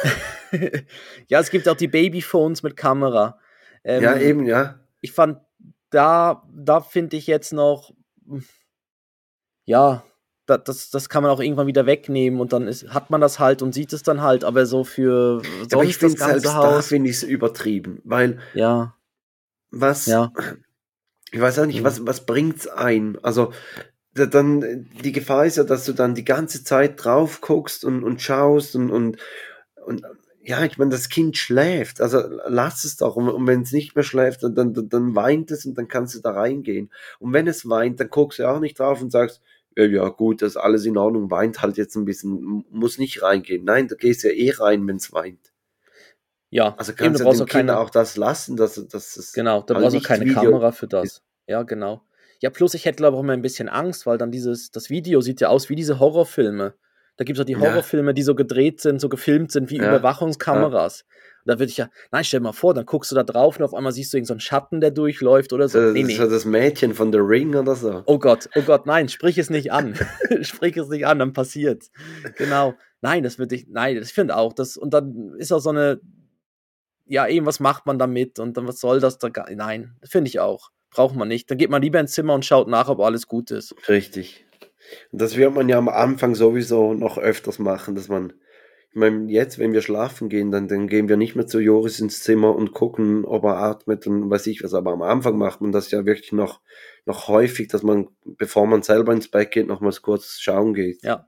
ja, 1.27 1.39
es 1.39 1.49
gibt 1.49 1.69
auch 1.69 1.75
die 1.75 1.88
Babyphones 1.88 2.63
mit 2.63 2.75
Kamera. 2.75 3.39
Ähm, 3.83 4.03
ja, 4.03 4.17
eben, 4.17 4.45
ja. 4.45 4.79
Ich 5.01 5.12
fand, 5.12 5.39
da, 5.89 6.43
da 6.53 6.81
finde 6.81 7.17
ich 7.17 7.27
jetzt 7.27 7.53
noch, 7.53 7.93
ja, 9.65 10.03
da, 10.47 10.57
das, 10.57 10.89
das 10.89 11.10
kann 11.10 11.23
man 11.23 11.31
auch 11.31 11.39
irgendwann 11.39 11.67
wieder 11.67 11.86
wegnehmen 11.86 12.39
und 12.39 12.53
dann 12.53 12.67
ist, 12.67 12.89
hat 12.89 13.10
man 13.10 13.21
das 13.21 13.39
halt 13.39 13.62
und 13.62 13.73
sieht 13.73 13.93
es 13.93 14.01
dann 14.01 14.21
halt, 14.21 14.43
aber 14.43 14.65
so 14.65 14.83
für 14.83 15.41
sonst 15.60 15.73
aber 15.73 15.83
ich 15.83 15.97
finde 15.97 16.17
selbst 16.17 16.53
Haus, 16.53 16.75
da 16.75 16.81
finde 16.81 17.10
ich 17.10 17.17
es 17.17 17.23
übertrieben, 17.23 18.01
weil 18.05 18.39
ja, 18.53 18.95
was, 19.69 20.05
ja. 20.05 20.31
ich 21.31 21.39
weiß 21.39 21.60
auch 21.60 21.65
nicht, 21.65 21.83
was, 21.83 22.05
was 22.05 22.25
bringt's 22.25 22.67
ein? 22.67 23.17
Also 23.21 23.51
dann 24.25 24.89
die 25.03 25.12
Gefahr 25.12 25.45
ist 25.45 25.58
ja, 25.58 25.63
dass 25.63 25.86
du 25.86 25.93
dann 25.93 26.15
die 26.15 26.25
ganze 26.25 26.63
Zeit 26.63 27.03
drauf 27.03 27.41
guckst 27.41 27.86
und, 27.86 28.03
und 28.03 28.21
schaust 28.21 28.75
und, 28.75 28.89
und, 28.89 29.17
und 29.86 30.03
ja, 30.41 30.63
ich 30.63 30.77
meine, 30.77 30.91
das 30.91 31.10
Kind 31.10 31.36
schläft, 31.36 31.99
also 31.99 32.21
lass 32.47 32.86
es 32.86 32.95
doch. 32.95 33.17
Und, 33.17 33.27
und 33.27 33.45
wenn 33.47 33.63
es 33.63 33.73
nicht 33.73 33.95
mehr 33.95 34.03
schläft, 34.03 34.43
dann, 34.43 34.56
dann, 34.56 34.88
dann 34.88 35.15
weint 35.15 35.51
es 35.51 35.65
und 35.65 35.77
dann 35.77 35.89
kannst 35.89 36.15
du 36.15 36.21
da 36.21 36.32
reingehen. 36.32 36.89
Und 37.19 37.34
wenn 37.34 37.47
es 37.47 37.67
weint, 37.67 37.99
dann 37.99 38.10
guckst 38.10 38.39
du 38.39 38.47
auch 38.47 38.62
nicht 38.62 38.80
drauf 38.80 39.01
und 39.01 39.12
sagst, 39.12 39.41
ja, 39.75 39.84
ja 39.84 40.08
gut, 40.08 40.41
das 40.41 40.51
ist 40.51 40.58
alles 40.58 40.86
in 40.86 40.97
Ordnung, 40.97 41.30
weint 41.30 41.62
halt 41.62 41.75
jetzt 41.75 41.95
ein 41.95 42.06
bisschen, 42.06 42.63
muss 42.71 42.97
nicht 42.97 43.21
reingehen. 43.21 43.65
Nein, 43.65 43.89
du 43.89 43.97
gehst 43.97 44.23
ja 44.23 44.32
eh 44.32 44.51
rein, 44.51 44.88
wenn 44.88 44.95
es 44.95 45.12
weint. 45.12 45.51
Ja, 46.49 46.75
also 46.77 46.93
kannst 46.93 47.19
du 47.19 47.25
dem 47.25 47.38
Kind 47.39 47.49
keine, 47.49 47.77
auch 47.77 47.89
das 47.89 48.15
lassen, 48.15 48.56
dass, 48.56 48.75
dass 48.88 49.17
es 49.17 49.34
Genau, 49.34 49.62
da 49.63 49.73
brauchst 49.73 49.97
du 49.97 50.01
keine 50.01 50.25
Video 50.25 50.43
Kamera 50.43 50.71
für 50.71 50.88
das. 50.88 51.06
Ist. 51.06 51.23
Ja, 51.45 51.63
genau. 51.63 52.01
Ja, 52.41 52.50
plus 52.50 52.73
ich 52.73 52.86
hätte, 52.86 52.97
glaube 52.97 53.15
ich, 53.15 53.19
auch 53.19 53.23
immer 53.23 53.34
ein 53.34 53.41
bisschen 53.41 53.69
Angst, 53.69 54.06
weil 54.06 54.17
dann 54.17 54.32
dieses, 54.32 54.71
das 54.71 54.89
Video 54.89 55.21
sieht 55.21 55.41
ja 55.41 55.50
aus 55.50 55.69
wie 55.69 55.76
diese 55.76 56.00
Horrorfilme. 56.00 56.76
Da 57.17 57.23
gibt 57.23 57.38
es 57.38 57.41
auch 57.41 57.47
die 57.47 57.58
Horrorfilme, 57.58 58.12
ja. 58.12 58.13
die 58.13 58.21
so 58.21 58.36
gedreht 58.36 58.80
sind, 58.80 59.02
so 59.02 59.10
gefilmt 59.10 59.52
sind 59.52 59.71
wie 59.71 59.78
ja. 59.78 59.89
Überwachungskameras. 59.89 61.02
Und 61.02 61.52
da 61.52 61.60
würde 61.60 61.71
ich 61.71 61.78
ja, 61.78 61.89
nein, 62.12 62.23
stell 62.23 62.39
dir 62.39 62.43
mal 62.43 62.52
vor, 62.52 62.76
dann 62.76 62.86
guckst 62.86 63.12
du 63.12 63.15
da 63.15 63.23
drauf 63.23 63.58
und 63.58 63.65
auf 63.65 63.73
einmal 63.73 63.91
siehst 63.91 64.13
du 64.13 64.17
irgendeinen 64.17 64.39
so 64.39 64.45
Schatten, 64.45 64.82
der 64.82 64.91
durchläuft 64.91 65.52
oder 65.52 65.67
so. 65.67 65.80
Das, 65.80 65.93
nee, 65.93 66.04
nee. 66.04 66.13
ist 66.13 66.19
ja 66.19 66.28
das 66.28 66.45
Mädchen 66.45 66.93
von 66.93 67.12
The 67.12 67.17
Ring 67.17 67.56
oder 67.56 67.76
so. 67.76 68.04
Oh 68.06 68.19
Gott, 68.19 68.47
oh 68.56 68.62
Gott, 68.62 68.86
nein, 68.86 69.10
sprich 69.10 69.39
es 69.39 69.50
nicht 69.50 69.71
an. 69.71 69.95
sprich 70.41 70.78
es 70.78 70.89
nicht 70.89 71.08
an, 71.08 71.17
dann 71.17 71.34
passiert's. 71.34 71.89
Genau. 72.38 72.76
Nein, 73.02 73.23
das 73.23 73.39
würde 73.39 73.56
ich, 73.56 73.67
nein, 73.67 73.95
das 73.95 74.12
finde 74.12 74.36
auch, 74.36 74.54
das, 74.54 74.78
und 74.78 74.93
dann 74.93 75.34
ist 75.38 75.52
auch 75.52 75.60
so 75.60 75.69
eine, 75.69 76.00
ja, 77.06 77.28
eben, 77.28 77.45
was 77.45 77.60
macht 77.60 77.86
man 77.86 77.97
damit 77.97 78.38
und 78.39 78.58
dann, 78.58 78.67
was 78.67 78.80
soll 78.80 79.00
das 79.00 79.17
da, 79.17 79.30
nein, 79.56 79.95
finde 80.04 80.28
ich 80.30 80.39
auch. 80.39 80.69
Braucht 80.91 81.15
man 81.15 81.28
nicht. 81.28 81.50
Dann 81.50 81.58
geht 81.58 81.69
man 81.69 81.82
lieber 81.82 82.00
ins 82.00 82.13
Zimmer 82.13 82.34
und 82.34 82.45
schaut 82.45 82.67
nach, 82.67 82.89
ob 82.89 83.00
alles 83.00 83.28
gut 83.28 83.52
ist. 83.52 83.76
Richtig. 83.88 84.45
Und 85.12 85.21
das 85.21 85.36
wird 85.36 85.54
man 85.54 85.69
ja 85.69 85.78
am 85.78 85.89
Anfang 85.89 86.36
sowieso 86.36 86.93
noch 86.93 87.17
öfters 87.17 87.60
machen, 87.60 87.95
dass 87.95 88.08
man, 88.08 88.34
ich 88.89 88.95
meine, 88.95 89.30
jetzt, 89.32 89.60
wenn 89.60 89.73
wir 89.73 89.82
schlafen 89.82 90.30
gehen, 90.30 90.52
dann, 90.52 90.67
dann 90.67 90.88
gehen 90.88 91.10
wir 91.10 91.17
nicht 91.17 91.36
mehr 91.36 91.45
zu 91.45 91.60
Joris 91.60 92.00
ins 92.00 92.23
Zimmer 92.23 92.56
und 92.56 92.71
gucken, 92.71 93.26
ob 93.26 93.43
er 93.43 93.58
atmet 93.58 94.08
und 94.08 94.30
weiß 94.30 94.47
ich 94.47 94.63
was. 94.63 94.73
Aber 94.73 94.91
am 94.93 95.02
Anfang 95.02 95.38
macht 95.38 95.62
man 95.62 95.71
das 95.71 95.91
ja 95.91 96.06
wirklich 96.06 96.32
noch, 96.32 96.62
noch 97.06 97.28
häufig, 97.28 97.67
dass 97.67 97.84
man, 97.84 98.08
bevor 98.23 98.65
man 98.65 98.82
selber 98.82 99.13
ins 99.13 99.30
Bett 99.30 99.52
geht, 99.52 99.67
nochmals 99.67 100.02
kurz 100.02 100.39
schauen 100.39 100.73
geht. 100.73 101.04
Ja. 101.04 101.28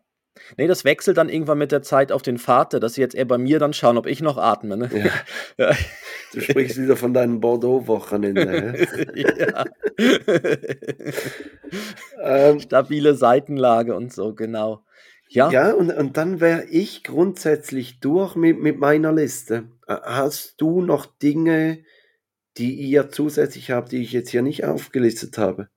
Nee, 0.58 0.68
das 0.68 0.86
wechselt 0.86 1.18
dann 1.18 1.30
irgendwann 1.30 1.58
mit 1.58 1.72
der 1.72 1.82
Zeit 1.82 2.12
auf 2.12 2.22
den 2.22 2.38
Vater, 2.38 2.80
dass 2.80 2.94
sie 2.94 3.02
jetzt 3.02 3.16
eher 3.16 3.26
bei 3.26 3.38
mir 3.38 3.60
dann 3.60 3.74
schauen, 3.74 3.98
ob 3.98 4.06
ich 4.06 4.22
noch 4.22 4.38
atme. 4.38 4.78
Ne? 4.78 4.90
Ja. 4.94 5.12
Ja. 5.58 5.76
Du 6.34 6.42
sprichst 6.42 6.82
wieder 6.82 6.96
von 6.96 7.14
deinem 7.14 7.42
Bordeaux-Wochenende. 7.42 8.88
ja. 9.16 9.66
ähm, 12.24 12.60
Stabile 12.60 13.16
Seitenlage 13.16 13.96
und 13.96 14.14
so, 14.14 14.34
genau. 14.34 14.84
Ja, 15.28 15.52
ja, 15.52 15.74
und, 15.74 15.92
und 15.92 16.18
dann 16.18 16.40
wäre 16.40 16.66
ich 16.66 17.04
grundsätzlich 17.04 18.00
durch 18.00 18.36
mit, 18.36 18.60
mit 18.60 18.80
meiner 18.80 19.12
Liste. 19.12 19.70
Äh, 19.88 19.98
Hast 20.02 20.62
du 20.62 20.82
noch 20.82 21.06
Dinge, 21.06 21.84
die 22.58 22.74
ihr 22.74 23.10
zusätzlich 23.10 23.72
habt, 23.72 23.92
die 23.92 24.02
ich 24.02 24.12
jetzt 24.12 24.30
hier 24.30 24.42
nicht 24.42 24.66
aufgelistet 24.66 25.38
habe? 25.38 25.70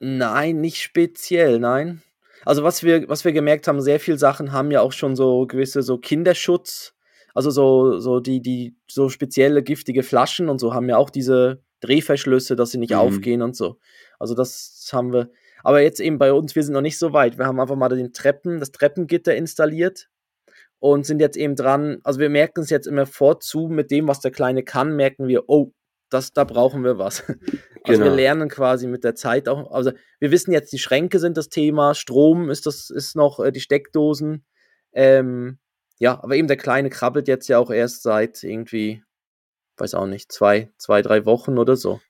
nein, 0.00 0.60
nicht 0.60 0.80
speziell, 0.80 1.58
nein. 1.58 2.02
Also 2.44 2.62
was 2.62 2.82
wir, 2.82 3.08
was 3.08 3.24
wir 3.24 3.32
gemerkt 3.32 3.68
haben, 3.68 3.80
sehr 3.80 4.00
viele 4.00 4.18
Sachen 4.18 4.52
haben 4.52 4.70
ja 4.70 4.80
auch 4.80 4.92
schon 4.92 5.16
so 5.16 5.46
gewisse 5.46 5.82
so 5.82 5.98
Kinderschutz, 5.98 6.94
also 7.34 7.50
so, 7.50 7.98
so 7.98 8.20
die, 8.20 8.40
die, 8.40 8.74
so 8.88 9.08
spezielle 9.08 9.62
giftige 9.62 10.02
Flaschen 10.02 10.48
und 10.48 10.58
so 10.58 10.74
haben 10.74 10.88
ja 10.88 10.96
auch 10.96 11.10
diese 11.10 11.62
Drehverschlüsse, 11.80 12.56
dass 12.56 12.70
sie 12.72 12.78
nicht 12.78 12.92
Mhm. 12.92 12.98
aufgehen 12.98 13.42
und 13.42 13.56
so. 13.56 13.78
Also 14.18 14.34
das 14.34 14.88
haben 14.92 15.12
wir. 15.12 15.30
Aber 15.62 15.80
jetzt 15.82 16.00
eben 16.00 16.18
bei 16.18 16.32
uns, 16.32 16.54
wir 16.56 16.62
sind 16.62 16.72
noch 16.74 16.80
nicht 16.80 16.98
so 16.98 17.12
weit. 17.12 17.38
Wir 17.38 17.46
haben 17.46 17.60
einfach 17.60 17.76
mal 17.76 17.88
den 17.88 18.12
Treppen, 18.12 18.60
das 18.60 18.72
Treppengitter 18.72 19.34
installiert 19.36 20.08
und 20.78 21.04
sind 21.04 21.20
jetzt 21.20 21.36
eben 21.36 21.54
dran, 21.56 21.98
also 22.04 22.18
wir 22.20 22.30
merken 22.30 22.62
es 22.62 22.70
jetzt 22.70 22.86
immer 22.86 23.06
vorzu, 23.06 23.68
mit 23.68 23.90
dem, 23.90 24.08
was 24.08 24.20
der 24.20 24.30
Kleine 24.30 24.62
kann, 24.62 24.96
merken 24.96 25.28
wir, 25.28 25.44
oh, 25.48 25.72
das, 26.10 26.32
da 26.32 26.44
brauchen 26.44 26.84
wir 26.84 26.98
was. 26.98 27.22
Also 27.82 28.02
wir 28.02 28.10
Genau. 28.10 28.16
lernen 28.16 28.50
quasi 28.50 28.86
mit 28.86 29.04
der 29.04 29.14
Zeit 29.14 29.48
auch, 29.48 29.70
also 29.72 29.92
wir 30.18 30.30
wissen 30.30 30.52
jetzt, 30.52 30.70
die 30.70 30.78
Schränke 30.78 31.18
sind 31.18 31.38
das 31.38 31.48
Thema, 31.48 31.94
Strom 31.94 32.50
ist 32.50 32.66
das, 32.66 32.90
ist 32.90 33.16
noch 33.16 33.40
äh, 33.40 33.52
die 33.52 33.60
Steckdosen. 33.60 34.44
Ähm, 34.92 35.58
ja, 35.98 36.22
aber 36.22 36.36
eben 36.36 36.46
der 36.46 36.58
Kleine 36.58 36.90
krabbelt 36.90 37.26
jetzt 37.26 37.48
ja 37.48 37.58
auch 37.58 37.70
erst 37.70 38.02
seit 38.02 38.42
irgendwie, 38.42 39.02
weiß 39.78 39.94
auch 39.94 40.04
nicht, 40.04 40.30
zwei, 40.30 40.70
zwei, 40.76 41.00
drei 41.00 41.24
Wochen 41.24 41.56
oder 41.56 41.74
so. 41.74 42.02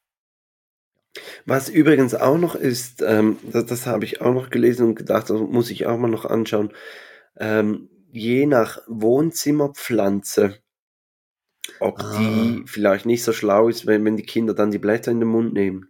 Was 1.46 1.68
übrigens 1.68 2.14
auch 2.14 2.38
noch 2.38 2.56
ist, 2.56 3.02
ähm, 3.02 3.38
das, 3.52 3.66
das 3.66 3.86
habe 3.86 4.04
ich 4.04 4.20
auch 4.20 4.32
noch 4.34 4.50
gelesen 4.50 4.86
und 4.88 4.94
gedacht, 4.96 5.30
das 5.30 5.38
muss 5.40 5.70
ich 5.70 5.86
auch 5.86 5.98
mal 5.98 6.08
noch 6.10 6.24
anschauen. 6.24 6.72
Ähm, 7.38 7.88
je 8.10 8.46
nach 8.46 8.80
Wohnzimmerpflanze, 8.88 10.56
ob 11.80 12.00
Ah. 12.00 12.18
die 12.18 12.62
vielleicht 12.66 13.06
nicht 13.06 13.22
so 13.22 13.32
schlau 13.32 13.68
ist, 13.68 13.86
wenn, 13.86 14.04
wenn 14.04 14.16
die 14.16 14.22
Kinder 14.24 14.54
dann 14.54 14.70
die 14.70 14.78
Blätter 14.78 15.10
in 15.10 15.20
den 15.20 15.28
Mund 15.28 15.52
nehmen. 15.54 15.88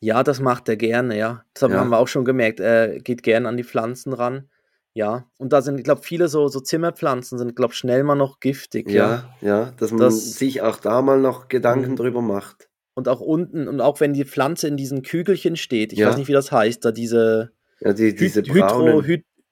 Ja, 0.00 0.22
das 0.22 0.40
macht 0.40 0.68
er 0.68 0.76
gerne, 0.76 1.16
ja. 1.18 1.44
Das 1.54 1.62
haben 1.62 1.72
Ja. 1.72 1.80
haben 1.80 1.90
wir 1.90 1.98
auch 1.98 2.08
schon 2.08 2.24
gemerkt. 2.24 2.60
Er 2.60 2.98
geht 3.00 3.22
gerne 3.22 3.48
an 3.48 3.56
die 3.56 3.64
Pflanzen 3.64 4.12
ran. 4.12 4.48
Ja. 4.92 5.26
Und 5.38 5.52
da 5.52 5.60
sind, 5.62 5.78
ich 5.78 5.84
glaube, 5.84 6.02
viele 6.02 6.28
so, 6.28 6.46
so 6.48 6.60
Zimmerpflanzen 6.60 7.38
sind, 7.38 7.56
glaube 7.56 7.74
schnell 7.74 8.04
mal 8.04 8.14
noch 8.14 8.38
giftig, 8.38 8.88
ja. 8.90 9.30
Ja, 9.40 9.48
ja, 9.48 9.72
dass 9.78 9.90
man 9.90 10.00
Das- 10.00 10.34
sich 10.34 10.62
auch 10.62 10.76
da 10.76 11.02
mal 11.02 11.18
noch 11.20 11.48
Gedanken 11.48 11.92
Mhm. 11.92 11.96
drüber 11.96 12.22
macht. 12.22 12.68
Und 12.94 13.08
auch 13.08 13.20
unten, 13.20 13.66
und 13.66 13.80
auch 13.80 13.98
wenn 14.00 14.12
die 14.12 14.24
Pflanze 14.24 14.68
in 14.68 14.76
diesen 14.76 15.02
Kügelchen 15.02 15.56
steht, 15.56 15.92
ich 15.92 15.98
Ja. 15.98 16.08
weiß 16.08 16.16
nicht, 16.16 16.28
wie 16.28 16.32
das 16.32 16.52
heißt, 16.52 16.84
da 16.84 16.92
diese 16.92 17.50
Ja, 17.80 17.92
die, 17.92 18.14
diese 18.14 18.40
Hyd 18.42 18.54
Hydro, 18.54 18.66
braunen. 18.68 19.04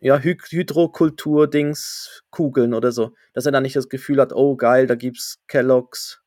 Ja, 0.04 0.18
Hy 0.18 0.36
Hydrokultur-Dings, 0.50 2.24
Kugeln 2.30 2.74
oder 2.74 2.90
so. 2.92 3.12
Dass 3.34 3.46
er 3.46 3.52
dann 3.52 3.62
nicht 3.62 3.76
das 3.76 3.88
Gefühl 3.88 4.20
hat, 4.20 4.32
oh 4.32 4.56
geil, 4.56 4.86
da 4.86 4.96
gibt's 4.96 5.38
Kellogg's, 5.48 6.20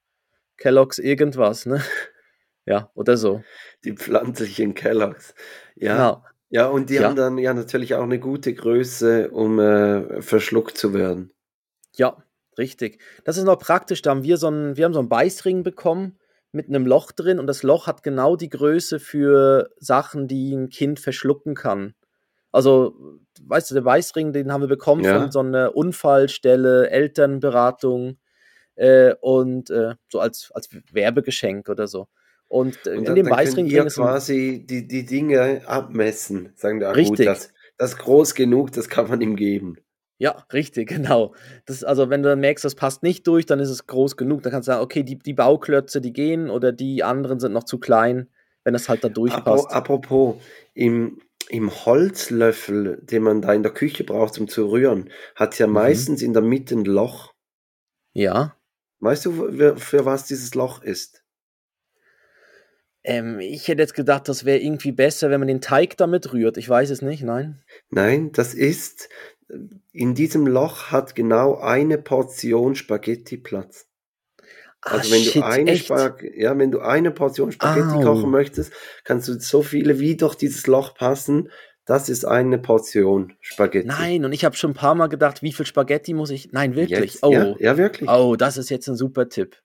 Kellogg's 0.57 0.97
irgendwas, 0.99 1.65
ne? 1.65 1.81
Ja, 2.67 2.89
oder 2.95 3.15
so. 3.15 3.43
die 3.83 3.91
pflanzlichen 3.93 4.73
Kelloggs. 4.73 5.35
Ja, 5.75 5.93
Genau. 5.93 6.23
ja, 6.49 6.65
und 6.67 6.89
die 6.89 6.95
Ja. 6.95 7.03
haben 7.03 7.15
dann 7.15 7.37
ja 7.37 7.53
natürlich 7.53 7.93
auch 7.93 8.01
eine 8.03 8.17
gute 8.19 8.55
Größe, 8.55 9.29
um 9.29 9.59
äh, 9.59 10.19
verschluckt 10.23 10.75
zu 10.75 10.91
werden. 10.95 11.31
Ja, 11.95 12.17
richtig. 12.57 13.03
Das 13.23 13.37
ist 13.37 13.43
noch 13.43 13.59
praktisch. 13.59 14.01
Da 14.01 14.09
haben 14.09 14.23
wir 14.23 14.37
so 14.37 14.47
einen, 14.47 14.77
wir 14.77 14.85
haben 14.85 14.93
so 14.93 14.99
einen 14.99 15.09
Beißring 15.09 15.61
bekommen 15.61 16.17
mit 16.53 16.67
einem 16.69 16.87
Loch 16.87 17.11
drin 17.11 17.37
und 17.37 17.45
das 17.45 17.61
Loch 17.61 17.85
hat 17.85 18.01
genau 18.01 18.35
die 18.35 18.49
Größe 18.49 18.99
für 18.99 19.69
Sachen, 19.77 20.27
die 20.27 20.55
ein 20.55 20.69
Kind 20.69 20.99
verschlucken 20.99 21.53
kann. 21.53 21.93
Also, 22.55 22.95
weißt 23.41 23.69
du, 23.69 23.75
der 23.75 23.81
Beißring, 23.81 24.33
den 24.33 24.51
haben 24.51 24.61
wir 24.61 24.67
bekommen 24.67 25.03
Ja. 25.03 25.19
von 25.19 25.31
so 25.31 25.39
einer 25.39 25.75
Unfallstelle, 25.75 26.89
Elternberatung 26.89 28.17
äh, 28.75 29.13
und 29.21 29.69
äh, 29.69 29.95
so 30.09 30.19
als, 30.19 30.51
als 30.53 30.69
Werbegeschenk 30.91 31.69
oder 31.69 31.87
so. 31.87 32.07
Und, 32.47 32.85
äh, 32.87 32.97
Und 32.97 33.09
in 33.09 33.15
dem 33.15 33.27
ist 33.27 33.57
ein, 33.57 33.87
quasi 33.89 34.65
die, 34.67 34.87
die 34.87 35.05
Dinge 35.05 35.61
abmessen. 35.65 36.53
Sagen 36.55 36.79
wir, 36.79 36.89
ah, 36.89 36.93
gut, 36.93 36.97
Richtig. 37.19 37.25
das, 37.25 37.51
das 37.77 37.91
ist 37.91 37.97
groß 37.97 38.35
genug, 38.35 38.71
das 38.71 38.87
kann 38.87 39.09
man 39.09 39.21
ihm 39.21 39.35
geben. 39.35 39.77
Ja, 40.17 40.45
richtig, 40.53 40.87
genau. 40.89 41.33
Das, 41.65 41.83
also, 41.83 42.09
wenn 42.09 42.23
du 42.23 42.29
dann 42.29 42.39
merkst, 42.39 42.63
das 42.63 42.75
passt 42.75 43.03
nicht 43.03 43.27
durch, 43.27 43.45
dann 43.45 43.59
ist 43.59 43.69
es 43.69 43.87
groß 43.87 44.15
genug. 44.15 44.43
Dann 44.43 44.51
kannst 44.51 44.67
du 44.67 44.71
sagen, 44.71 44.83
okay, 44.83 45.03
die, 45.03 45.17
die 45.17 45.33
Bauklötze, 45.33 46.01
die 46.01 46.13
gehen 46.13 46.49
oder 46.49 46.71
die 46.71 47.03
anderen 47.03 47.39
sind 47.39 47.51
noch 47.51 47.65
zu 47.65 47.79
klein, 47.79 48.29
wenn 48.63 48.73
das 48.73 48.87
halt 48.87 49.03
da 49.03 49.09
durchpasst. 49.09 49.71
Apropos, 49.71 50.35
im, 50.73 51.19
im 51.49 51.69
Holzlöffel, 51.85 52.99
den 53.03 53.23
man 53.23 53.41
da 53.41 53.53
in 53.53 53.63
der 53.63 53.73
Küche 53.73 54.03
braucht, 54.03 54.37
um 54.39 54.47
zu 54.47 54.69
rühren, 54.69 55.09
hat 55.35 55.57
ja 55.59 55.67
Mhm. 55.67 55.73
meistens 55.73 56.21
in 56.21 56.33
der 56.33 56.41
Mitte 56.41 56.75
ein 56.75 56.85
Loch. 56.85 57.33
Ja. 58.13 58.55
Weißt 58.99 59.25
du, 59.25 59.75
für, 59.77 60.05
was 60.05 60.25
dieses 60.25 60.55
Loch 60.55 60.81
ist? 60.81 61.23
Ähm, 63.03 63.39
ich 63.39 63.67
hätte 63.67 63.81
jetzt 63.81 63.93
gedacht, 63.93 64.27
das 64.27 64.45
wäre 64.45 64.57
irgendwie 64.59 64.91
besser, 64.91 65.29
wenn 65.29 65.39
man 65.39 65.47
den 65.47 65.61
Teig 65.61 65.97
damit 65.97 66.33
rührt. 66.33 66.57
Ich 66.57 66.67
weiß 66.67 66.89
es 66.89 67.01
nicht, 67.01 67.23
nein. 67.23 67.61
Nein, 67.89 68.31
das 68.31 68.53
ist, 68.53 69.09
in 69.91 70.15
diesem 70.15 70.47
Loch 70.47 70.91
hat 70.91 71.13
genau 71.13 71.57
eine 71.59 71.97
Portion 71.99 72.75
Spaghetti 72.75 73.37
Platz. 73.37 73.87
Ah, 74.87 74.91
Also 74.97 75.11
wenn 75.11 75.21
shit, 75.23 75.35
du 75.35 75.45
eine? 75.45 75.75
Spag 75.77 76.23
ja, 76.35 76.57
wenn 76.57 76.71
du 76.71 76.79
eine 76.79 77.11
Portion 77.11 77.51
Spaghetti 77.51 77.95
Au. 77.97 78.01
kochen 78.01 78.29
möchtest, 78.31 78.71
kannst 79.03 79.27
du 79.27 79.39
so 79.39 79.61
viele 79.63 79.99
wie 79.99 80.15
durch 80.15 80.35
dieses 80.35 80.67
Loch 80.67 80.93
passen. 80.95 81.49
Das 81.85 82.07
ist 82.09 82.23
eine 82.25 82.57
Portion 82.57 83.33
Spaghetti. 83.41 83.87
Nein, 83.87 84.25
und 84.25 84.31
ich 84.33 84.45
habe 84.45 84.55
schon 84.55 84.71
ein 84.71 84.75
paar 84.75 84.95
Mal 84.95 85.07
gedacht, 85.07 85.41
wie 85.43 85.51
viel 85.53 85.65
Spaghetti 85.65 86.13
muss 86.13 86.29
ich. 86.29 86.51
Nein, 86.51 86.75
wirklich. 86.75 87.13
Jetzt, 87.15 87.23
oh. 87.23 87.31
ja, 87.31 87.55
ja, 87.59 87.77
wirklich. 87.77 88.09
oh, 88.09 88.35
das 88.35 88.57
ist 88.57 88.69
jetzt 88.69 88.87
ein 88.87 88.95
super 88.95 89.27
Tipp. 89.29 89.57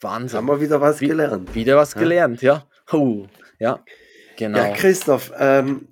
Wahnsinn. 0.00 0.36
Haben 0.38 0.46
wir 0.48 0.60
wieder 0.60 0.80
was 0.80 1.00
Wie- 1.00 1.08
gelernt. 1.08 1.54
Wieder 1.54 1.76
was 1.76 1.94
Ja. 1.94 2.00
gelernt, 2.00 2.42
ja. 2.42 2.66
Oh, 2.92 3.26
ja. 3.58 3.84
Genau. 4.36 4.58
Ja, 4.58 4.72
Christoph, 4.74 5.32
ähm, 5.38 5.87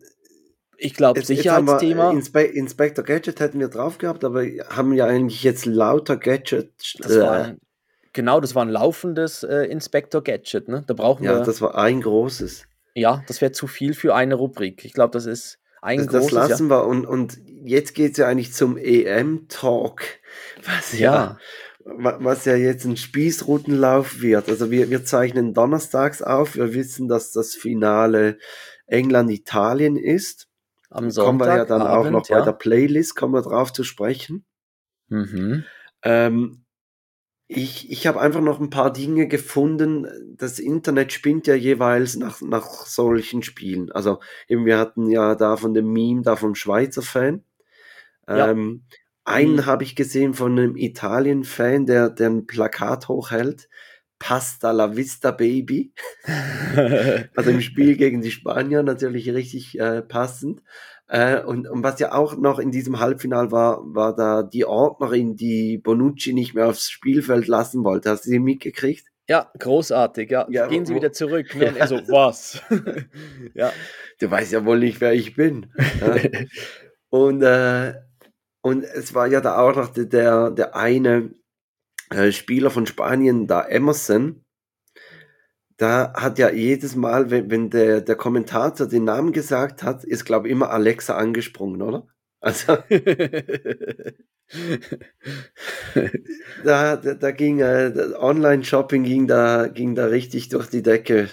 ich 0.79 0.95
glaube, 0.95 1.23
Sicherheitsthema. 1.23 2.11
äh, 2.11 2.15
Inspe 2.15 2.43
Inspector 2.43 3.05
Gadget 3.05 3.41
hätten 3.41 3.61
wir 3.61 3.69
drauf 3.69 3.99
gehabt, 3.99 4.25
aber 4.25 4.45
haben 4.71 4.93
ja 4.95 5.07
eigentlich 5.07 5.43
jetzt 5.43 5.67
lauter 5.67 6.17
Gadgets. 6.17 6.95
Das 7.01 7.13
äh, 7.13 7.21
war 7.23 7.33
ein, 7.33 7.59
genau, 8.13 8.41
das 8.41 8.55
war 8.55 8.65
ein 8.65 8.71
laufendes 8.71 9.43
äh, 9.43 9.65
Inspector 9.65 10.23
Gadget, 10.23 10.69
ne? 10.69 10.85
Da 10.87 10.95
brauchen 10.95 11.25
ja, 11.25 11.37
wir. 11.39 11.43
das 11.45 11.61
war 11.61 11.77
ein 11.77 12.01
großes. 12.03 12.65
ja, 12.95 13.23
das 13.27 13.41
wäre 13.41 13.53
zu 13.53 13.67
viel 13.67 13.95
für 13.95 14.15
eine 14.15 14.35
Rubrik. 14.35 14.85
Ich 14.85 14.93
glaube, 14.93 15.13
das 15.13 15.27
ist 15.27 15.59
ein 15.83 15.99
Das, 15.99 16.07
das 16.09 16.21
großes. 16.29 16.33
lassen 16.51 16.69
wir 16.69 16.85
und, 16.87 17.07
und 17.07 17.39
jetzt 17.65 17.95
geht 17.95 18.13
es 18.13 18.19
ja 18.19 18.27
eigentlich 18.29 18.53
zum 18.53 18.77
EM-Talk, 18.77 20.03
was 20.65 20.99
ja. 20.99 20.99
ja, 20.99 21.13
ja. 21.15 21.39
wa- 21.85 22.19
was 22.21 22.45
ja 22.45 22.57
jetzt 22.57 22.85
ein 22.85 22.97
Spießrutenlauf 22.97 24.21
wird. 24.21 24.49
Also 24.49 24.71
wir, 24.71 24.91
wir 24.91 25.05
zeichnen 25.05 25.55
donnerstags 25.55 26.23
auf, 26.23 26.57
wir 26.57 26.75
wissen, 26.75 27.09
dass 27.09 27.33
das 27.33 27.55
Finale 27.55 28.39
England-Italien 28.87 29.97
ist. 29.97 30.46
Am 30.97 31.11
kommen 31.11 31.41
wir 31.41 31.47
ja 31.47 31.59
Sonntag. 31.59 31.69
dann 31.69 31.83
auch 31.83 32.11
noch 32.11 32.29
ja. 32.29 32.39
bei 32.39 32.45
der 32.45 32.53
Playlist, 32.53 33.17
kommen 33.17 33.35
wir 33.35 33.43
drauf 33.43 33.73
zu 33.73 33.85
sprechen. 33.85 34.45
Mhm. 35.09 35.65
Ähm, 36.03 36.65
ich 37.49 37.91
ich 37.91 38.07
habe 38.07 38.21
einfach 38.21 38.41
noch 38.41 38.61
ein 38.61 38.71
paar 38.71 38.93
Dinge 38.93 39.29
gefunden. 39.29 40.07
Das 40.37 40.59
Internet 40.59 41.13
spinnt 41.13 41.47
ja 41.47 41.55
jeweils 41.55 42.17
nach, 42.17 42.41
nach 42.41 42.67
solchen 42.67 43.43
Spielen. 43.43 43.93
Also 43.93 44.21
eben, 44.49 44.67
wir 44.67 44.79
hatten 44.79 45.09
ja 45.09 45.35
da 45.35 45.57
von 45.57 45.73
dem 45.73 45.93
Meme, 45.93 46.23
da 46.23 46.37
vom 46.37 46.55
Schweizer 46.55 47.03
Fan. 47.03 47.45
Ja. 48.29 48.51
Ähm, 48.51 48.83
einen 49.25 49.57
mhm. 49.57 49.67
habe 49.67 49.85
ich 49.85 49.97
gesehen 49.97 50.35
von 50.35 50.53
einem 50.53 50.77
Italien-Fan, 50.77 51.87
der, 51.87 52.11
der 52.11 52.31
ein 52.31 52.47
Plakat 52.47 53.09
hochhält. 53.09 53.69
Pasta 54.19 54.71
la 54.73 54.97
Vista 54.97 55.31
Baby. 55.31 55.93
also 57.37 57.51
im 57.51 57.61
Spiel 57.61 57.97
gegen 57.97 58.23
die 58.23 58.31
Spanier 58.31 58.83
natürlich 58.83 59.29
richtig 59.31 59.79
äh, 59.79 60.03
passend. 60.03 60.63
Äh, 61.09 61.43
und, 61.43 61.69
und 61.69 61.85
was 61.85 62.01
ja 62.01 62.13
auch 62.13 62.37
noch 62.37 62.59
in 62.59 62.71
diesem 62.71 62.99
Halbfinal 62.99 63.53
war, 63.53 63.83
war 63.85 64.15
da 64.15 64.43
die 64.43 64.65
Ordnerin, 64.65 65.37
die 65.37 65.79
Bonucci 65.79 66.33
nicht 66.33 66.55
mehr 66.55 66.69
aufs 66.69 66.91
Spielfeld 66.91 67.47
lassen 67.47 67.85
wollte. 67.85 68.11
Hast 68.11 68.27
du 68.27 68.31
sie 68.31 68.39
mitgekriegt? 68.41 69.07
Ja, 69.29 69.51
großartig, 69.59 70.31
ja. 70.31 70.47
ja 70.51 70.67
Gehen 70.69 70.87
Sie 70.87 70.95
wieder 70.95 71.13
zurück. 71.13 71.55
Ne? 71.55 71.69
Und 71.69 71.77
er 71.77 71.89
so, 71.89 71.97
was? 72.09 72.63
ja. 73.55 73.73
Du 74.21 74.31
weißt 74.31 74.53
ja 74.53 74.65
wohl 74.65 74.79
nicht, 74.79 75.01
wer 75.01 75.13
ich 75.13 75.35
bin. 75.35 75.73
Ja? 76.01 76.17
und, 77.11 77.43
äh, 77.43 77.95
und 78.63 78.85
es 78.85 79.15
war 79.15 79.27
ja 79.27 79.41
da 79.41 79.59
auch 79.59 79.75
noch 79.77 79.93
der, 79.93 80.51
der 80.51 80.77
eine 80.77 81.35
äh, 82.11 82.33
Spieler 82.33 82.71
von 82.71 82.87
Spanien, 82.87 83.47
da 83.47 83.63
Emerson, 83.63 84.45
da 85.77 86.13
hat 86.15 86.39
ja 86.39 86.51
jedes 86.51 86.97
Mal, 86.97 87.31
wenn, 87.31 87.51
wenn 87.51 87.71
der, 87.71 88.01
der 88.01 88.17
Kommentator 88.17 88.87
den 88.87 89.05
Namen 89.05 89.33
gesagt 89.33 89.83
hat, 89.83 90.05
ist, 90.05 90.25
glaube 90.25 90.49
ich, 90.49 90.53
immer 90.53 90.71
Alexa 90.71 91.17
angesprungen, 91.17 91.83
oder? 91.83 92.07
Also 92.41 92.79
da, 96.65 96.97
da, 96.97 97.15
da, 97.15 97.31
ging 97.33 97.61
äh, 97.61 97.93
Online-Shopping 98.17 99.05
ging 99.05 99.27
da, 99.27 99.69
ging 99.69 99.95
da 99.95 100.07
richtig 100.07 100.49
durch 100.51 100.69
die 100.69 100.83
Decke, 100.83 101.29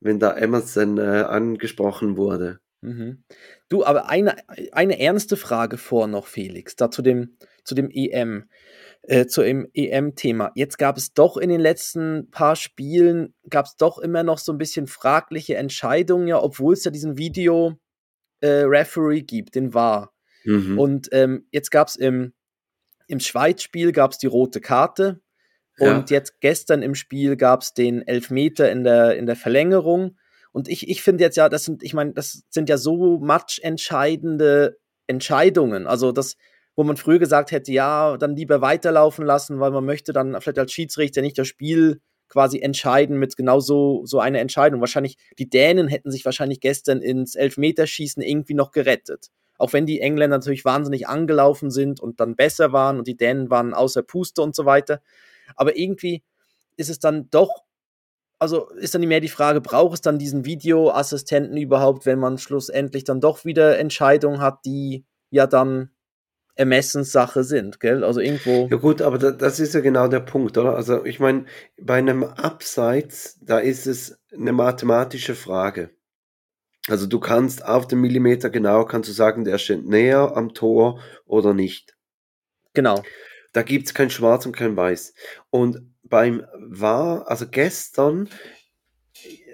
wenn 0.00 0.18
da 0.18 0.34
Amazon 0.34 0.98
äh, 0.98 1.24
angesprochen 1.28 2.16
wurde. 2.16 2.60
Mhm. 2.80 3.24
Du, 3.68 3.84
aber 3.84 4.08
eine, 4.08 4.36
eine 4.72 4.98
ernste 4.98 5.36
Frage 5.36 5.76
vor 5.76 6.06
noch, 6.06 6.26
Felix, 6.26 6.76
da 6.76 6.90
zu 6.90 7.02
dem, 7.02 7.36
zu 7.64 7.74
dem 7.74 7.90
EM 7.90 8.48
äh, 9.06 9.26
zu 9.26 9.42
dem 9.42 9.68
EM-Thema. 9.72 10.52
Jetzt 10.54 10.78
gab 10.78 10.96
es 10.96 11.14
doch 11.14 11.36
in 11.36 11.48
den 11.48 11.60
letzten 11.60 12.28
paar 12.30 12.56
Spielen, 12.56 13.34
gab 13.48 13.66
es 13.66 13.76
doch 13.76 13.98
immer 13.98 14.24
noch 14.24 14.38
so 14.38 14.52
ein 14.52 14.58
bisschen 14.58 14.88
fragliche 14.88 15.56
Entscheidungen, 15.56 16.26
ja, 16.26 16.42
obwohl 16.42 16.74
es 16.74 16.84
ja 16.84 16.90
diesen 16.90 17.16
Video-Referee 17.16 19.18
äh, 19.18 19.22
gibt, 19.22 19.54
den 19.54 19.74
war. 19.74 20.12
Mhm. 20.44 20.78
Und 20.78 21.08
ähm, 21.12 21.46
jetzt 21.50 21.70
gab 21.70 21.88
es 21.88 21.96
im, 21.96 22.34
im 23.06 23.20
Schweiz-Spiel 23.20 23.92
gab 23.92 24.12
es 24.12 24.18
die 24.18 24.26
rote 24.26 24.60
Karte. 24.60 25.20
Und 25.78 26.10
ja. 26.10 26.16
jetzt 26.16 26.40
gestern 26.40 26.82
im 26.82 26.94
Spiel 26.94 27.36
gab 27.36 27.60
es 27.60 27.74
den 27.74 28.00
Elfmeter 28.06 28.72
in 28.72 28.82
der, 28.82 29.16
in 29.16 29.26
der 29.26 29.36
Verlängerung. 29.36 30.16
Und 30.52 30.68
ich, 30.68 30.88
ich 30.88 31.02
finde 31.02 31.22
jetzt 31.22 31.36
ja, 31.36 31.50
das 31.50 31.64
sind, 31.64 31.82
ich 31.82 31.92
meine, 31.92 32.14
das 32.14 32.44
sind 32.48 32.70
ja 32.70 32.78
so 32.78 33.18
matchentscheidende 33.18 34.78
Entscheidungen. 35.06 35.86
Also 35.86 36.12
das, 36.12 36.36
wo 36.76 36.84
man 36.84 36.98
früher 36.98 37.18
gesagt 37.18 37.50
hätte, 37.50 37.72
ja, 37.72 38.16
dann 38.18 38.36
lieber 38.36 38.60
weiterlaufen 38.60 39.24
lassen, 39.24 39.58
weil 39.58 39.70
man 39.70 39.84
möchte 39.84 40.12
dann 40.12 40.38
vielleicht 40.40 40.58
als 40.58 40.72
Schiedsrichter 40.72 41.22
nicht 41.22 41.38
das 41.38 41.48
Spiel 41.48 42.00
quasi 42.28 42.60
entscheiden 42.60 43.18
mit 43.18 43.36
genau 43.36 43.60
so, 43.60 44.04
so 44.04 44.20
einer 44.20 44.40
Entscheidung. 44.40 44.80
Wahrscheinlich, 44.80 45.16
die 45.38 45.48
Dänen 45.48 45.88
hätten 45.88 46.10
sich 46.10 46.24
wahrscheinlich 46.24 46.60
gestern 46.60 47.00
ins 47.00 47.34
Elfmeterschießen 47.34 48.22
irgendwie 48.22 48.54
noch 48.54 48.72
gerettet. 48.72 49.28
Auch 49.58 49.72
wenn 49.72 49.86
die 49.86 50.00
Engländer 50.00 50.36
natürlich 50.36 50.66
wahnsinnig 50.66 51.08
angelaufen 51.08 51.70
sind 51.70 51.98
und 52.00 52.20
dann 52.20 52.36
besser 52.36 52.72
waren 52.72 52.98
und 52.98 53.06
die 53.06 53.16
Dänen 53.16 53.48
waren 53.48 53.72
außer 53.72 54.02
Puste 54.02 54.42
und 54.42 54.54
so 54.54 54.66
weiter. 54.66 55.00
Aber 55.54 55.78
irgendwie 55.78 56.22
ist 56.76 56.90
es 56.90 56.98
dann 56.98 57.30
doch, 57.30 57.62
also 58.38 58.68
ist 58.70 58.94
dann 58.94 59.02
mehr 59.02 59.20
die 59.20 59.28
Frage, 59.28 59.62
braucht 59.62 59.94
es 59.94 60.00
dann 60.02 60.18
diesen 60.18 60.44
Videoassistenten 60.44 61.56
überhaupt, 61.56 62.04
wenn 62.04 62.18
man 62.18 62.36
schlussendlich 62.36 63.04
dann 63.04 63.20
doch 63.22 63.46
wieder 63.46 63.78
Entscheidungen 63.78 64.40
hat, 64.40 64.66
die 64.66 65.06
ja 65.30 65.46
dann 65.46 65.90
Ermessenssache 66.56 67.44
sind, 67.44 67.80
gell? 67.80 68.02
Also 68.02 68.20
irgendwo. 68.20 68.66
Ja 68.70 68.78
gut, 68.78 69.02
aber 69.02 69.18
da, 69.18 69.30
das 69.30 69.60
ist 69.60 69.74
ja 69.74 69.80
genau 69.80 70.08
der 70.08 70.20
Punkt, 70.20 70.56
oder? 70.56 70.74
Also 70.74 71.04
ich 71.04 71.20
meine, 71.20 71.44
bei 71.80 71.94
einem 71.94 72.24
Abseits, 72.24 73.38
da 73.42 73.58
ist 73.58 73.86
es 73.86 74.18
eine 74.32 74.52
mathematische 74.52 75.34
Frage. 75.34 75.90
Also 76.88 77.06
du 77.06 77.20
kannst 77.20 77.64
auf 77.64 77.86
den 77.86 78.00
Millimeter 78.00 78.48
genau, 78.48 78.84
kannst 78.84 79.08
du 79.08 79.12
sagen, 79.12 79.44
der 79.44 79.58
steht 79.58 79.86
näher 79.86 80.36
am 80.36 80.54
Tor 80.54 81.00
oder 81.26 81.52
nicht. 81.52 81.96
Genau. 82.74 83.02
Da 83.52 83.62
gibt's 83.62 83.92
kein 83.92 84.10
Schwarz 84.10 84.46
und 84.46 84.56
kein 84.56 84.76
Weiß. 84.76 85.14
Und 85.50 85.94
beim 86.04 86.46
war, 86.54 87.28
also 87.28 87.46
gestern, 87.48 88.28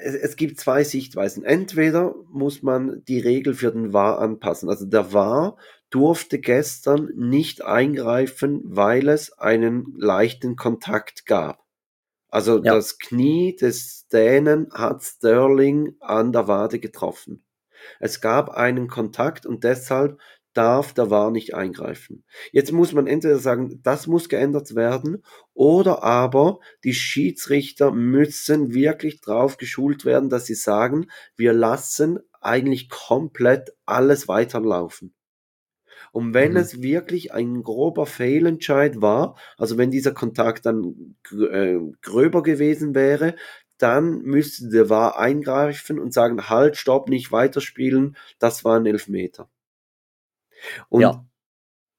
es, 0.00 0.14
es, 0.14 0.36
gibt 0.36 0.60
zwei 0.60 0.84
Sichtweisen. 0.84 1.44
Entweder 1.44 2.14
muss 2.28 2.62
man 2.62 3.02
die 3.06 3.20
Regel 3.20 3.54
für 3.54 3.72
den 3.72 3.92
War 3.92 4.18
anpassen. 4.18 4.68
Also 4.68 4.86
der 4.86 5.12
War 5.12 5.56
durfte 5.92 6.40
gestern 6.40 7.10
nicht 7.14 7.64
eingreifen, 7.64 8.62
weil 8.64 9.08
es 9.08 9.32
einen 9.38 9.94
leichten 9.96 10.56
Kontakt 10.56 11.26
gab. 11.26 11.62
Also 12.28 12.56
ja. 12.56 12.74
das 12.74 12.98
Knie 12.98 13.54
des 13.56 14.08
Dänen 14.08 14.68
hat 14.72 15.02
Sterling 15.02 15.96
an 16.00 16.32
der 16.32 16.48
Wade 16.48 16.80
getroffen. 16.80 17.44
Es 18.00 18.20
gab 18.20 18.50
einen 18.50 18.88
Kontakt 18.88 19.44
und 19.44 19.64
deshalb 19.64 20.18
darf 20.54 20.92
der 20.92 21.10
VAR 21.10 21.30
nicht 21.30 21.54
eingreifen. 21.54 22.24
Jetzt 22.52 22.72
muss 22.72 22.92
man 22.92 23.06
entweder 23.06 23.38
sagen, 23.38 23.80
das 23.82 24.06
muss 24.06 24.28
geändert 24.28 24.74
werden, 24.74 25.22
oder 25.54 26.02
aber 26.02 26.60
die 26.84 26.94
Schiedsrichter 26.94 27.90
müssen 27.90 28.72
wirklich 28.72 29.20
drauf 29.20 29.56
geschult 29.56 30.04
werden, 30.04 30.28
dass 30.28 30.46
sie 30.46 30.54
sagen, 30.54 31.10
wir 31.36 31.52
lassen 31.52 32.18
eigentlich 32.40 32.88
komplett 32.88 33.74
alles 33.86 34.28
weiterlaufen. 34.28 35.14
Und 36.12 36.34
wenn 36.34 36.52
mhm. 36.52 36.58
es 36.58 36.82
wirklich 36.82 37.32
ein 37.32 37.62
grober 37.62 38.06
Fehlentscheid 38.06 39.00
war, 39.00 39.36
also 39.56 39.78
wenn 39.78 39.90
dieser 39.90 40.12
Kontakt 40.12 40.66
dann 40.66 41.16
äh, 41.32 41.78
gröber 42.02 42.42
gewesen 42.42 42.94
wäre, 42.94 43.34
dann 43.78 44.20
müsste 44.20 44.68
der 44.68 44.90
VAR 44.90 45.18
eingreifen 45.18 45.98
und 45.98 46.12
sagen, 46.12 46.48
halt, 46.48 46.76
stopp, 46.76 47.08
nicht 47.08 47.32
weiterspielen, 47.32 48.16
das 48.38 48.64
war 48.64 48.78
ein 48.78 48.86
Elfmeter. 48.86 49.48
Und 50.88 51.00
ja, 51.00 51.26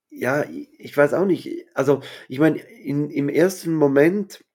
ja 0.10 0.46
ich 0.78 0.96
weiß 0.96 1.14
auch 1.14 1.26
nicht, 1.26 1.68
also 1.74 2.02
ich 2.30 2.40
meine, 2.40 2.60
im 2.60 3.28
ersten 3.28 3.74
Moment 3.74 4.46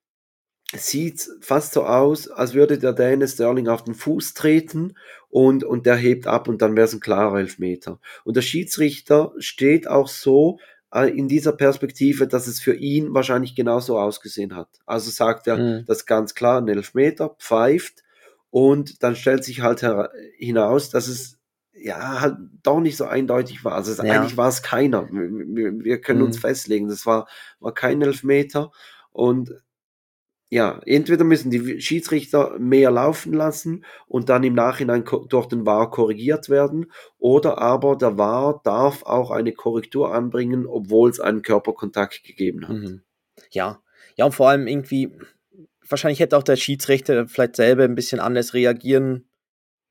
sieht 0.72 1.28
fast 1.40 1.72
so 1.72 1.84
aus, 1.84 2.28
als 2.28 2.54
würde 2.54 2.78
der 2.78 2.92
Däne 2.92 3.26
Sterling 3.26 3.68
auf 3.68 3.84
den 3.84 3.94
Fuß 3.94 4.34
treten 4.34 4.94
und, 5.28 5.64
und 5.64 5.86
der 5.86 5.96
hebt 5.96 6.26
ab 6.26 6.48
und 6.48 6.62
dann 6.62 6.76
wäre 6.76 6.86
es 6.86 6.94
ein 6.94 7.00
klarer 7.00 7.38
Elfmeter. 7.38 8.00
Und 8.24 8.36
der 8.36 8.42
Schiedsrichter 8.42 9.32
steht 9.38 9.86
auch 9.86 10.08
so 10.08 10.58
äh, 10.92 11.10
in 11.10 11.28
dieser 11.28 11.52
Perspektive, 11.52 12.26
dass 12.26 12.46
es 12.46 12.60
für 12.60 12.74
ihn 12.74 13.14
wahrscheinlich 13.14 13.54
genauso 13.54 13.98
ausgesehen 13.98 14.56
hat. 14.56 14.68
Also 14.86 15.10
sagt 15.10 15.46
er, 15.46 15.58
mhm. 15.58 15.84
das 15.86 16.06
ganz 16.06 16.34
klar 16.34 16.60
ein 16.60 16.68
Elfmeter, 16.68 17.36
pfeift 17.38 18.02
und 18.50 19.02
dann 19.02 19.16
stellt 19.16 19.44
sich 19.44 19.60
halt 19.60 19.84
hinaus, 20.38 20.90
dass 20.90 21.08
es 21.08 21.38
ja 21.80 22.20
halt 22.20 22.36
doch 22.62 22.80
nicht 22.80 22.96
so 22.96 23.04
eindeutig 23.04 23.64
war. 23.64 23.74
Also 23.74 24.02
ja. 24.02 24.14
eigentlich 24.14 24.36
war 24.36 24.48
es 24.48 24.62
keiner. 24.62 25.08
Wir, 25.10 25.72
wir 25.84 26.00
können 26.00 26.20
mhm. 26.20 26.26
uns 26.26 26.38
festlegen, 26.38 26.88
das 26.88 27.06
war, 27.06 27.28
war 27.60 27.74
kein 27.74 28.02
Elfmeter 28.02 28.70
und 29.10 29.52
ja, 30.50 30.80
entweder 30.86 31.24
müssen 31.24 31.50
die 31.50 31.80
Schiedsrichter 31.80 32.58
mehr 32.58 32.90
laufen 32.90 33.34
lassen 33.34 33.84
und 34.06 34.30
dann 34.30 34.44
im 34.44 34.54
Nachhinein 34.54 35.04
durch 35.28 35.46
den 35.46 35.66
VAR 35.66 35.90
korrigiert 35.90 36.48
werden, 36.48 36.90
oder 37.18 37.58
aber 37.58 37.96
der 37.96 38.16
VAR 38.16 38.60
darf 38.64 39.02
auch 39.02 39.30
eine 39.30 39.52
Korrektur 39.52 40.14
anbringen, 40.14 40.66
obwohl 40.66 41.10
es 41.10 41.20
einen 41.20 41.42
Körperkontakt 41.42 42.24
gegeben 42.24 42.66
hat. 42.66 42.76
Mhm. 42.76 43.02
Ja, 43.50 43.82
ja, 44.16 44.24
und 44.24 44.32
vor 44.32 44.48
allem 44.48 44.66
irgendwie, 44.66 45.12
wahrscheinlich 45.86 46.20
hätte 46.20 46.36
auch 46.36 46.42
der 46.42 46.56
Schiedsrichter 46.56 47.28
vielleicht 47.28 47.56
selber 47.56 47.84
ein 47.84 47.94
bisschen 47.94 48.18
anders 48.18 48.54
reagieren 48.54 49.28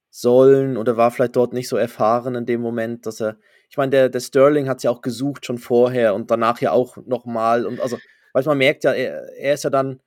sollen 0.09 0.75
oder 0.77 0.97
war 0.97 1.11
vielleicht 1.11 1.35
dort 1.35 1.53
nicht 1.53 1.67
so 1.67 1.77
erfahren 1.77 2.33
in 2.33 2.45
dem 2.47 2.61
Moment, 2.61 3.05
dass 3.05 3.21
er, 3.21 3.37
ich 3.69 3.77
meine, 3.77 3.91
der, 3.91 4.09
der 4.09 4.19
Sterling 4.21 4.67
hat 4.67 4.77
es 4.77 4.83
ja 4.83 4.91
auch 4.91 5.01
gesucht 5.01 5.45
schon 5.45 5.59
vorher 5.59 6.15
und 6.15 6.31
danach 6.31 6.61
ja 6.61 6.71
auch 6.71 6.97
nochmal 7.05 7.65
und 7.65 7.79
also, 7.79 7.99
weil 8.33 8.43
man 8.43 8.57
merkt 8.57 8.83
ja, 8.83 8.93
er, 8.93 9.21
er 9.37 9.53
ist 9.53 9.63
ja 9.63 9.69
dann 9.69 10.01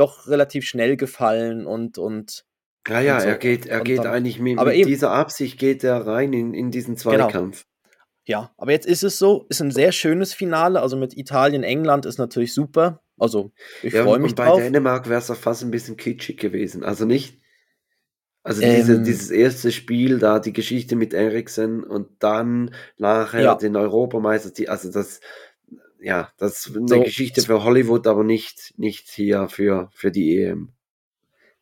doch 0.00 0.26
relativ 0.26 0.64
schnell 0.64 0.96
gefallen 0.96 1.66
und 1.66 1.98
und 1.98 2.44
ja, 2.88 3.00
ja, 3.00 3.20
so. 3.20 3.28
er 3.28 3.38
geht, 3.38 3.66
er 3.66 3.80
geht 3.80 3.98
dann, 3.98 4.06
eigentlich 4.08 4.40
mit, 4.40 4.58
mit 4.58 4.74
eben, 4.74 4.88
dieser 4.88 5.10
Absicht 5.10 5.58
geht 5.58 5.84
er 5.84 6.06
rein 6.06 6.32
in, 6.32 6.54
in 6.54 6.70
diesen 6.70 6.96
genau. 6.96 7.28
Zweikampf. 7.28 7.64
Genau. 7.64 7.70
Ja, 8.26 8.52
aber 8.56 8.72
jetzt 8.72 8.86
ist 8.86 9.02
es 9.02 9.18
so, 9.18 9.46
ist 9.48 9.60
ein 9.60 9.70
sehr 9.70 9.92
schönes 9.92 10.32
Finale, 10.32 10.80
also 10.80 10.96
mit 10.96 11.16
Italien, 11.16 11.62
England 11.62 12.06
ist 12.06 12.18
natürlich 12.18 12.54
super. 12.54 13.02
Also 13.18 13.52
ich 13.82 13.92
ja, 13.92 14.04
freue 14.04 14.18
mich 14.18 14.32
und 14.32 14.36
bei 14.36 14.46
drauf. 14.46 14.60
Dänemark 14.60 15.08
wäre 15.08 15.18
es 15.18 15.30
auch 15.30 15.36
fast 15.36 15.62
ein 15.62 15.70
bisschen 15.70 15.96
kitschig 15.96 16.38
gewesen. 16.38 16.84
Also 16.84 17.04
nicht, 17.04 17.40
also 18.42 18.62
diese, 18.62 18.94
ähm, 18.94 19.04
dieses 19.04 19.30
erste 19.30 19.70
Spiel 19.72 20.18
da, 20.18 20.38
die 20.38 20.52
Geschichte 20.52 20.96
mit 20.96 21.12
Eriksen 21.12 21.84
und 21.84 22.08
dann 22.22 22.74
nachher 22.96 23.42
ja. 23.42 23.54
den 23.56 23.76
Europameister, 23.76 24.70
also 24.70 24.90
das, 24.90 25.20
ja, 26.00 26.30
das 26.38 26.66
ist 26.66 26.76
eine 26.76 26.88
so, 26.88 27.02
Geschichte 27.02 27.42
für 27.42 27.62
Hollywood, 27.62 28.06
aber 28.06 28.24
nicht, 28.24 28.74
nicht 28.78 29.08
hier 29.08 29.48
für, 29.48 29.90
für 29.92 30.10
die 30.10 30.42
EM. 30.42 30.70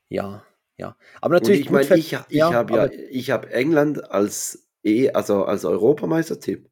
Ja, 0.09 0.45
ja. 0.77 0.97
Aber 1.21 1.35
natürlich. 1.35 1.69
Und 1.71 1.81
ich 1.81 1.89
meine, 1.89 2.01
ich, 2.01 2.13
ich 2.13 2.37
ja, 2.37 2.53
habe 2.53 2.75
ja, 2.75 2.91
ich 3.11 3.31
habe 3.31 3.51
England 3.51 4.11
als 4.11 4.69
E, 4.85 5.11
also 5.11 5.45
als 5.45 5.65
Europameistertipp. 5.65 6.69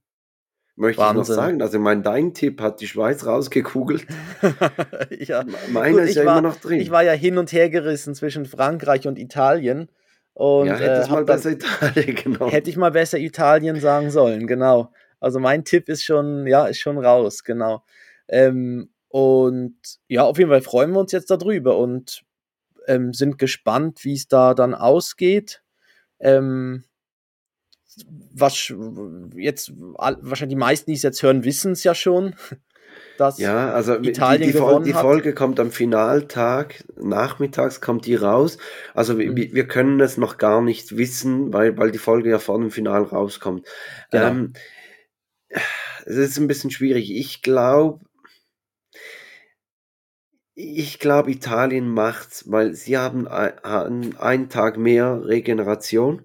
möchte 0.76 1.02
Wahnsinn. 1.02 1.22
ich 1.22 1.28
noch 1.28 1.34
sagen. 1.34 1.62
Also 1.62 1.78
mein 1.78 2.02
dein 2.02 2.34
Tipp 2.34 2.60
hat 2.60 2.80
die 2.80 2.86
Schweiz 2.86 3.26
rausgekugelt. 3.26 4.06
ja. 5.10 5.44
Meiner 5.70 6.02
ist 6.02 6.14
ja 6.14 6.24
war, 6.24 6.38
immer 6.38 6.48
noch 6.48 6.56
drin. 6.56 6.80
Ich 6.80 6.90
war 6.90 7.02
ja 7.02 7.12
hin 7.12 7.36
und 7.36 7.52
her 7.52 7.68
gerissen 7.68 8.14
zwischen 8.14 8.46
Frankreich 8.46 9.06
und 9.08 9.18
Italien. 9.18 9.88
Und, 10.34 10.66
ja, 10.66 10.76
hätte 10.76 11.08
äh, 11.08 11.10
mal 11.10 11.24
besser 11.24 11.50
Italien 11.50 12.14
genommen. 12.24 12.50
Hätte 12.50 12.70
ich 12.70 12.76
mal 12.76 12.90
besser 12.90 13.18
Italien 13.18 13.80
sagen 13.80 14.10
sollen, 14.10 14.46
genau. 14.46 14.92
Also 15.20 15.40
mein 15.40 15.64
Tipp 15.64 15.88
ist 15.88 16.04
schon, 16.04 16.46
ja, 16.46 16.66
ist 16.66 16.78
schon 16.78 16.98
raus, 16.98 17.44
genau. 17.44 17.84
Ähm, 18.28 18.90
und 19.08 19.76
ja, 20.08 20.24
auf 20.24 20.38
jeden 20.38 20.50
Fall 20.50 20.62
freuen 20.62 20.92
wir 20.92 21.00
uns 21.00 21.12
jetzt 21.12 21.30
darüber 21.30 21.78
und 21.78 22.22
ähm, 22.86 23.12
sind 23.12 23.38
gespannt, 23.38 24.04
wie 24.04 24.14
es 24.14 24.28
da 24.28 24.54
dann 24.54 24.74
ausgeht. 24.74 25.62
Ähm, 26.20 26.84
was 28.34 28.72
jetzt 29.34 29.72
wahrscheinlich 29.76 30.54
die 30.54 30.60
meisten, 30.60 30.90
die 30.90 30.96
es 30.96 31.02
jetzt 31.02 31.22
hören, 31.22 31.44
wissen 31.44 31.72
es 31.72 31.84
ja 31.84 31.94
schon. 31.94 32.34
Dass 33.18 33.38
ja, 33.38 33.72
also 33.72 33.94
Italien 33.94 34.42
die, 34.42 34.52
die, 34.52 34.58
Folge, 34.58 34.84
die 34.84 34.92
Folge 34.92 35.34
kommt 35.34 35.58
am 35.58 35.70
Finaltag, 35.70 36.84
nachmittags 36.96 37.80
kommt 37.80 38.04
die 38.04 38.14
raus. 38.14 38.58
Also 38.92 39.14
mhm. 39.14 39.36
wir, 39.36 39.54
wir, 39.54 39.66
können 39.66 40.00
es 40.00 40.18
noch 40.18 40.36
gar 40.36 40.60
nicht 40.60 40.98
wissen, 40.98 41.52
weil, 41.52 41.78
weil 41.78 41.90
die 41.90 41.98
Folge 41.98 42.28
ja 42.28 42.38
vor 42.38 42.58
dem 42.58 42.70
Final 42.70 43.04
rauskommt. 43.04 43.66
Genau. 44.10 44.26
Ähm, 44.26 44.52
es 45.48 46.16
ist 46.16 46.38
ein 46.38 46.46
bisschen 46.46 46.70
schwierig. 46.70 47.10
Ich 47.10 47.42
glaube, 47.42 48.04
ich 50.54 50.98
glaube, 50.98 51.30
Italien 51.30 51.88
macht's, 51.88 52.50
weil 52.50 52.74
sie 52.74 52.96
haben 52.96 53.28
einen 53.28 54.48
Tag 54.48 54.78
mehr 54.78 55.24
Regeneration 55.24 56.22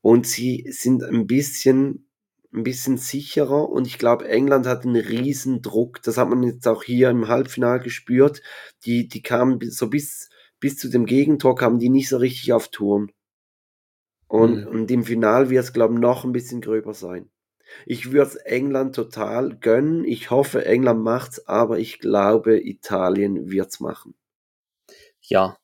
und 0.00 0.26
sie 0.26 0.66
sind 0.70 1.04
ein 1.04 1.26
bisschen, 1.26 2.10
ein 2.52 2.64
bisschen 2.64 2.96
sicherer 2.96 3.68
und 3.68 3.86
ich 3.86 3.98
glaube, 3.98 4.28
England 4.28 4.66
hat 4.66 4.84
einen 4.84 4.96
riesen 4.96 5.62
Druck. 5.62 6.02
Das 6.02 6.16
hat 6.16 6.28
man 6.28 6.42
jetzt 6.42 6.66
auch 6.66 6.82
hier 6.82 7.10
im 7.10 7.28
Halbfinale 7.28 7.80
gespürt. 7.80 8.42
Die, 8.84 9.06
die 9.06 9.22
kamen 9.22 9.60
so 9.70 9.88
bis, 9.88 10.30
bis 10.58 10.76
zu 10.76 10.88
dem 10.88 11.06
Gegentor 11.06 11.54
kamen 11.54 11.78
die 11.78 11.90
nicht 11.90 12.08
so 12.08 12.16
richtig 12.16 12.52
auf 12.52 12.68
Turm. 12.68 13.10
Und, 14.26 14.62
mhm. 14.62 14.66
und 14.66 14.90
im 14.90 15.04
Final 15.04 15.48
wird 15.48 15.64
es, 15.64 15.72
glaube 15.72 15.94
ich, 15.94 16.00
noch 16.00 16.24
ein 16.24 16.32
bisschen 16.32 16.60
gröber 16.60 16.92
sein. 16.92 17.30
Ich 17.86 18.12
würde 18.12 18.28
es 18.30 18.36
England 18.36 18.94
total 18.94 19.56
gönnen. 19.56 20.04
Ich 20.04 20.30
hoffe, 20.30 20.64
England 20.64 21.02
macht's, 21.02 21.46
aber 21.46 21.78
ich 21.78 21.98
glaube, 21.98 22.60
Italien 22.60 23.50
wird's 23.50 23.80
machen. 23.80 24.14
Ja, 25.20 25.58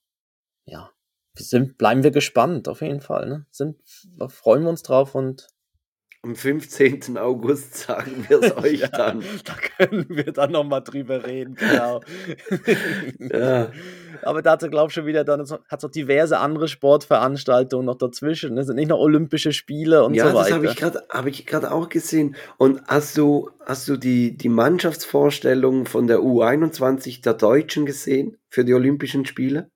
ja 0.67 0.95
sind, 1.37 1.79
bleiben 1.79 2.03
wir 2.03 2.11
gespannt, 2.11 2.69
auf 2.69 2.81
jeden 2.81 3.01
Fall. 3.01 3.29
Ne? 3.29 3.47
Sind, 3.51 3.81
freuen 4.29 4.63
wir 4.63 4.71
uns 4.71 4.83
drauf 4.83 5.15
und 5.15 5.49
am 6.25 6.35
15. 6.35 7.19
August 7.19 7.77
sagen 7.77 8.25
wir 8.29 8.43
es 8.43 8.57
euch 8.65 8.81
ja, 8.81 8.89
dann. 8.89 9.23
Da 9.45 9.55
können 9.77 10.07
wir 10.09 10.33
dann 10.33 10.53
nochmal 10.53 10.83
drüber 10.83 11.25
reden, 11.25 11.55
genau. 11.55 12.01
ja. 13.19 13.71
Aber 14.23 14.41
dazu 14.41 14.71
glaube 14.71 14.89
ich 14.89 14.95
schon 14.95 15.07
wieder, 15.07 15.25
dann 15.25 15.41
hat 15.41 15.79
es 15.79 15.83
noch 15.83 15.91
diverse 15.91 16.39
andere 16.39 16.67
Sportveranstaltungen 16.69 17.85
noch 17.85 17.99
dazwischen. 17.99 18.57
Es 18.57 18.67
sind 18.67 18.77
nicht 18.77 18.89
noch 18.89 18.99
Olympische 18.99 19.53
Spiele 19.53 20.03
und 20.05 20.15
ja, 20.15 20.29
so 20.29 20.35
weiter. 20.35 20.49
Ja, 20.49 20.91
das 20.91 21.09
habe 21.11 21.29
ich 21.29 21.47
gerade 21.47 21.67
hab 21.69 21.73
auch 21.75 21.89
gesehen. 21.91 22.37
Und 22.57 22.81
hast 22.87 23.19
du, 23.19 23.51
hast 23.67 23.87
du 23.89 23.97
die, 23.97 24.37
die 24.37 24.49
Mannschaftsvorstellung 24.49 25.85
von 25.85 26.07
der 26.07 26.21
U21 26.21 27.23
der 27.23 27.35
Deutschen 27.35 27.85
gesehen 27.85 28.39
für 28.49 28.65
die 28.65 28.73
Olympischen 28.73 29.27
Spiele? 29.27 29.71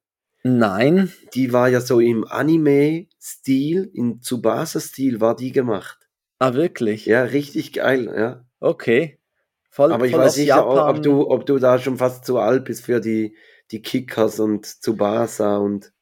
Nein. 0.45 1.13
Die 1.35 1.53
war 1.53 1.69
ja 1.69 1.81
so 1.81 2.01
im 2.01 2.27
Anime-Stil, 2.27 3.91
im 3.93 4.23
Tsubasa-Stil 4.23 5.21
war 5.21 5.37
die 5.37 5.53
gemacht. 5.53 6.08
Ah, 6.39 6.55
wirklich? 6.55 7.07
Ja, 7.07 7.23
richtig 7.23 7.73
geil, 7.73 8.13
ja. 8.17 8.45
Okay. 8.61 9.19
Voll, 9.71 9.93
Aber 9.93 10.07
ich 10.07 10.17
weiß 10.17 10.37
nicht, 10.37 10.53
ob 10.55 11.03
du, 11.03 11.29
ob 11.31 11.47
du 11.47 11.59
da 11.59 11.79
schon 11.79 11.99
fast 11.99 12.25
zu 12.25 12.39
alt 12.39 12.65
bist 12.65 12.85
für 12.85 13.01
die, 13.01 13.37
die 13.71 13.83
Kickers 13.83 14.41
und 14.41 14.67
Tsubasa 14.67 15.59
und. 15.59 15.93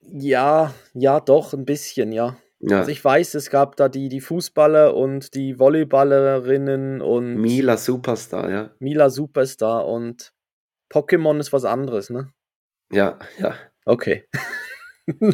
Ja, 0.00 0.74
ja, 0.92 1.20
doch, 1.20 1.54
ein 1.54 1.64
bisschen, 1.64 2.12
ja. 2.12 2.36
ja. 2.60 2.78
Also 2.78 2.90
ich 2.90 3.04
weiß, 3.04 3.34
es 3.34 3.50
gab 3.50 3.76
da 3.76 3.88
die, 3.88 4.08
die 4.08 4.20
Fußballer 4.20 4.94
und 4.94 5.34
die 5.34 5.58
Volleyballerinnen 5.58 7.00
und. 7.00 7.36
Mila 7.36 7.76
Superstar, 7.76 8.50
ja. 8.50 8.70
Mila 8.80 9.08
Superstar 9.08 9.86
und 9.86 10.32
Pokémon 10.90 11.40
ist 11.40 11.52
was 11.52 11.64
anderes, 11.64 12.10
ne? 12.10 12.32
Ja, 12.92 13.18
ja. 13.38 13.54
Okay. 13.86 14.28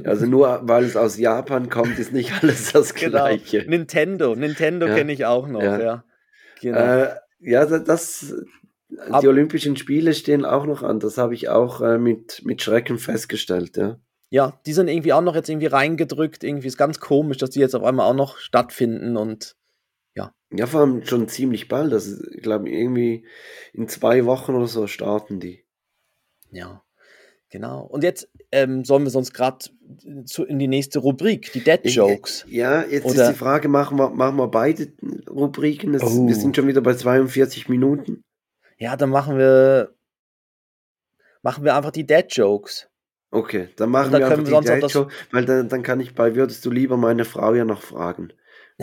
Also 0.05 0.27
nur 0.27 0.61
weil 0.65 0.85
es 0.85 0.97
aus 0.97 1.17
Japan 1.17 1.69
kommt, 1.69 1.99
ist 1.99 2.13
nicht 2.13 2.43
alles 2.43 2.73
das 2.73 2.95
genau. 2.95 3.11
Gleiche. 3.11 3.61
Genau. 3.61 3.71
Nintendo, 3.71 4.35
Nintendo 4.35 4.87
ja. 4.87 4.95
kenne 4.95 5.13
ich 5.13 5.27
auch 5.27 5.47
noch, 5.47 5.63
ja. 5.63 5.81
Ja, 5.81 6.05
genau. 6.61 6.79
äh, 6.79 7.15
ja 7.39 7.67
das, 7.67 8.35
die 8.89 9.29
Olympischen 9.29 9.77
Spiele 9.77 10.15
stehen 10.15 10.45
auch 10.45 10.67
noch 10.67 10.83
an. 10.83 10.99
Das 10.99 11.19
habe 11.19 11.35
ich 11.35 11.49
auch 11.49 11.81
äh, 11.81 11.99
mit, 11.99 12.43
mit 12.45 12.63
Schrecken 12.63 12.99
festgestellt, 12.99 13.77
ja. 13.77 13.99
Ja, 14.33 14.61
die 14.65 14.73
sind 14.73 14.87
irgendwie 14.87 15.13
auch 15.13 15.23
noch 15.23 15.35
jetzt 15.35 15.49
irgendwie 15.49 15.67
reingedrückt. 15.67 16.45
Irgendwie 16.45 16.69
ist 16.69 16.77
ganz 16.77 17.01
komisch, 17.01 17.39
dass 17.39 17.51
die 17.51 17.59
jetzt 17.59 17.75
auf 17.75 17.83
einmal 17.83 18.07
auch 18.07 18.15
noch 18.15 18.39
stattfinden 18.39 19.17
und 19.17 19.57
ja. 20.15 20.33
Ja, 20.53 20.67
vor 20.67 20.81
allem 20.81 21.05
schon 21.05 21.29
ziemlich 21.29 21.67
bald. 21.67 21.93
Das 21.93 22.07
ist, 22.07 22.25
ich 22.37 22.43
glaube, 22.43 22.71
irgendwie 22.71 23.27
in 23.73 23.89
zwei 23.89 24.25
Wochen 24.27 24.55
oder 24.55 24.69
so 24.69 24.87
starten 24.87 25.41
die. 25.41 25.65
Ja. 26.53 26.83
Genau. 27.51 27.83
Und 27.83 28.05
jetzt 28.05 28.29
ähm, 28.53 28.85
sollen 28.85 29.03
wir 29.03 29.11
sonst 29.11 29.35
gerade 29.35 29.67
in 30.47 30.59
die 30.59 30.69
nächste 30.69 31.01
Rubrik, 31.01 31.53
die 31.53 31.65
Dead 31.65 31.81
Jokes. 31.85 32.45
Ja, 32.49 32.83
jetzt 32.85 33.05
Oder 33.05 33.25
ist 33.25 33.33
die 33.33 33.39
Frage, 33.39 33.69
machen 33.69 33.99
wir, 33.99 34.11
machen 34.11 34.37
wir 34.37 34.49
beide 34.49 34.89
Rubriken? 35.29 35.93
Das, 35.93 36.03
oh. 36.05 36.29
Wir 36.29 36.37
sind 36.37 36.55
schon 36.55 36.69
wieder 36.69 36.81
bei 36.81 36.95
42 36.95 37.69
Minuten. 37.69 38.23
Ja, 38.79 38.97
dann 38.97 39.11
machen 39.11 39.37
wir 39.37 39.95
machen 41.43 41.65
wir 41.65 41.75
einfach 41.75 41.91
die 41.91 42.07
Dead 42.07 42.27
Jokes. 42.29 42.89
Okay, 43.33 43.69
dann 43.77 43.91
machen 43.91 44.13
dann 44.13 44.21
wir 44.21 44.29
einfach 44.29 44.45
die 44.45 44.69
Dead 44.69 44.93
Jokes, 44.93 45.15
weil 45.33 45.45
dann, 45.45 45.69
dann 45.69 45.83
kann 45.83 46.01
ich 46.01 46.15
bei 46.15 46.37
Würdest 46.37 46.65
du 46.65 46.71
lieber 46.71 46.97
meine 46.97 47.25
Frau 47.25 47.55
ja 47.55 47.65
noch 47.65 47.83
fragen. 47.83 48.33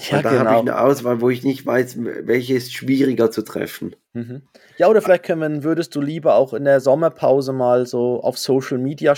Ja, 0.10 0.22
da 0.22 0.30
genau. 0.30 0.45
habe 0.45 0.54
ich 0.56 0.62
eine 0.62 0.80
Auswahl, 0.80 1.22
wo 1.22 1.30
ich 1.30 1.43
nicht 1.43 1.66
weiß, 1.66 1.98
welche 2.00 2.54
ist 2.56 2.74
schwieriger 2.74 3.32
zu 3.32 3.41
treffen. 3.41 3.95
Mhm. 4.14 4.43
Ja, 4.78 4.88
oder 4.88 5.02
vielleicht 5.02 5.24
können 5.24 5.64
würdest 5.64 5.95
du 5.95 6.02
lieber 6.02 6.36
auch 6.36 6.54
in 6.54 6.66
der 6.66 6.82
Sommerpause 6.82 7.54
mal 7.54 7.86
so 7.86 8.22
auf 8.22 8.38
Social 8.38 8.78
Media 8.78 9.16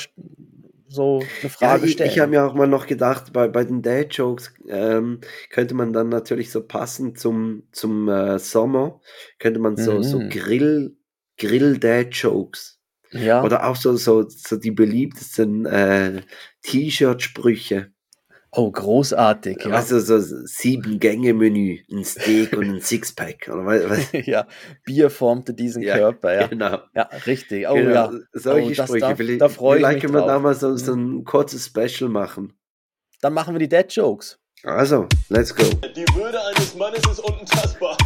so 0.87 1.23
eine 1.41 1.49
Frage 1.49 1.85
ja, 1.85 1.91
stellen. 1.91 2.09
Ich, 2.09 2.15
ich 2.15 2.21
habe 2.21 2.31
mir 2.31 2.45
auch 2.45 2.55
mal 2.55 2.67
noch 2.67 2.87
gedacht, 2.87 3.31
bei, 3.31 3.47
bei 3.47 3.63
den 3.63 3.81
Dad-Jokes 3.81 4.53
ähm, 4.67 5.19
könnte 5.51 5.75
man 5.75 5.93
dann 5.93 6.09
natürlich 6.09 6.51
so 6.51 6.65
passend 6.65 7.19
zum, 7.19 7.63
zum 7.71 8.09
äh, 8.09 8.39
Sommer, 8.39 8.99
könnte 9.37 9.59
man 9.59 9.77
so, 9.77 9.95
mhm. 9.95 10.03
so 10.03 10.19
Grill, 10.29 10.97
Grill-Dad-Jokes. 11.37 12.79
Ja. 13.11 13.43
Oder 13.43 13.67
auch 13.67 13.75
so, 13.75 13.95
so, 13.95 14.27
so 14.27 14.55
die 14.55 14.71
beliebtesten 14.71 15.65
äh, 15.65 16.21
T-Shirt-Sprüche. 16.63 17.91
Oh, 18.51 18.71
großartig. 18.71 19.65
Ja. 19.65 19.71
Also 19.71 19.99
so 19.99 20.19
sieben 20.19 20.99
Gänge 20.99 21.35
Menü, 21.35 21.81
ein 21.91 22.03
Steak 22.03 22.53
und 22.53 22.65
ein 22.65 22.81
Sixpack. 22.81 23.47
Oder 23.47 23.65
was? 23.65 24.11
ja, 24.25 24.47
Bier 24.85 25.11
formte 25.11 25.53
diesen 25.53 25.83
ja, 25.83 25.95
Körper. 25.95 26.33
Ja, 26.33 26.47
genau. 26.47 26.79
Ja, 26.95 27.09
richtig. 27.27 27.67
Oh 27.69 27.75
genau. 27.75 28.11
ja. 28.11 28.19
Solche 28.33 28.81
oh, 28.81 28.85
Sprüche. 28.85 28.99
Da, 29.01 29.15
vielleicht, 29.15 29.41
da 29.41 29.49
freue 29.49 29.77
ich 29.77 29.85
vielleicht 29.85 30.01
können 30.01 30.13
wir 30.15 30.25
da 30.25 30.39
mal 30.39 30.55
so, 30.55 30.75
so 30.77 30.93
ein 30.95 31.23
kurzes 31.25 31.67
Special 31.67 32.09
machen. 32.09 32.53
Dann 33.21 33.33
machen 33.33 33.53
wir 33.53 33.59
die 33.59 33.69
Dead 33.69 33.85
Jokes. 33.89 34.39
Also, 34.63 35.07
let's 35.29 35.55
go. 35.55 35.63
Die 35.95 36.05
Würde 36.15 36.43
eines 36.47 36.75
Mannes 36.75 37.01
ist 37.09 37.19
untastbar. 37.19 37.97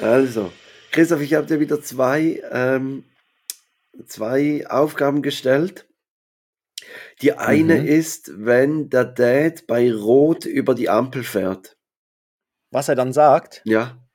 Also, 0.00 0.52
Christoph, 0.92 1.20
ich 1.20 1.34
habe 1.34 1.46
dir 1.46 1.58
wieder 1.58 1.80
zwei 1.82 2.40
ähm, 2.52 3.04
zwei 4.06 4.66
Aufgaben 4.68 5.22
gestellt. 5.22 5.86
Die 7.22 7.32
eine 7.32 7.80
mhm. 7.80 7.86
ist, 7.86 8.30
wenn 8.44 8.90
der 8.90 9.04
Dad 9.04 9.66
bei 9.66 9.92
Rot 9.92 10.44
über 10.44 10.74
die 10.74 10.88
Ampel 10.88 11.24
fährt. 11.24 11.76
Was 12.70 12.88
er 12.88 12.94
dann 12.94 13.12
sagt? 13.12 13.62
Ja. 13.64 14.06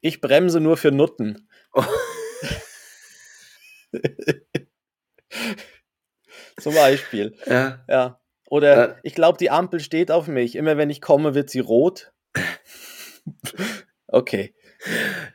Ich 0.00 0.20
bremse 0.20 0.60
nur 0.60 0.76
für 0.76 0.92
Nutten. 0.92 1.48
Oh. 1.72 1.84
Zum 6.60 6.74
Beispiel. 6.74 7.36
Ja. 7.46 7.84
ja. 7.88 8.20
Oder 8.46 8.96
äh. 8.96 9.00
ich 9.02 9.14
glaube, 9.14 9.38
die 9.38 9.50
Ampel 9.50 9.80
steht 9.80 10.10
auf 10.10 10.28
mich. 10.28 10.56
Immer 10.56 10.76
wenn 10.76 10.90
ich 10.90 11.00
komme, 11.00 11.34
wird 11.34 11.50
sie 11.50 11.60
rot. 11.60 12.12
okay. 14.06 14.54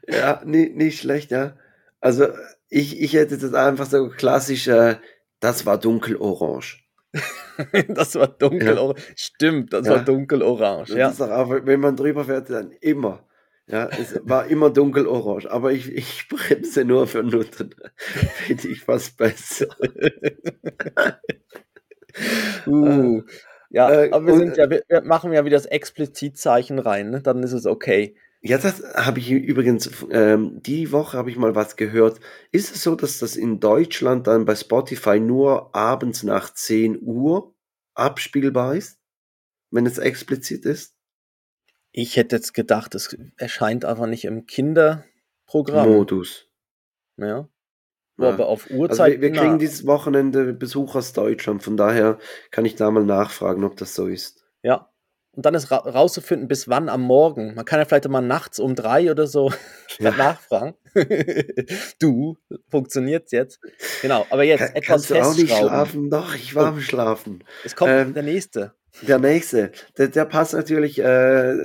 Ja, 0.07 0.41
nie, 0.45 0.69
nicht 0.69 0.99
schlecht, 0.99 1.31
ja. 1.31 1.57
Also 1.99 2.27
ich, 2.73 2.99
ich 2.99 3.13
hätte 3.13 3.37
das 3.37 3.53
einfach 3.53 3.85
so 3.85 4.09
klassisch, 4.09 4.67
äh, 4.67 4.95
das 5.39 5.65
war 5.65 5.77
dunkelorange. 5.77 6.65
das 7.89 8.15
war 8.15 8.27
dunkelorange. 8.27 8.99
Ja. 8.99 9.05
Stimmt, 9.15 9.73
das 9.73 9.85
ja. 9.85 9.93
war 9.93 10.03
dunkelorange. 10.03 10.89
Ja. 10.89 11.09
Das 11.09 11.13
ist 11.13 11.21
auch, 11.21 11.51
wenn 11.51 11.79
man 11.79 11.95
drüber 11.95 12.25
fährt, 12.25 12.49
dann 12.49 12.71
immer. 12.81 13.27
Ja, 13.67 13.87
es 13.89 14.19
war 14.23 14.47
immer 14.47 14.71
dunkelorange, 14.71 15.49
aber 15.49 15.71
ich, 15.71 15.89
ich 15.91 16.27
bremse 16.27 16.83
nur 16.83 17.07
für 17.07 17.23
Nutten. 17.23 17.73
Finde 17.95 18.67
ich 18.67 18.87
was 18.87 19.11
besser. 19.11 19.67
uh, 22.67 23.21
Ja, 23.69 23.91
Äh, 23.91 24.11
aber 24.11 24.25
wir, 24.25 24.33
und- 24.33 24.39
sind 24.39 24.57
ja, 24.57 24.69
wir 24.69 24.83
machen 25.03 25.31
ja 25.31 25.45
wieder 25.45 25.57
das 25.57 25.65
Explizitzeichen 25.67 26.79
rein, 26.79 27.11
ne? 27.11 27.21
dann 27.21 27.43
ist 27.43 27.53
es 27.53 27.65
okay. 27.65 28.15
Ja, 28.45 28.57
das 28.57 28.83
habe 28.95 29.19
ich 29.19 29.31
übrigens, 29.31 29.89
ähm, 30.09 30.61
die 30.61 30.91
Woche 30.91 31.17
habe 31.17 31.31
ich 31.31 31.37
mal 31.37 31.55
was 31.55 31.77
gehört. 31.77 32.19
Ist 32.51 32.75
es 32.75 32.83
so, 32.83 32.95
dass 32.95 33.19
das 33.19 33.37
in 33.37 33.61
Deutschland 33.61 34.27
dann 34.27 34.43
bei 34.43 34.53
Spotify 34.53 35.17
nur 35.17 35.73
abends 35.73 36.23
nach 36.23 36.53
10 36.53 36.99
Uhr 37.01 37.55
abspielbar 37.93 38.75
ist? 38.75 38.99
Wenn 39.71 39.85
es 39.85 39.97
explizit 39.97 40.65
ist? 40.65 40.97
Ich 41.93 42.17
hätte 42.17 42.35
jetzt 42.35 42.53
gedacht, 42.53 42.95
es 42.95 43.15
erscheint 43.37 43.85
einfach 43.85 44.07
nicht 44.07 44.25
im 44.25 44.45
Kinderprogramm. 44.45 45.89
Modus. 45.89 46.49
Ja. 47.15 47.47
Ja. 48.17 48.29
aber 48.29 48.47
auf 48.47 48.65
Also 48.65 48.77
Uhrzeit. 48.77 49.21
wir, 49.21 49.21
wir 49.21 49.31
kriegen 49.31 49.57
dieses 49.57 49.87
Wochenende 49.87 50.53
Besuch 50.53 50.95
aus 50.95 51.13
Deutschland, 51.13 51.63
von 51.63 51.77
daher 51.77 52.19
kann 52.51 52.65
ich 52.65 52.75
da 52.75 52.91
mal 52.91 53.05
nachfragen, 53.05 53.63
ob 53.63 53.77
das 53.77 53.95
so 53.95 54.07
ist. 54.07 54.45
Ja. 54.63 54.92
Und 55.35 55.45
dann 55.47 55.55
ist 55.55 55.71
ra 55.71 55.77
rauszufinden, 55.77 56.47
bis 56.47 56.67
wann 56.69 56.89
am 56.89 57.01
Morgen. 57.01 57.55
Man 57.55 57.65
kann 57.65 57.79
ja 57.79 57.85
vielleicht 57.85 58.07
mal 58.07 58.21
nachts 58.21 58.59
um 58.59 58.75
drei 58.75 59.09
oder 59.09 59.25
so 59.27 59.51
Ja. 59.99 60.11
nachfragen. 60.11 60.75
du, 61.99 62.37
funktioniert's 62.69 63.31
jetzt? 63.31 63.59
Genau, 64.01 64.25
aber 64.29 64.43
jetzt 64.43 64.59
Ka- 64.59 64.67
etwas 64.75 64.85
Kannst 64.85 65.09
du 65.09 65.15
auch 65.15 65.35
nicht 65.35 65.55
schlafen? 65.55 66.09
Doch, 66.09 66.35
ich 66.35 66.53
war 66.55 66.65
Oh. 66.65 66.67
am 66.67 66.79
Schlafen. 66.81 67.43
Es 67.63 67.75
kommt 67.75 67.91
Ähm, 67.91 68.13
der 68.13 68.23
nächste. 68.23 68.73
Der 69.01 69.17
nächste, 69.17 69.71
der, 69.97 70.09
der 70.09 70.25
passt 70.25 70.53
natürlich 70.53 70.99
äh, 70.99 71.55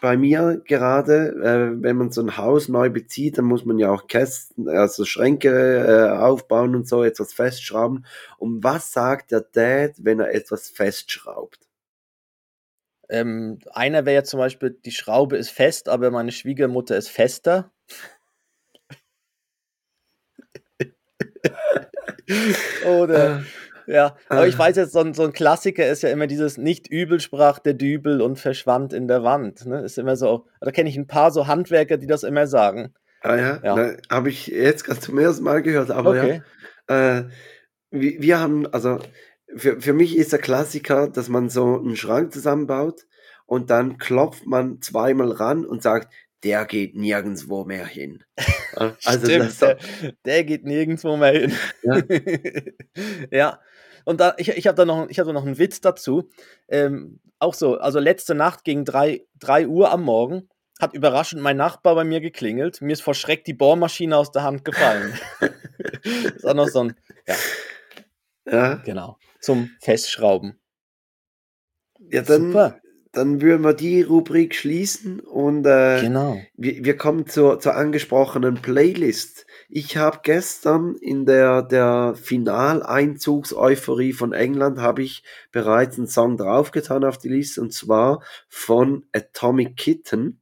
bei 0.00 0.16
mir 0.16 0.60
gerade, 0.66 1.28
äh, 1.40 1.80
wenn 1.84 1.96
man 1.96 2.10
so 2.10 2.20
ein 2.20 2.36
Haus 2.36 2.66
neu 2.68 2.90
bezieht, 2.90 3.38
dann 3.38 3.44
muss 3.44 3.64
man 3.64 3.78
ja 3.78 3.92
auch 3.92 4.08
Kästen, 4.08 4.68
also 4.68 5.04
Schränke 5.04 5.50
äh, 5.52 6.18
aufbauen 6.18 6.74
und 6.74 6.88
so, 6.88 7.04
etwas 7.04 7.32
festschrauben. 7.32 8.04
Und 8.38 8.64
was 8.64 8.90
sagt 8.92 9.30
der 9.30 9.42
Dad, 9.42 9.92
wenn 9.98 10.18
er 10.18 10.34
etwas 10.34 10.68
festschraubt? 10.68 11.60
Ähm, 13.10 13.58
einer 13.72 14.04
wäre 14.04 14.16
jetzt 14.16 14.30
zum 14.30 14.38
Beispiel, 14.38 14.78
die 14.84 14.90
Schraube 14.90 15.36
ist 15.36 15.50
fest, 15.50 15.88
aber 15.88 16.10
meine 16.10 16.32
Schwiegermutter 16.32 16.96
ist 16.96 17.08
fester. 17.08 17.70
Oder, 22.86 23.42
ja, 23.86 24.16
aber 24.28 24.46
ich 24.46 24.56
äh. 24.56 24.58
weiß 24.58 24.76
jetzt, 24.76 24.92
so 24.92 25.00
ein, 25.00 25.14
so 25.14 25.24
ein 25.24 25.32
Klassiker 25.32 25.88
ist 25.88 26.02
ja 26.02 26.10
immer 26.10 26.26
dieses 26.26 26.58
nicht 26.58 26.88
übel 26.88 27.20
sprach 27.20 27.58
der 27.58 27.72
Dübel 27.72 28.20
und 28.20 28.38
verschwand 28.38 28.92
in 28.92 29.08
der 29.08 29.22
Wand. 29.22 29.64
Ne? 29.64 29.80
Ist 29.80 29.96
immer 29.98 30.16
so, 30.16 30.46
da 30.60 30.70
kenne 30.70 30.90
ich 30.90 30.96
ein 30.96 31.06
paar 31.06 31.30
so 31.30 31.46
Handwerker, 31.46 31.96
die 31.96 32.06
das 32.06 32.22
immer 32.22 32.46
sagen. 32.46 32.92
Ah 33.22 33.36
ja, 33.36 33.60
Ja. 33.64 33.96
habe 34.10 34.28
ich 34.28 34.48
jetzt 34.48 34.84
gerade 34.84 35.00
zum 35.00 35.18
ersten 35.18 35.42
Mal 35.42 35.62
gehört, 35.62 35.90
aber 35.90 36.10
Okay. 36.10 36.42
ja. 36.88 37.18
Äh, 37.18 37.28
wir, 37.90 38.20
wir 38.20 38.38
haben, 38.38 38.66
also 38.66 38.98
für, 39.58 39.80
für 39.80 39.92
mich 39.92 40.16
ist 40.16 40.32
der 40.32 40.38
Klassiker, 40.38 41.08
dass 41.08 41.28
man 41.28 41.50
so 41.50 41.78
einen 41.78 41.96
Schrank 41.96 42.32
zusammenbaut 42.32 43.06
und 43.46 43.70
dann 43.70 43.98
klopft 43.98 44.46
man 44.46 44.80
zweimal 44.80 45.32
ran 45.32 45.64
und 45.64 45.82
sagt, 45.82 46.12
der 46.44 46.64
geht 46.66 46.94
nirgendwo 46.94 47.64
mehr 47.64 47.86
hin. 47.86 48.24
Also 49.04 49.26
Stimmt, 49.26 49.46
das, 49.46 49.58
der, 49.58 49.78
der 50.24 50.44
geht 50.44 50.64
nirgendwo 50.64 51.16
mehr 51.16 51.32
hin. 51.32 51.52
Ja. 51.82 52.02
ja. 53.32 53.60
Und 54.04 54.20
da, 54.20 54.34
ich, 54.36 54.50
ich 54.50 54.68
habe 54.68 54.76
da 54.76 54.84
noch, 54.84 55.08
ich 55.08 55.18
hab 55.18 55.26
da 55.26 55.32
noch 55.32 55.44
einen 55.44 55.58
Witz 55.58 55.80
dazu. 55.80 56.30
Ähm, 56.68 57.18
auch 57.40 57.54
so, 57.54 57.78
also 57.78 57.98
letzte 57.98 58.36
Nacht 58.36 58.62
gegen 58.62 58.84
3, 58.84 59.26
drei 59.36 59.66
Uhr 59.66 59.90
am 59.90 60.04
Morgen 60.04 60.48
hat 60.80 60.94
überraschend 60.94 61.42
mein 61.42 61.56
Nachbar 61.56 61.96
bei 61.96 62.04
mir 62.04 62.20
geklingelt. 62.20 62.80
Mir 62.80 62.92
ist 62.92 63.02
vor 63.02 63.14
Schreck 63.14 63.44
die 63.44 63.54
Bohrmaschine 63.54 64.16
aus 64.16 64.30
der 64.30 64.44
Hand 64.44 64.64
gefallen. 64.64 65.18
ist 66.36 66.46
auch 66.46 66.54
noch 66.54 66.68
so 66.68 66.84
ein, 66.84 66.94
ja, 67.26 67.34
ja, 68.50 68.74
genau, 68.76 69.18
zum 69.40 69.70
Festschrauben. 69.80 70.58
ja 71.98 72.22
dann, 72.22 72.52
Super, 72.52 72.80
dann 73.12 73.40
würden 73.40 73.64
wir 73.64 73.74
die 73.74 74.02
Rubrik 74.02 74.54
schließen 74.54 75.20
und 75.20 75.66
äh, 75.66 76.00
genau. 76.02 76.40
wir, 76.54 76.84
wir 76.84 76.96
kommen 76.96 77.26
zur, 77.26 77.58
zur 77.58 77.74
angesprochenen 77.74 78.56
Playlist. 78.56 79.46
Ich 79.68 79.96
habe 79.96 80.20
gestern 80.22 80.94
in 80.96 81.26
der, 81.26 81.62
der 81.62 82.14
Finaleinzugs-Euphorie 82.16 84.12
von 84.12 84.32
England 84.32 84.78
habe 84.78 85.02
ich 85.02 85.24
bereits 85.52 85.98
einen 85.98 86.06
Song 86.06 86.36
draufgetan 86.36 87.04
auf 87.04 87.18
die 87.18 87.28
Liste 87.28 87.60
und 87.60 87.72
zwar 87.72 88.22
von 88.48 89.06
Atomic 89.12 89.76
Kitten. 89.76 90.40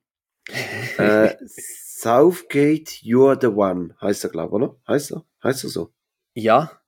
äh, 0.99 1.35
Southgate, 1.47 2.91
You're 3.03 3.41
the 3.41 3.49
One, 3.49 3.97
heißt 4.01 4.25
er, 4.25 4.31
glaube 4.31 4.51
ich, 4.51 4.63
oder? 4.63 4.77
Heißt 4.87 5.13
er? 5.13 5.25
Heißt 5.43 5.65
er 5.65 5.71
so? 5.71 5.93
Ja, 6.35 6.81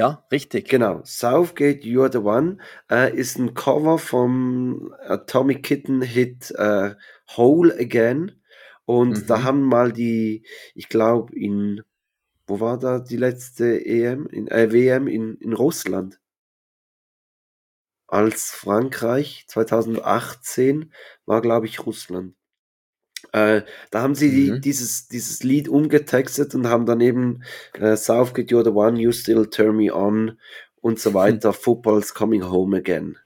ja, 0.00 0.24
richtig. 0.32 0.68
Genau, 0.68 1.02
Southgate, 1.04 1.84
You're 1.84 2.10
the 2.10 2.18
One 2.18 2.56
äh, 2.90 3.14
ist 3.14 3.38
ein 3.38 3.52
Cover 3.54 3.98
vom 3.98 4.94
Atomic 5.06 5.62
Kitten 5.62 6.00
Hit 6.02 6.50
äh, 6.52 6.94
Whole 7.36 7.74
Again. 7.78 8.32
Und 8.86 9.18
Mhm. 9.18 9.26
da 9.26 9.42
haben 9.42 9.62
mal 9.62 9.92
die, 9.92 10.44
ich 10.74 10.88
glaube, 10.88 11.34
in, 11.36 11.82
wo 12.46 12.60
war 12.60 12.78
da 12.78 13.00
die 13.00 13.16
letzte 13.18 13.84
EM? 13.86 14.26
In, 14.28 14.48
äh, 14.48 14.72
WM 14.72 15.06
in, 15.08 15.36
in 15.36 15.52
Russland. 15.52 16.20
Als 18.08 18.50
Frankreich 18.50 19.46
2018 19.48 20.92
war, 21.24 21.40
glaube 21.40 21.64
ich, 21.64 21.86
Russland. 21.86 22.34
Äh, 23.32 23.62
da 23.90 24.02
haben 24.02 24.14
sie 24.14 24.30
die, 24.30 24.50
Mhm. 24.52 24.60
dieses, 24.60 25.08
dieses 25.08 25.42
Lied 25.42 25.68
umgetextet 25.68 26.54
und 26.54 26.66
haben 26.68 26.86
dann 26.86 27.00
eben 27.00 27.42
äh, 27.74 27.96
Southgate, 27.96 28.50
You're 28.50 28.64
the 28.64 28.70
One, 28.70 28.98
You 29.00 29.12
Still 29.12 29.46
Turn 29.46 29.76
Me 29.76 29.94
On 29.94 30.38
und 30.80 30.98
so 30.98 31.14
weiter. 31.14 31.52
Football's 31.52 32.12
Coming 32.14 32.44
Home 32.50 32.76
Again. 32.76 33.16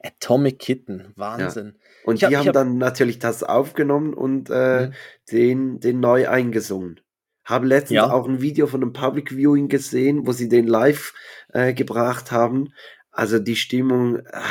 Atomic 0.00 0.60
Kitten, 0.60 1.12
Wahnsinn. 1.16 1.74
Und 2.04 2.16
Ich 2.16 2.22
hab- 2.24 2.30
die 2.30 2.36
haben 2.36 2.46
hab- 2.46 2.54
dann 2.54 2.78
natürlich 2.78 3.18
das 3.18 3.42
aufgenommen 3.42 4.14
und 4.14 4.48
äh, 4.50 4.86
Mhm. 4.86 4.92
den, 5.32 5.80
den 5.80 6.00
neu 6.00 6.28
eingesungen. 6.28 7.00
Habe 7.44 7.66
letztens 7.66 7.96
Ja. 7.96 8.12
auch 8.12 8.28
ein 8.28 8.40
Video 8.40 8.66
von 8.68 8.82
einem 8.82 8.92
Public 8.92 9.30
Viewing 9.32 9.68
gesehen, 9.68 10.26
wo 10.26 10.32
sie 10.32 10.48
den 10.48 10.66
live 10.68 11.14
äh, 11.52 11.72
gebracht 11.74 12.30
haben. 12.30 12.72
Also 13.10 13.38
die 13.40 13.56
Stimmung, 13.56 14.20
ah, 14.32 14.42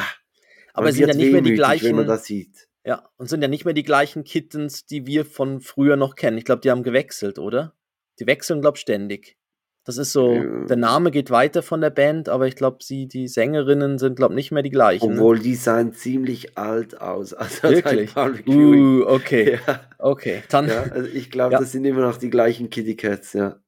Aber 0.73 0.89
es 0.89 0.95
sind 0.95 1.07
ja 1.07 1.13
nicht 1.15 1.31
mehr 1.31 1.41
die 1.41 1.51
wehmütig, 1.51 1.51
wenn 1.51 1.55
gleichen, 1.55 1.95
man 1.95 2.07
das 2.07 2.25
sieht. 2.25 2.66
Ja, 2.87 3.09
und 3.17 3.27
sind 3.29 3.41
ja 3.41 3.49
nicht 3.49 3.65
mehr 3.65 3.73
die 3.73 3.83
gleichen 3.83 4.23
Kittens, 4.23 4.85
die 4.85 5.05
wir 5.05 5.25
von 5.25 5.59
früher 5.59 5.97
noch 5.97 6.15
kennen. 6.15 6.37
Ich 6.37 6.45
glaube, 6.45 6.61
die 6.61 6.71
haben 6.71 6.83
gewechselt, 6.83 7.37
oder? 7.37 7.73
Die 8.17 8.27
wechseln, 8.27 8.61
glaube 8.61 8.77
ich, 8.77 8.81
ständig. 8.81 9.37
Das 9.83 9.97
ist 9.97 10.13
so, 10.13 10.33
Ja. 10.35 10.65
der 10.65 10.77
Name 10.77 11.11
geht 11.11 11.29
weiter 11.29 11.63
von 11.63 11.81
der 11.81 11.89
Band, 11.89 12.29
aber 12.29 12.47
ich 12.47 12.55
glaube, 12.55 12.77
sie, 12.81 13.09
die 13.09 13.27
Sängerinnen 13.27 13.97
sind, 13.97 14.15
glaube 14.15 14.33
ich, 14.33 14.35
nicht 14.37 14.51
mehr 14.53 14.63
die 14.63 14.69
gleichen. 14.69 15.09
ne? 15.09 15.15
Obwohl 15.15 15.39
die 15.39 15.55
sahen 15.55 15.93
ziemlich 15.93 16.57
alt 16.57 16.99
aus. 17.01 17.33
Also 17.37 17.63
Wirklich? 17.69 18.15
Uh, 18.15 19.03
okay, 19.05 19.59
Ja, 19.67 19.81
okay. 19.97 20.43
Dann, 20.49 20.69
ja, 20.69 20.83
also 20.83 21.09
ich 21.09 21.29
glaube, 21.29 21.57
das 21.57 21.73
sind 21.73 21.83
immer 21.83 22.01
noch 22.01 22.15
die 22.17 22.29
gleichen 22.29 22.69
Kitty 22.69 22.95
Cats, 22.95 23.33
ja. 23.33 23.59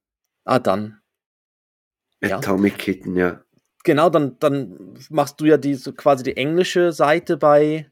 ah, 0.45 0.59
dann. 0.59 1.01
Ja. 2.21 2.37
Atomic 2.37 2.77
Kitten, 2.77 3.17
ja. 3.17 3.43
Genau, 3.83 4.09
dann, 4.09 4.37
dann 4.39 4.93
machst 5.09 5.41
du 5.41 5.45
ja 5.45 5.57
die, 5.57 5.75
so 5.75 5.91
quasi 5.91 6.23
die 6.23 6.37
englische 6.37 6.91
Seite 6.93 7.35
bei, 7.37 7.89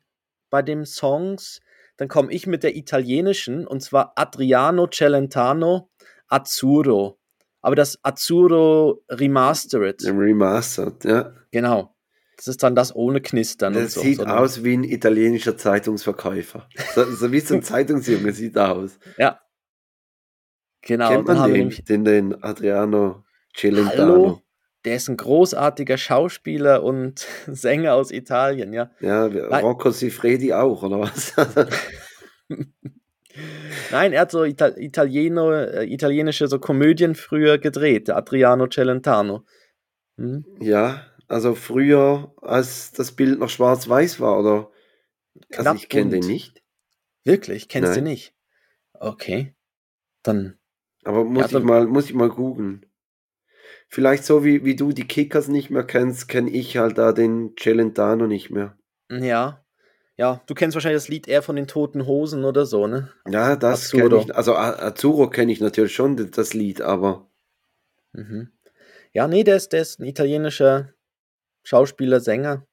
bei 0.50 0.62
den 0.62 0.86
Songs. 0.86 1.60
Dann 1.98 2.08
komme 2.08 2.32
ich 2.32 2.46
mit 2.48 2.64
der 2.64 2.76
italienischen, 2.76 3.66
und 3.66 3.82
zwar 3.82 4.14
Adriano 4.16 4.88
Celentano 4.88 5.90
Azzurro. 6.28 7.18
Aber 7.62 7.76
das 7.76 7.98
Azzurro 8.04 9.04
Remastered. 9.10 10.04
Remastered, 10.06 11.04
ja. 11.06 11.34
Genau. 11.52 11.96
Das 12.38 12.48
ist 12.48 12.62
dann 12.62 12.76
das 12.76 12.96
ohne 12.96 13.20
Knistern 13.20 13.76
und 13.76 13.84
Das 13.84 13.94
so. 13.96 14.02
sieht 14.02 14.18
sondern- 14.18 14.38
aus 14.38 14.64
wie 14.64 14.78
ein 14.78 14.84
italienischer 14.84 15.58
Zeitungsverkäufer. 15.58 16.70
So, 16.94 17.04
so 17.12 17.32
wie 17.32 17.40
so 17.40 17.56
ein 17.56 17.64
Zeitungsjunge 17.64 18.32
sieht 18.32 18.56
er 18.56 18.76
aus. 18.76 19.00
Ja. 19.18 19.40
Genau. 20.82 21.10
Kennt 21.10 21.28
dann 21.30 21.38
man 21.38 21.54
den, 21.54 21.70
den, 21.88 22.04
den 22.06 22.44
Adriano 22.44 23.26
Celentano? 23.56 24.14
Hallo? 24.14 24.42
Der 24.88 24.96
ist 24.96 25.10
ein 25.10 25.18
großartiger 25.18 25.98
Schauspieler 25.98 26.82
und 26.82 27.28
Sänger 27.48 27.94
aus 27.94 28.10
Italien, 28.12 28.72
ja. 28.72 28.90
Ja. 29.02 29.26
Rocco 29.26 29.92
Siffredi 29.92 30.54
auch, 30.54 30.82
oder 30.82 31.02
was? 31.02 31.34
Nein, 33.92 34.14
er 34.14 34.22
hat 34.22 34.32
so 34.32 34.46
Ital 34.46 34.76
Italieno, 34.80 35.52
äh, 35.52 35.84
italienische 35.86 36.48
so 36.48 36.58
Komödien 36.60 37.16
früher 37.16 37.58
gedreht, 37.58 38.10
Adriano 38.10 38.68
Celentano. 38.68 39.44
Hm? 40.18 40.46
ja, 40.62 41.06
also 41.28 41.54
früher, 41.54 42.34
als 42.42 42.94
das 42.94 43.12
Bild 43.12 43.40
noch 43.40 43.50
schwarz-weiß 43.50 44.22
war, 44.22 44.40
oder? 44.40 44.72
Also 45.52 45.64
Knapp 45.64 45.76
ich 45.76 45.90
kenne 45.90 46.12
den 46.12 46.26
nicht, 46.26 46.64
Wirklich? 47.26 47.68
Kennst 47.68 47.92
du 47.92 47.96
Nein. 47.96 48.06
nicht? 48.06 48.34
Okay. 48.94 49.54
Dann, 50.24 50.58
aber 51.04 51.26
muss 51.26 51.52
Ja, 51.52 51.60
ich 51.60 51.66
mal, 51.66 51.86
muss 51.88 52.06
ich 52.06 52.14
mal 52.14 52.30
googeln. 52.30 52.86
Vielleicht 53.90 54.26
so 54.26 54.44
wie, 54.44 54.66
wie 54.66 54.76
du 54.76 54.92
die 54.92 55.08
Kickers 55.08 55.48
nicht 55.48 55.70
mehr 55.70 55.84
kennst, 55.84 56.28
kenne 56.28 56.50
ich 56.50 56.78
halt 56.78 56.98
da 56.98 57.14
den 57.14 57.56
Celentano 57.58 58.28
nicht 58.28 58.50
mehr. 58.50 58.78
ja. 59.10 59.64
Ja, 60.20 60.42
du 60.48 60.56
kennst 60.56 60.74
wahrscheinlich 60.74 61.04
das 61.04 61.10
Lied 61.10 61.28
eher 61.28 61.44
von 61.44 61.56
den 61.56 61.68
Toten 61.68 62.08
Hosen 62.08 62.44
oder 62.44 62.66
so, 62.66 62.88
ne? 62.88 63.12
Ja, 63.28 63.56
das 63.56 63.92
kenne 63.92 64.18
ich. 64.18 64.36
Also 64.36 64.56
Azzurro 64.56 65.30
kenne 65.30 65.52
ich 65.52 65.62
natürlich 65.62 65.94
schon, 65.94 66.32
das 66.32 66.56
Lied, 66.56 66.82
aber 66.82 67.28
Mhm. 68.18 68.52
Ja, 69.14 69.28
nee, 69.28 69.44
der 69.44 69.56
ist, 69.56 69.74
der 69.74 69.82
ist 69.82 70.00
ein 70.00 70.06
italienischer 70.06 70.94
Schauspieler, 71.64 72.20
Sänger. 72.20 72.68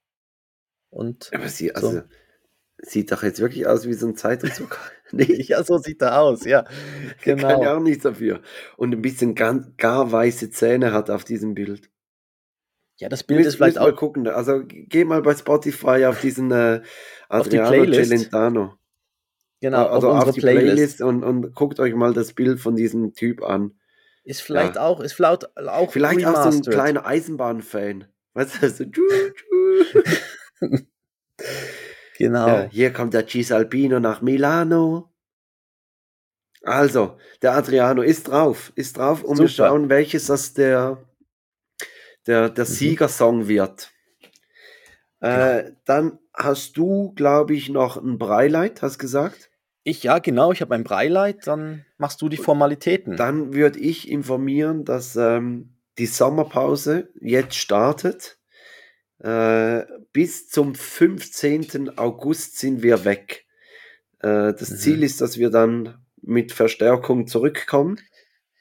Und 0.91 1.31
Aber 1.33 1.49
sie, 1.49 1.73
so. 1.75 2.03
Sieht 2.79 3.13
doch 3.13 3.23
jetzt 3.23 3.41
wirklich 3.41 3.67
aus 3.67 3.87
wie 3.87 3.95
so 3.95 4.07
ein 4.07 4.17
Zeitungsdrucker. 4.17 4.79
nee, 5.13 5.43
ja, 5.43 5.63
so 5.63 5.79
sieht 5.79 6.03
er 6.03 6.21
aus, 6.21 6.45
ja. 6.45 6.65
kann 7.23 7.39
ja 7.39 7.57
Genau. 7.57 7.77
auch 7.77 7.81
nichts 7.81 8.03
dafür. 8.05 8.41
Und 8.77 8.93
ein 8.95 9.03
bisschen 9.03 9.35
ganz, 9.35 9.67
gar 9.77 10.11
weiße 10.11 10.51
Zähne 10.51 10.93
hat 10.93 11.11
auf 11.11 11.25
diesem 11.25 11.55
Bild. 11.55 11.91
Ja, 12.97 13.09
das 13.09 13.23
Bild 13.25 13.39
Müsst, 13.41 13.49
ist 13.51 13.55
vielleicht 13.57 13.77
müsst 13.77 13.87
mal 13.87 13.93
auch. 13.93 13.97
gucken. 13.97 14.29
Also 14.29 14.63
geh 14.65 15.05
mal 15.05 15.21
bei 15.23 15.35
Spotify 15.35 16.05
auf 16.07 16.21
diesen 16.21 16.51
äh, 16.53 16.83
Auf 17.29 17.49
die 17.49 17.59
Adriano 17.59 17.85
Playlist. 17.91 18.11
Celentano. 18.11 18.75
Genau, 19.61 19.87
also 19.87 20.11
auf 20.11 20.29
auf, 20.29 20.35
die 20.35 20.41
Playlist. 20.41 20.75
Playlist, 20.75 21.01
und, 21.01 21.25
und 21.25 21.55
guckt 21.55 21.81
euch 21.81 21.95
mal 21.95 22.13
das 22.13 22.33
Bild 22.35 22.61
von 22.61 22.77
diesem 22.77 23.15
Typ 23.15 23.43
an. 23.43 23.73
Ist 24.25 24.43
vielleicht 24.43 24.77
Ja. 24.77 24.83
auch, 24.83 25.01
ist 25.01 25.13
vielleicht 25.15 25.57
auch 25.59 25.91
Vielleicht 25.93 26.25
auch 26.25 26.51
so 26.51 26.57
ein 26.57 26.63
kleiner 26.63 27.05
Eisenbahnfan. 27.07 28.07
Weißt 28.35 28.63
du, 28.63 28.71
so, 28.71 28.85
tschu, 28.85 29.03
tschu. 29.35 30.79
Genau. 32.17 32.47
ja, 32.49 32.69
hier 32.71 32.93
kommt 32.93 33.15
der 33.15 33.27
Cisalpino 33.27 34.01
nach 34.01 34.23
Milano. 34.23 35.11
Also, 36.63 37.19
der 37.43 37.53
Adriano 37.55 38.03
ist 38.03 38.29
drauf, 38.29 38.73
ist 38.75 38.97
drauf 38.97 39.23
und 39.23 39.39
wir 39.39 39.49
Super. 39.49 39.69
schauen, 39.69 39.89
welches 39.91 40.27
das 40.27 40.55
der, 40.55 41.05
der, 42.27 42.49
der 42.49 42.65
Mhm. 42.65 42.69
Siegersong 42.69 43.49
wird. 43.49 43.91
Äh, 45.21 45.73
dann 45.85 46.19
hast 46.35 46.77
du, 46.77 47.13
glaube 47.15 47.55
ich, 47.55 47.69
noch 47.69 47.97
ein 47.97 48.19
Breileit, 48.19 48.83
hast 48.83 48.99
gesagt. 48.99 49.51
Ich, 49.83 50.03
ja, 50.03 50.19
genau, 50.19 50.53
ich 50.53 50.63
habe 50.63 50.75
ein 50.75 50.85
Breileit, 50.85 51.47
dann 51.47 51.85
machst 51.99 52.23
du 52.23 52.29
die 52.29 52.39
Formalitäten. 52.39 53.17
Dann 53.17 53.53
würde 53.53 53.79
ich 53.79 54.09
informieren, 54.09 54.85
dass 54.85 55.17
ähm, 55.17 55.77
die 55.99 56.07
Sommerpause 56.07 57.11
jetzt 57.21 57.57
startet. 57.57 58.39
Äh, 59.25 59.87
bis 60.13 60.49
zum 60.51 60.75
15. 60.75 61.97
August 61.99 62.59
sind 62.59 62.83
wir 62.83 63.05
weg. 63.07 63.47
Äh, 64.21 64.53
das 64.53 64.71
Mhm. 64.71 64.77
Ziel 64.77 65.03
ist, 65.03 65.21
dass 65.23 65.39
wir 65.39 65.49
dann 65.51 66.05
mit 66.21 66.53
Verstärkung 66.53 67.27
zurückkommen. 67.27 67.99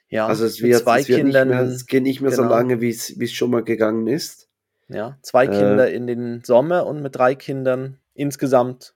ja, 0.10 0.28
also 0.28 0.46
es 0.46 0.62
wird, 0.62 0.84
zwei 0.84 1.02
es 1.02 1.10
wird 1.10 1.20
Kindern, 1.22 1.50
nicht 1.50 1.58
mehr, 1.58 1.68
es 1.68 1.86
geht 1.86 2.04
nicht 2.04 2.22
mehr 2.22 2.32
so 2.32 2.44
genau. 2.44 2.54
lange, 2.56 2.80
wie 2.82 2.90
es 2.90 3.32
schon 3.34 3.52
mal 3.52 3.64
gegangen 3.64 4.08
ist. 4.08 4.48
ja, 4.88 5.18
zwei 5.22 5.46
Äh, 5.46 5.50
Kinder 5.50 5.92
in 5.92 6.08
den 6.08 6.44
Sommer 6.44 6.86
und 6.86 7.02
mit 7.02 7.16
drei 7.16 7.36
Kindern 7.36 8.00
insgesamt 8.14 8.96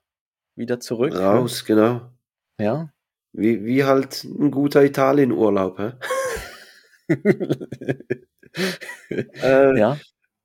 wieder 0.56 0.80
zurück. 0.80 1.14
Raus, 1.14 1.64
genau. 1.64 2.12
Ja. 2.58 2.90
Wie, 3.32 3.64
wie 3.64 3.84
halt 3.84 4.24
ein 4.24 4.50
guter 4.50 4.84
Italienurlaub. 4.84 5.78
Hä? 5.78 5.92
Äh, 9.10 9.78
ja. 9.78 9.98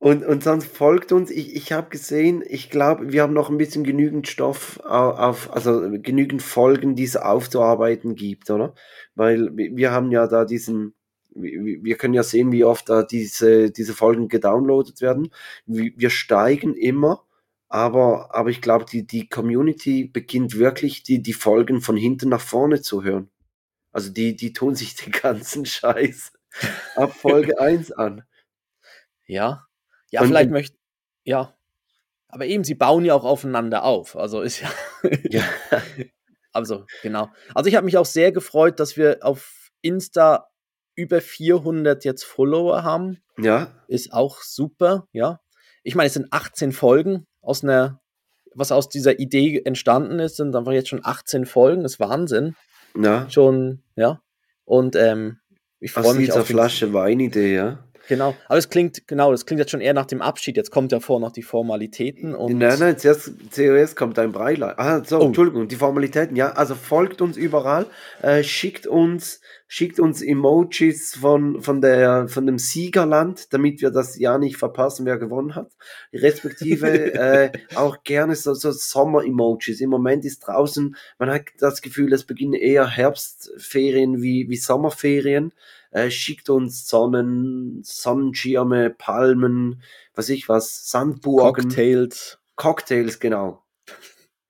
Und, 0.04 0.26
und 0.26 0.44
sonst 0.44 0.68
folgt 0.68 1.14
uns, 1.14 1.32
ich, 1.32 1.56
ich 1.56 1.72
habe 1.72 1.90
gesehen, 1.90 2.44
ich 2.46 2.70
glaube, 2.70 3.14
wir 3.14 3.22
haben 3.22 3.32
noch 3.32 3.50
ein 3.50 3.58
bisschen 3.58 3.86
genügend 3.86 4.28
Stoff 4.28 4.82
auf, 4.82 5.50
also 5.54 5.80
genügend 5.92 6.42
Folgen, 6.42 6.96
die 6.98 7.06
es 7.06 7.16
aufzuarbeiten 7.16 8.14
gibt, 8.16 8.50
oder? 8.50 8.76
Weil 9.16 9.56
wir 9.56 9.92
haben 9.92 10.12
ja 10.12 10.28
da 10.28 10.44
diesen, 10.44 10.94
wir 11.34 11.96
können 11.96 12.14
ja 12.14 12.24
sehen, 12.24 12.52
wie 12.52 12.66
oft 12.66 12.90
da 12.90 13.04
diese, 13.04 13.72
diese 13.72 13.94
Folgen 13.94 14.28
gedownloadet 14.28 15.00
werden. 15.00 15.30
Wir 15.66 15.94
wir 15.96 16.10
steigen 16.10 16.76
immer, 16.76 17.24
aber, 17.70 18.36
aber 18.36 18.50
ich 18.50 18.62
glaube, 18.62 18.84
die, 18.84 19.08
die 19.08 19.30
Community 19.30 20.04
beginnt 20.04 20.58
wirklich, 20.58 21.04
die, 21.04 21.22
die 21.22 21.32
Folgen 21.32 21.80
von 21.80 21.96
hinten 21.96 22.28
nach 22.28 22.42
vorne 22.42 22.82
zu 22.82 23.06
hören. 23.06 23.30
Also 23.94 24.12
die, 24.12 24.36
die 24.36 24.52
tun 24.52 24.76
sich 24.76 24.96
den 24.96 25.14
ganzen 25.14 25.66
Scheiß 25.66 26.34
ab 26.98 27.14
Folge 27.14 27.58
1 27.62 27.94
an. 27.94 28.24
Ja. 29.28 29.66
Ja, 30.14 30.22
Und- 30.22 30.28
vielleicht 30.28 30.52
möchte. 30.52 30.78
Ja. 31.26 31.54
Aber 32.28 32.46
eben, 32.46 32.64
sie 32.64 32.76
bauen 32.76 33.04
ja 33.06 33.14
auch 33.16 33.24
aufeinander 33.26 33.84
auf. 33.84 34.16
Also 34.16 34.42
ist 34.42 34.62
ja. 34.62 34.70
Ja. 35.30 35.44
Also, 36.56 36.86
genau. 37.02 37.32
Also 37.56 37.68
ich 37.68 37.76
habe 37.76 37.86
mich 37.86 37.98
auch 37.98 38.06
sehr 38.06 38.32
gefreut, 38.32 38.80
dass 38.80 38.96
wir 38.96 39.18
auf 39.22 39.72
Insta 39.82 40.50
über 40.94 41.20
400 41.20 42.06
jetzt 42.06 42.24
Follower 42.24 42.84
haben. 42.84 43.24
Ja, 43.40 43.72
Ist 43.88 44.14
auch 44.14 44.40
super, 44.44 45.08
ja. 45.14 45.40
Ich 45.82 45.96
meine, 45.96 46.06
es 46.08 46.14
sind 46.14 46.28
18 46.32 46.72
Folgen 46.72 47.26
aus 47.42 47.64
einer, 47.64 48.02
was 48.54 48.72
aus 48.72 48.88
dieser 48.88 49.18
Idee 49.20 49.64
entstanden 49.66 50.20
ist, 50.20 50.36
sind 50.38 50.56
einfach 50.56 50.74
jetzt 50.74 50.90
schon 50.90 51.04
18 51.04 51.48
Folgen. 51.48 51.82
Das 51.82 51.94
ist 51.94 52.00
Wahnsinn. 52.00 52.56
ja. 52.96 53.28
Schon, 53.32 53.82
ja. 53.96 54.22
Und 54.64 54.96
ähm, 54.96 55.40
ich 55.80 55.92
freue 55.92 56.14
mich 56.14 56.32
auf 56.34 56.46
Flasche 56.46 56.94
Weinidee, 56.94 57.56
ja. 57.56 57.84
Genau. 58.08 58.36
Aber 58.48 58.58
es 58.58 58.70
klingt, 58.70 59.08
genau, 59.08 59.32
das 59.32 59.46
klingt 59.46 59.60
jetzt 59.60 59.72
schon 59.72 59.82
eher 59.82 59.94
nach 59.94 60.06
dem 60.06 60.22
Abschied. 60.22 60.58
Jetzt 60.58 60.72
kommt 60.72 60.92
ja 60.92 61.00
vor 61.00 61.20
noch 61.20 61.32
die 61.32 61.42
Formalitäten 61.42 62.36
und 62.36 62.58
nein, 62.58 62.78
nein, 62.80 62.98
zuerst, 62.98 63.32
zuerst 63.52 63.96
kommt 63.96 64.20
ein 64.20 64.32
Breileid. 64.32 64.78
Ah, 64.78 65.04
so, 65.04 65.20
Oh. 65.20 65.28
Entschuldigung, 65.28 65.68
die 65.68 65.76
Formalitäten, 65.76 66.36
ja. 66.36 66.52
Also 66.52 66.76
folgt 66.76 67.22
uns 67.22 67.38
überall, 67.38 67.86
äh, 68.22 68.44
schickt 68.44 68.88
uns, 68.88 69.40
schickt 69.68 70.00
uns 70.00 70.22
Emojis 70.22 71.16
von, 71.16 71.62
von 71.62 71.82
der, 71.82 72.28
von 72.28 72.46
dem 72.46 72.58
Siegerland, 72.58 73.54
damit 73.54 73.82
wir 73.82 73.90
das 73.90 74.20
ja 74.20 74.38
nicht 74.38 74.58
verpassen, 74.58 75.06
wer 75.06 75.18
gewonnen 75.18 75.56
hat. 75.56 75.72
Respektive, 76.12 76.88
äh, 77.14 77.52
auch 77.76 78.04
gerne 78.04 78.36
so, 78.36 78.54
so 78.54 78.72
Sommer-Emojis. 78.72 79.80
Im 79.80 79.90
Moment 79.90 80.26
ist 80.26 80.40
draußen, 80.42 80.96
man 81.20 81.30
hat 81.30 81.46
das 81.60 81.82
Gefühl, 81.82 82.12
es 82.14 82.26
beginnen 82.26 82.54
eher 82.54 82.88
Herbstferien 82.88 84.22
wie, 84.22 84.50
wie 84.50 84.58
Sommerferien. 84.58 85.54
Äh, 85.94 86.10
schickt 86.10 86.50
uns 86.50 86.88
Sonnen, 86.88 87.82
Sonnenschirme, 87.84 88.90
Palmen, 88.90 89.84
was 90.16 90.30
ich 90.30 90.50
was, 90.50 90.90
Sandburgen. 90.90 91.66
Cocktails. 91.66 92.40
Cocktails, 92.56 93.20
genau. 93.20 93.64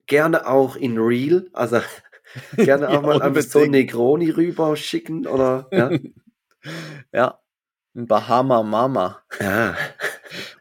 Gerne 0.08 0.48
auch 0.48 0.78
in 0.78 0.98
Real, 0.98 1.50
also 1.52 1.82
gerne 2.56 2.88
auch 2.88 2.94
Ja, 2.94 3.02
mal 3.02 3.22
einfach 3.22 3.42
so. 3.42 3.66
Negroni 3.66 4.30
rüber 4.30 4.78
schicken 4.78 5.28
oder 5.28 5.68
ja. 5.72 5.92
ja. 7.12 7.40
Ein 7.96 8.08
Bahama 8.08 8.64
Mama 8.64 9.22
ja. 9.40 9.76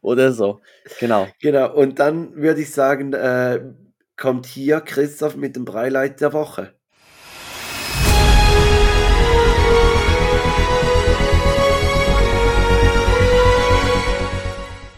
oder 0.03 0.33
so. 0.33 0.61
Genau. 0.99 1.29
Genau, 1.41 1.73
und 1.73 1.99
dann 1.99 2.35
würde 2.35 2.61
ich 2.61 2.73
sagen, 2.73 3.15
äh, 3.15 3.73
kommt 4.17 4.47
hier 4.47 4.81
Christoph 4.81 5.37
mit 5.37 5.57
dem 5.57 5.65
Breileit 5.65 6.21
der 6.21 6.33
Woche. 6.33 6.75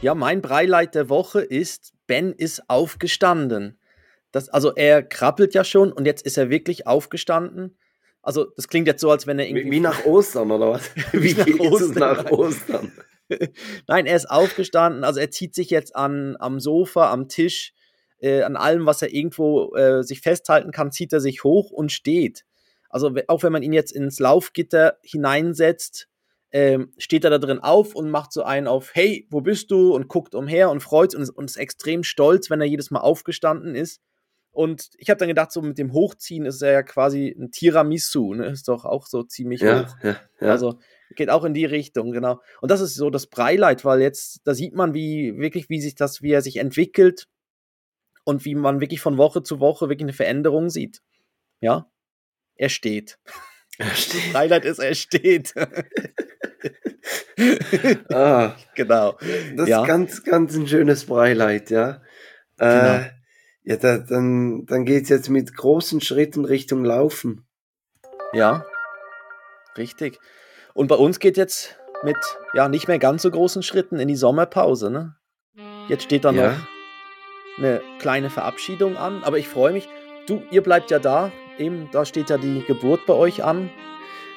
Ja, 0.04 0.14
mein 0.14 0.42
Breileit 0.42 0.94
der 0.94 1.08
Woche 1.08 1.40
ist, 1.40 1.94
Ben 2.06 2.34
ist 2.34 2.68
aufgestanden. 2.68 3.78
Das, 4.32 4.50
also 4.50 4.74
er 4.74 5.02
krabbelt 5.02 5.54
ja 5.54 5.64
schon 5.64 5.90
und 5.92 6.04
jetzt 6.04 6.26
ist 6.26 6.36
er 6.36 6.50
wirklich 6.50 6.86
aufgestanden. 6.86 7.78
Also 8.20 8.44
das 8.44 8.68
klingt 8.68 8.86
jetzt 8.86 9.00
so, 9.00 9.10
als 9.10 9.26
wenn 9.26 9.38
er 9.38 9.46
Wie, 9.46 9.52
irgendwie... 9.52 9.76
wie 9.76 9.80
nach 9.80 10.04
Ostern, 10.04 10.50
oder 10.50 10.72
was? 10.72 10.90
Wie 11.14 11.32
nach 11.32 11.58
Ostern, 11.58 12.16
nach. 12.16 12.30
Ostern? 12.30 12.92
Nein, 13.88 14.04
er 14.04 14.16
ist 14.16 14.28
aufgestanden. 14.28 15.04
Also 15.04 15.20
er 15.20 15.30
zieht 15.30 15.54
sich 15.54 15.70
jetzt 15.70 15.96
an, 15.96 16.36
am 16.38 16.60
Sofa, 16.60 17.10
am 17.10 17.28
Tisch, 17.28 17.72
äh, 18.18 18.42
an 18.42 18.56
allem, 18.56 18.84
was 18.84 19.00
er 19.00 19.10
irgendwo 19.10 19.74
äh, 19.74 20.02
sich 20.02 20.20
festhalten 20.20 20.70
kann, 20.70 20.92
zieht 20.92 21.14
er 21.14 21.20
sich 21.20 21.44
hoch 21.44 21.70
und 21.70 21.90
steht. 21.90 22.44
Also 22.90 23.10
auch 23.28 23.42
wenn 23.42 23.52
man 23.52 23.62
ihn 23.62 23.72
jetzt 23.72 23.92
ins 23.92 24.18
Laufgitter 24.18 24.98
hineinsetzt, 25.02 26.08
ähm, 26.54 26.92
steht 26.98 27.24
er 27.24 27.30
da 27.30 27.38
drin 27.38 27.58
auf 27.58 27.96
und 27.96 28.10
macht 28.10 28.32
so 28.32 28.44
einen 28.44 28.68
auf, 28.68 28.94
hey, 28.94 29.26
wo 29.28 29.40
bist 29.40 29.72
du? 29.72 29.92
Und 29.92 30.06
guckt 30.06 30.36
umher 30.36 30.70
und 30.70 30.80
freut 30.84 31.10
sich 31.10 31.18
und 31.18 31.24
ist, 31.24 31.30
und 31.30 31.46
ist 31.46 31.56
extrem 31.56 32.04
stolz, 32.04 32.48
wenn 32.48 32.60
er 32.60 32.66
jedes 32.66 32.92
Mal 32.92 33.00
aufgestanden 33.00 33.74
ist. 33.74 34.00
Und 34.52 34.90
ich 34.98 35.10
habe 35.10 35.18
dann 35.18 35.26
gedacht, 35.26 35.50
so 35.50 35.62
mit 35.62 35.78
dem 35.78 35.92
Hochziehen 35.92 36.46
ist 36.46 36.62
er 36.62 36.70
ja 36.70 36.82
quasi 36.84 37.34
ein 37.36 37.50
Tiramisu, 37.50 38.34
ne? 38.34 38.46
Ist 38.46 38.68
doch 38.68 38.84
auch 38.84 39.08
so 39.08 39.24
ziemlich 39.24 39.62
Ja, 39.62 39.82
hoch. 39.82 39.96
ja, 40.04 40.16
ja. 40.40 40.48
Also 40.48 40.78
geht 41.16 41.28
auch 41.28 41.42
in 41.42 41.54
die 41.54 41.64
Richtung, 41.64 42.12
genau. 42.12 42.40
Und 42.60 42.70
das 42.70 42.80
ist 42.80 42.94
so 42.94 43.10
das 43.10 43.26
Breileit, 43.26 43.84
weil 43.84 44.00
jetzt, 44.00 44.40
da 44.44 44.54
sieht 44.54 44.74
man, 44.74 44.94
wie 44.94 45.36
wirklich, 45.36 45.68
wie 45.68 45.80
sich 45.80 45.96
das, 45.96 46.22
wie 46.22 46.30
er 46.30 46.40
sich 46.40 46.58
entwickelt 46.58 47.26
und 48.22 48.44
wie 48.44 48.54
man 48.54 48.80
wirklich 48.80 49.00
von 49.00 49.18
Woche 49.18 49.42
zu 49.42 49.58
Woche 49.58 49.88
wirklich 49.88 50.04
eine 50.04 50.12
Veränderung 50.12 50.70
sieht. 50.70 51.02
Ja, 51.60 51.90
er 52.54 52.68
steht. 52.68 53.18
Verstehe. 53.76 54.32
Breileit 54.32 54.64
ist, 54.64 54.78
er 54.78 54.94
steht. 54.94 55.54
Ah, 58.12 58.54
genau. 58.74 59.16
das 59.56 59.68
Ja. 59.68 59.82
ist 59.82 59.86
ganz, 59.88 60.24
ganz 60.24 60.54
ein 60.56 60.66
schönes 60.66 61.04
Breileit, 61.06 61.70
ja. 61.70 62.00
Äh, 62.58 62.64
Genau. 62.70 63.04
Ja, 63.66 63.76
da, 63.76 63.98
dann, 63.98 64.66
dann 64.66 64.84
geht's 64.84 65.08
jetzt 65.08 65.28
mit 65.30 65.54
großen 65.56 66.00
Schritten 66.00 66.44
Richtung 66.44 66.84
Laufen. 66.84 67.46
Ja, 68.32 68.64
richtig. 69.78 70.18
Und 70.74 70.88
bei 70.88 70.96
uns 70.96 71.18
geht 71.18 71.36
jetzt 71.36 71.76
mit, 72.02 72.16
ja, 72.52 72.68
nicht 72.68 72.88
mehr 72.88 72.98
ganz 72.98 73.22
so 73.22 73.30
großen 73.30 73.62
Schritten 73.62 73.98
in 73.98 74.08
die 74.08 74.16
Sommerpause, 74.16 74.90
ne? 74.90 75.16
Jetzt 75.88 76.04
steht 76.04 76.24
da 76.24 76.30
Ja. 76.32 76.50
noch 76.52 76.56
eine 77.58 77.80
kleine 78.00 78.28
Verabschiedung 78.30 78.96
an, 78.96 79.22
aber 79.24 79.38
ich 79.38 79.48
freue 79.48 79.72
mich. 79.72 79.88
Du, 80.26 80.42
ihr 80.50 80.62
bleibt 80.62 80.90
ja 80.90 80.98
da. 80.98 81.32
Eben, 81.58 81.88
da 81.92 82.04
steht 82.04 82.30
ja 82.30 82.38
die 82.38 82.62
Geburt 82.66 83.06
bei 83.06 83.14
euch 83.14 83.44
an. 83.44 83.70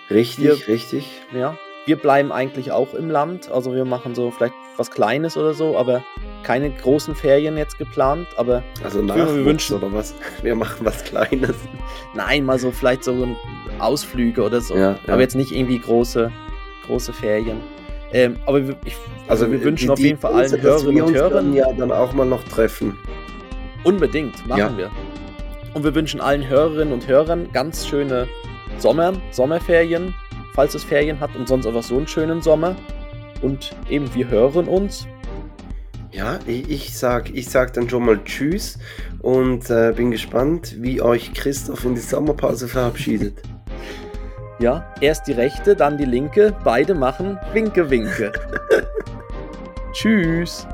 Richtig, 0.10 0.46
Wir- 0.46 0.68
richtig. 0.68 1.10
Ja, 1.34 1.58
wir 1.86 1.96
bleiben 1.98 2.32
eigentlich 2.32 2.72
auch 2.72 2.94
im 2.94 3.10
Land. 3.10 3.50
Also 3.52 3.74
wir 3.74 3.86
machen 3.86 4.14
so 4.16 4.30
vielleicht 4.32 4.54
was 4.78 4.92
Kleines 4.92 5.36
oder 5.38 5.54
so, 5.54 5.78
aber 5.78 6.04
keine 6.44 6.70
großen 6.70 7.16
Ferien 7.16 7.58
jetzt 7.58 7.78
geplant. 7.80 8.28
Aber 8.38 8.64
Also 8.84 9.00
wir 9.00 9.06
Nachwuchs 9.06 9.34
wünschen- 9.46 9.78
oder 9.78 9.92
was? 9.92 10.14
Wir 10.44 10.56
machen 10.56 10.86
was 10.86 11.04
Kleines. 11.04 11.56
nein, 12.14 12.46
mal 12.46 12.60
so 12.60 12.72
vielleicht 12.72 13.04
so 13.04 13.36
Ausflüge 13.80 14.44
oder 14.44 14.62
so. 14.62 14.76
Ja, 14.76 14.92
ja. 14.92 14.98
Aber 15.14 15.22
jetzt 15.22 15.36
nicht 15.36 15.52
irgendwie 15.52 15.80
große, 15.80 16.32
große 16.86 17.12
Ferien. 17.14 17.60
Ähm, 18.14 18.38
aber 18.46 18.66
wir, 18.66 18.76
ich, 18.86 18.96
Also 19.28 19.52
wir 19.52 19.62
wünschen 19.62 19.88
die- 19.88 19.92
auf 19.92 20.00
jeden 20.00 20.18
Fall 20.20 20.34
allen 20.34 20.62
Hörerinnen 20.62 20.96
wir 20.96 21.06
und 21.06 21.14
Hörern 21.16 21.54
ja 21.54 21.74
dann 21.74 21.92
auch 21.92 22.14
mal 22.14 22.26
noch 22.26 22.44
treffen. 22.44 22.98
unbedingt, 23.84 24.46
machen 24.48 24.60
Ja. 24.60 24.78
wir. 24.78 24.92
Und 25.78 25.84
wir 25.84 25.94
wünschen 25.94 26.20
allen 26.20 26.48
Hörerinnen 26.50 26.92
und 26.92 27.08
Hörern 27.08 27.52
ganz 27.54 27.86
schöne 27.86 28.28
Sommer, 28.80 29.14
Sommerferien, 29.30 30.16
falls 30.56 30.74
es 30.74 30.84
Ferien 30.84 31.20
hat 31.20 31.36
und 31.36 31.48
sonst 31.48 31.68
einfach 31.68 31.84
so 31.84 31.98
einen 31.98 32.08
schönen 32.08 32.42
Sommer. 32.42 32.76
Und 33.44 33.76
eben, 33.88 34.12
wir 34.16 34.28
hören 34.28 34.68
uns. 34.68 35.06
Ja, 36.10 36.40
ich, 36.48 36.68
ich 36.68 36.98
sag, 36.98 37.30
ich 37.30 37.48
sag 37.48 37.74
dann 37.74 37.88
schon 37.88 38.06
mal 38.06 38.20
Tschüss 38.24 38.80
und 39.20 39.70
äh, 39.70 39.94
bin 39.96 40.10
gespannt, 40.10 40.78
wie 40.80 41.00
euch 41.00 41.32
Christoph 41.36 41.86
in 41.86 41.94
die 41.94 42.02
Sommerpause 42.02 42.68
verabschiedet. 42.68 43.44
Ja, 44.58 44.96
erst 45.00 45.28
die 45.28 45.34
rechte, 45.34 45.76
dann 45.76 46.00
die 46.00 46.06
linke. 46.06 46.56
Beide 46.64 46.96
machen 46.96 47.38
Winke, 47.54 47.88
Winke. 47.88 48.32
Tschüss. 49.94 50.66